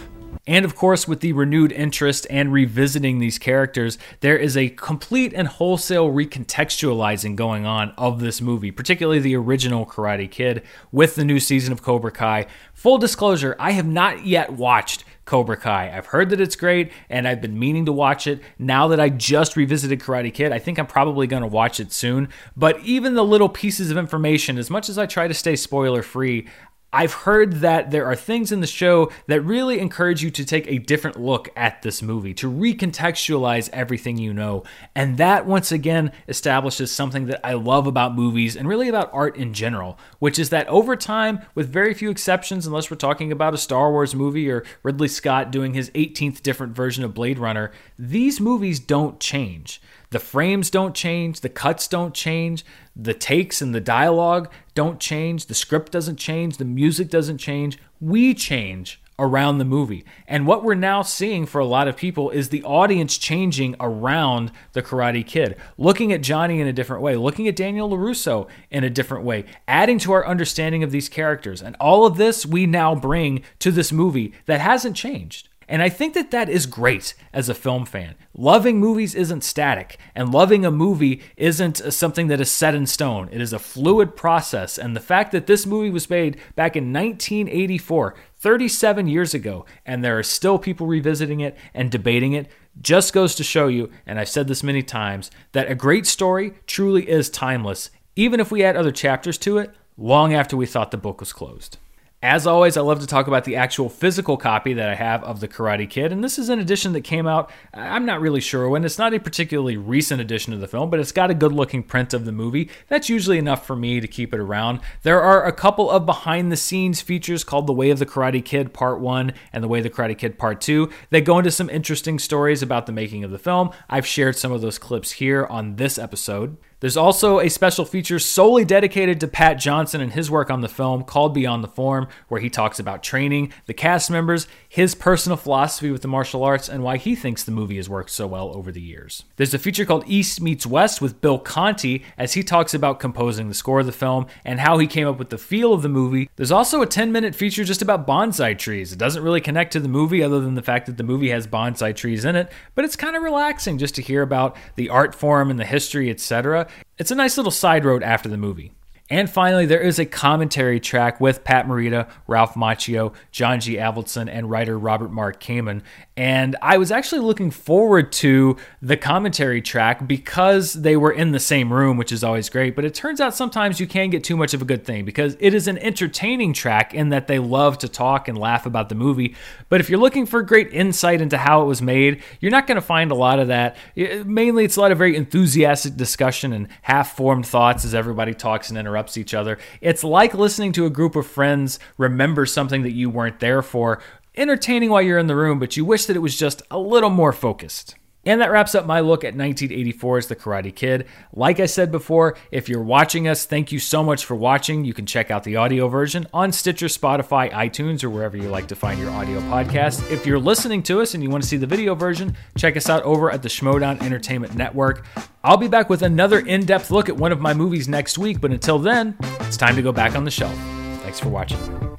And 0.50 0.64
of 0.64 0.74
course, 0.74 1.06
with 1.06 1.20
the 1.20 1.32
renewed 1.32 1.70
interest 1.70 2.26
and 2.28 2.52
revisiting 2.52 3.20
these 3.20 3.38
characters, 3.38 3.98
there 4.18 4.36
is 4.36 4.56
a 4.56 4.70
complete 4.70 5.32
and 5.32 5.46
wholesale 5.46 6.10
recontextualizing 6.10 7.36
going 7.36 7.66
on 7.66 7.92
of 7.96 8.18
this 8.18 8.40
movie, 8.40 8.72
particularly 8.72 9.20
the 9.20 9.36
original 9.36 9.86
Karate 9.86 10.28
Kid 10.28 10.64
with 10.90 11.14
the 11.14 11.24
new 11.24 11.38
season 11.38 11.72
of 11.72 11.82
Cobra 11.82 12.10
Kai. 12.10 12.48
Full 12.74 12.98
disclosure, 12.98 13.54
I 13.60 13.70
have 13.70 13.86
not 13.86 14.26
yet 14.26 14.50
watched 14.50 15.04
Cobra 15.24 15.56
Kai. 15.56 15.96
I've 15.96 16.06
heard 16.06 16.30
that 16.30 16.40
it's 16.40 16.56
great 16.56 16.90
and 17.08 17.28
I've 17.28 17.40
been 17.40 17.56
meaning 17.56 17.86
to 17.86 17.92
watch 17.92 18.26
it. 18.26 18.42
Now 18.58 18.88
that 18.88 18.98
I 18.98 19.08
just 19.08 19.54
revisited 19.54 20.00
Karate 20.00 20.34
Kid, 20.34 20.50
I 20.50 20.58
think 20.58 20.80
I'm 20.80 20.88
probably 20.88 21.28
going 21.28 21.42
to 21.42 21.46
watch 21.46 21.78
it 21.78 21.92
soon. 21.92 22.28
But 22.56 22.80
even 22.80 23.14
the 23.14 23.24
little 23.24 23.48
pieces 23.48 23.92
of 23.92 23.96
information, 23.96 24.58
as 24.58 24.68
much 24.68 24.88
as 24.88 24.98
I 24.98 25.06
try 25.06 25.28
to 25.28 25.34
stay 25.34 25.54
spoiler 25.54 26.02
free, 26.02 26.48
I've 26.92 27.12
heard 27.12 27.60
that 27.60 27.90
there 27.90 28.06
are 28.06 28.16
things 28.16 28.50
in 28.50 28.60
the 28.60 28.66
show 28.66 29.12
that 29.28 29.42
really 29.42 29.78
encourage 29.78 30.24
you 30.24 30.30
to 30.32 30.44
take 30.44 30.66
a 30.66 30.78
different 30.78 31.20
look 31.20 31.48
at 31.54 31.82
this 31.82 32.02
movie, 32.02 32.34
to 32.34 32.50
recontextualize 32.50 33.70
everything 33.72 34.18
you 34.18 34.34
know. 34.34 34.64
And 34.94 35.16
that, 35.18 35.46
once 35.46 35.70
again, 35.70 36.10
establishes 36.26 36.90
something 36.90 37.26
that 37.26 37.46
I 37.46 37.52
love 37.52 37.86
about 37.86 38.16
movies 38.16 38.56
and 38.56 38.66
really 38.66 38.88
about 38.88 39.12
art 39.12 39.36
in 39.36 39.54
general, 39.54 39.98
which 40.18 40.38
is 40.38 40.50
that 40.50 40.66
over 40.66 40.96
time, 40.96 41.40
with 41.54 41.72
very 41.72 41.94
few 41.94 42.10
exceptions, 42.10 42.66
unless 42.66 42.90
we're 42.90 42.96
talking 42.96 43.30
about 43.30 43.54
a 43.54 43.58
Star 43.58 43.92
Wars 43.92 44.14
movie 44.14 44.50
or 44.50 44.64
Ridley 44.82 45.08
Scott 45.08 45.52
doing 45.52 45.74
his 45.74 45.90
18th 45.90 46.42
different 46.42 46.74
version 46.74 47.04
of 47.04 47.14
Blade 47.14 47.38
Runner, 47.38 47.70
these 47.98 48.40
movies 48.40 48.80
don't 48.80 49.20
change. 49.20 49.80
The 50.10 50.18
frames 50.18 50.70
don't 50.70 50.94
change, 50.94 51.40
the 51.40 51.48
cuts 51.48 51.86
don't 51.86 52.12
change, 52.12 52.64
the 52.96 53.14
takes 53.14 53.62
and 53.62 53.72
the 53.72 53.80
dialogue 53.80 54.50
don't 54.74 54.98
change, 54.98 55.46
the 55.46 55.54
script 55.54 55.92
doesn't 55.92 56.16
change, 56.16 56.56
the 56.56 56.64
music 56.64 57.10
doesn't 57.10 57.38
change. 57.38 57.78
We 58.00 58.34
change 58.34 59.00
around 59.20 59.58
the 59.58 59.64
movie. 59.64 60.04
And 60.26 60.46
what 60.46 60.64
we're 60.64 60.74
now 60.74 61.02
seeing 61.02 61.46
for 61.46 61.60
a 61.60 61.66
lot 61.66 61.86
of 61.86 61.96
people 61.96 62.30
is 62.30 62.48
the 62.48 62.64
audience 62.64 63.18
changing 63.18 63.76
around 63.78 64.50
the 64.72 64.82
Karate 64.82 65.24
Kid, 65.24 65.56
looking 65.78 66.12
at 66.12 66.22
Johnny 66.22 66.60
in 66.60 66.66
a 66.66 66.72
different 66.72 67.02
way, 67.02 67.14
looking 67.16 67.46
at 67.46 67.54
Daniel 67.54 67.90
LaRusso 67.90 68.48
in 68.70 68.82
a 68.82 68.90
different 68.90 69.24
way, 69.24 69.44
adding 69.68 69.98
to 70.00 70.12
our 70.12 70.26
understanding 70.26 70.82
of 70.82 70.90
these 70.90 71.08
characters. 71.08 71.62
And 71.62 71.76
all 71.78 72.04
of 72.04 72.16
this 72.16 72.44
we 72.44 72.66
now 72.66 72.94
bring 72.94 73.42
to 73.60 73.70
this 73.70 73.92
movie 73.92 74.32
that 74.46 74.60
hasn't 74.60 74.96
changed. 74.96 75.49
And 75.70 75.82
I 75.82 75.88
think 75.88 76.14
that 76.14 76.32
that 76.32 76.48
is 76.48 76.66
great 76.66 77.14
as 77.32 77.48
a 77.48 77.54
film 77.54 77.86
fan. 77.86 78.16
Loving 78.34 78.80
movies 78.80 79.14
isn't 79.14 79.44
static, 79.44 79.98
and 80.16 80.34
loving 80.34 80.66
a 80.66 80.70
movie 80.72 81.22
isn't 81.36 81.76
something 81.92 82.26
that 82.26 82.40
is 82.40 82.50
set 82.50 82.74
in 82.74 82.88
stone. 82.88 83.28
It 83.30 83.40
is 83.40 83.52
a 83.52 83.60
fluid 83.60 84.16
process. 84.16 84.78
And 84.78 84.96
the 84.96 85.00
fact 85.00 85.30
that 85.30 85.46
this 85.46 85.66
movie 85.66 85.90
was 85.90 86.10
made 86.10 86.38
back 86.56 86.74
in 86.74 86.92
1984, 86.92 88.16
37 88.36 89.06
years 89.06 89.32
ago, 89.32 89.64
and 89.86 90.02
there 90.02 90.18
are 90.18 90.24
still 90.24 90.58
people 90.58 90.88
revisiting 90.88 91.38
it 91.38 91.56
and 91.72 91.88
debating 91.88 92.32
it, 92.32 92.50
just 92.80 93.12
goes 93.12 93.36
to 93.36 93.44
show 93.44 93.68
you, 93.68 93.90
and 94.04 94.18
I've 94.18 94.28
said 94.28 94.48
this 94.48 94.64
many 94.64 94.82
times, 94.82 95.30
that 95.52 95.70
a 95.70 95.76
great 95.76 96.04
story 96.04 96.54
truly 96.66 97.08
is 97.08 97.30
timeless, 97.30 97.90
even 98.16 98.40
if 98.40 98.50
we 98.50 98.64
add 98.64 98.74
other 98.74 98.90
chapters 98.90 99.38
to 99.38 99.58
it 99.58 99.70
long 99.96 100.34
after 100.34 100.56
we 100.56 100.66
thought 100.66 100.90
the 100.90 100.96
book 100.96 101.20
was 101.20 101.32
closed. 101.32 101.78
As 102.22 102.46
always, 102.46 102.76
I 102.76 102.82
love 102.82 103.00
to 103.00 103.06
talk 103.06 103.28
about 103.28 103.44
the 103.44 103.56
actual 103.56 103.88
physical 103.88 104.36
copy 104.36 104.74
that 104.74 104.90
I 104.90 104.94
have 104.94 105.24
of 105.24 105.40
The 105.40 105.48
Karate 105.48 105.88
Kid, 105.88 106.12
and 106.12 106.22
this 106.22 106.38
is 106.38 106.50
an 106.50 106.58
edition 106.58 106.92
that 106.92 107.00
came 107.00 107.26
out, 107.26 107.50
I'm 107.72 108.04
not 108.04 108.20
really 108.20 108.42
sure 108.42 108.68
when. 108.68 108.84
It's 108.84 108.98
not 108.98 109.14
a 109.14 109.18
particularly 109.18 109.78
recent 109.78 110.20
edition 110.20 110.52
of 110.52 110.60
the 110.60 110.68
film, 110.68 110.90
but 110.90 111.00
it's 111.00 111.12
got 111.12 111.30
a 111.30 111.34
good 111.34 111.54
looking 111.54 111.82
print 111.82 112.12
of 112.12 112.26
the 112.26 112.32
movie. 112.32 112.68
That's 112.88 113.08
usually 113.08 113.38
enough 113.38 113.64
for 113.64 113.74
me 113.74 114.00
to 114.00 114.06
keep 114.06 114.34
it 114.34 114.40
around. 114.40 114.80
There 115.02 115.22
are 115.22 115.46
a 115.46 115.52
couple 115.52 115.90
of 115.90 116.04
behind 116.04 116.52
the 116.52 116.58
scenes 116.58 117.00
features 117.00 117.42
called 117.42 117.66
The 117.66 117.72
Way 117.72 117.88
of 117.88 117.98
the 117.98 118.04
Karate 118.04 118.44
Kid 118.44 118.74
Part 118.74 119.00
1 119.00 119.32
and 119.54 119.64
The 119.64 119.68
Way 119.68 119.78
of 119.78 119.84
the 119.84 119.90
Karate 119.90 120.18
Kid 120.18 120.38
Part 120.38 120.60
2 120.60 120.90
that 121.08 121.24
go 121.24 121.38
into 121.38 121.50
some 121.50 121.70
interesting 121.70 122.18
stories 122.18 122.60
about 122.60 122.84
the 122.84 122.92
making 122.92 123.24
of 123.24 123.30
the 123.30 123.38
film. 123.38 123.70
I've 123.88 124.06
shared 124.06 124.36
some 124.36 124.52
of 124.52 124.60
those 124.60 124.78
clips 124.78 125.12
here 125.12 125.46
on 125.46 125.76
this 125.76 125.96
episode. 125.96 126.58
There's 126.80 126.96
also 126.96 127.40
a 127.40 127.50
special 127.50 127.84
feature 127.84 128.18
solely 128.18 128.64
dedicated 128.64 129.20
to 129.20 129.28
Pat 129.28 129.58
Johnson 129.58 130.00
and 130.00 130.12
his 130.12 130.30
work 130.30 130.50
on 130.50 130.62
the 130.62 130.68
film 130.68 131.04
called 131.04 131.34
Beyond 131.34 131.62
the 131.62 131.68
Form, 131.68 132.08
where 132.28 132.40
he 132.40 132.48
talks 132.48 132.78
about 132.78 133.02
training, 133.02 133.52
the 133.66 133.74
cast 133.74 134.10
members, 134.10 134.48
his 134.66 134.94
personal 134.94 135.36
philosophy 135.36 135.90
with 135.90 136.00
the 136.00 136.08
martial 136.08 136.42
arts, 136.42 136.70
and 136.70 136.82
why 136.82 136.96
he 136.96 137.14
thinks 137.14 137.44
the 137.44 137.52
movie 137.52 137.76
has 137.76 137.90
worked 137.90 138.08
so 138.08 138.26
well 138.26 138.56
over 138.56 138.72
the 138.72 138.80
years. 138.80 139.24
There's 139.36 139.52
a 139.52 139.58
feature 139.58 139.84
called 139.84 140.04
East 140.06 140.40
Meets 140.40 140.66
West 140.66 141.02
with 141.02 141.20
Bill 141.20 141.38
Conti 141.38 142.02
as 142.16 142.32
he 142.32 142.42
talks 142.42 142.72
about 142.72 142.98
composing 142.98 143.48
the 143.48 143.54
score 143.54 143.80
of 143.80 143.86
the 143.86 143.92
film 143.92 144.26
and 144.42 144.58
how 144.60 144.78
he 144.78 144.86
came 144.86 145.06
up 145.06 145.18
with 145.18 145.28
the 145.28 145.36
feel 145.36 145.74
of 145.74 145.82
the 145.82 145.88
movie. 145.90 146.30
There's 146.36 146.50
also 146.50 146.80
a 146.80 146.86
10 146.86 147.12
minute 147.12 147.34
feature 147.34 147.62
just 147.62 147.82
about 147.82 148.06
bonsai 148.06 148.56
trees. 148.56 148.90
It 148.90 148.98
doesn't 148.98 149.22
really 149.22 149.42
connect 149.42 149.72
to 149.74 149.80
the 149.80 149.88
movie 149.88 150.22
other 150.22 150.40
than 150.40 150.54
the 150.54 150.62
fact 150.62 150.86
that 150.86 150.96
the 150.96 151.04
movie 151.04 151.28
has 151.28 151.46
bonsai 151.46 151.94
trees 151.94 152.24
in 152.24 152.36
it, 152.36 152.50
but 152.74 152.86
it's 152.86 152.96
kind 152.96 153.16
of 153.16 153.22
relaxing 153.22 153.76
just 153.76 153.94
to 153.96 154.02
hear 154.02 154.22
about 154.22 154.56
the 154.76 154.88
art 154.88 155.14
form 155.14 155.50
and 155.50 155.60
the 155.60 155.66
history, 155.66 156.08
etc. 156.08 156.68
It's 156.98 157.10
a 157.10 157.14
nice 157.14 157.36
little 157.36 157.52
side 157.52 157.84
road 157.84 158.02
after 158.02 158.28
the 158.28 158.36
movie. 158.36 158.72
And 159.10 159.28
finally, 159.28 159.66
there 159.66 159.80
is 159.80 159.98
a 159.98 160.06
commentary 160.06 160.78
track 160.78 161.20
with 161.20 161.42
Pat 161.42 161.66
Morita, 161.66 162.08
Ralph 162.28 162.54
Macchio, 162.54 163.12
John 163.32 163.58
G. 163.58 163.74
Avildsen, 163.74 164.28
and 164.30 164.48
writer 164.48 164.78
Robert 164.78 165.10
Mark 165.10 165.42
Kamen. 165.42 165.82
And 166.16 166.54
I 166.62 166.78
was 166.78 166.92
actually 166.92 167.22
looking 167.22 167.50
forward 167.50 168.12
to 168.12 168.56
the 168.80 168.96
commentary 168.96 169.62
track 169.62 170.06
because 170.06 170.74
they 170.74 170.96
were 170.96 171.10
in 171.10 171.32
the 171.32 171.40
same 171.40 171.72
room, 171.72 171.96
which 171.96 172.12
is 172.12 172.22
always 172.22 172.48
great. 172.48 172.76
But 172.76 172.84
it 172.84 172.94
turns 172.94 173.20
out 173.20 173.34
sometimes 173.34 173.80
you 173.80 173.88
can 173.88 174.10
get 174.10 174.22
too 174.22 174.36
much 174.36 174.54
of 174.54 174.62
a 174.62 174.64
good 174.64 174.84
thing 174.84 175.04
because 175.04 175.36
it 175.40 175.54
is 175.54 175.66
an 175.66 175.78
entertaining 175.78 176.52
track 176.52 176.94
in 176.94 177.08
that 177.08 177.26
they 177.26 177.40
love 177.40 177.78
to 177.78 177.88
talk 177.88 178.28
and 178.28 178.38
laugh 178.38 178.64
about 178.64 178.90
the 178.90 178.94
movie. 178.94 179.34
But 179.68 179.80
if 179.80 179.90
you're 179.90 179.98
looking 179.98 180.26
for 180.26 180.42
great 180.42 180.72
insight 180.72 181.20
into 181.20 181.38
how 181.38 181.62
it 181.62 181.64
was 181.64 181.82
made, 181.82 182.22
you're 182.38 182.52
not 182.52 182.68
going 182.68 182.76
to 182.76 182.82
find 182.82 183.10
a 183.10 183.16
lot 183.16 183.40
of 183.40 183.48
that. 183.48 183.76
Mainly, 183.96 184.64
it's 184.66 184.76
a 184.76 184.80
lot 184.80 184.92
of 184.92 184.98
very 184.98 185.16
enthusiastic 185.16 185.96
discussion 185.96 186.52
and 186.52 186.68
half 186.82 187.16
formed 187.16 187.46
thoughts 187.46 187.84
as 187.84 187.92
everybody 187.92 188.34
talks 188.34 188.68
and 188.68 188.78
interrupts 188.78 188.99
each 189.16 189.34
other. 189.34 189.58
It's 189.80 190.04
like 190.04 190.34
listening 190.34 190.72
to 190.72 190.86
a 190.86 190.90
group 190.90 191.16
of 191.16 191.26
friends 191.26 191.78
remember 191.98 192.46
something 192.46 192.82
that 192.82 192.92
you 192.92 193.10
weren't 193.10 193.40
there 193.40 193.62
for 193.62 194.00
entertaining 194.36 194.90
while 194.90 195.02
you're 195.02 195.18
in 195.18 195.26
the 195.26 195.36
room, 195.36 195.58
but 195.58 195.76
you 195.76 195.84
wish 195.84 196.06
that 196.06 196.16
it 196.16 196.20
was 196.20 196.36
just 196.36 196.62
a 196.70 196.78
little 196.78 197.10
more 197.10 197.32
focused. 197.32 197.96
And 198.24 198.40
that 198.42 198.50
wraps 198.50 198.74
up 198.74 198.84
my 198.84 199.00
look 199.00 199.24
at 199.24 199.34
1984 199.34 200.18
as 200.18 200.26
The 200.26 200.36
Karate 200.36 200.74
Kid. 200.74 201.06
Like 201.32 201.58
I 201.58 201.66
said 201.66 201.90
before, 201.90 202.36
if 202.50 202.68
you're 202.68 202.82
watching 202.82 203.26
us, 203.26 203.46
thank 203.46 203.72
you 203.72 203.78
so 203.78 204.02
much 204.02 204.26
for 204.26 204.34
watching. 204.34 204.84
You 204.84 204.92
can 204.92 205.06
check 205.06 205.30
out 205.30 205.42
the 205.44 205.56
audio 205.56 205.88
version 205.88 206.26
on 206.34 206.52
Stitcher, 206.52 206.86
Spotify, 206.86 207.50
iTunes, 207.50 208.04
or 208.04 208.10
wherever 208.10 208.36
you 208.36 208.50
like 208.50 208.68
to 208.68 208.76
find 208.76 209.00
your 209.00 209.10
audio 209.10 209.40
podcast. 209.42 210.10
If 210.10 210.26
you're 210.26 210.38
listening 210.38 210.82
to 210.84 211.00
us 211.00 211.14
and 211.14 211.22
you 211.22 211.30
want 211.30 211.42
to 211.42 211.48
see 211.48 211.56
the 211.56 211.66
video 211.66 211.94
version, 211.94 212.36
check 212.58 212.76
us 212.76 212.90
out 212.90 213.02
over 213.04 213.30
at 213.30 213.42
the 213.42 213.48
Schmoedown 213.48 214.02
Entertainment 214.02 214.54
Network. 214.54 215.06
I'll 215.42 215.56
be 215.56 215.68
back 215.68 215.88
with 215.88 216.02
another 216.02 216.40
in 216.40 216.66
depth 216.66 216.90
look 216.90 217.08
at 217.08 217.16
one 217.16 217.32
of 217.32 217.40
my 217.40 217.54
movies 217.54 217.88
next 217.88 218.18
week, 218.18 218.40
but 218.40 218.50
until 218.50 218.78
then, 218.78 219.16
it's 219.40 219.56
time 219.56 219.76
to 219.76 219.82
go 219.82 219.92
back 219.92 220.14
on 220.14 220.24
the 220.24 220.30
shelf. 220.30 220.54
Thanks 221.02 221.18
for 221.18 221.30
watching. 221.30 221.89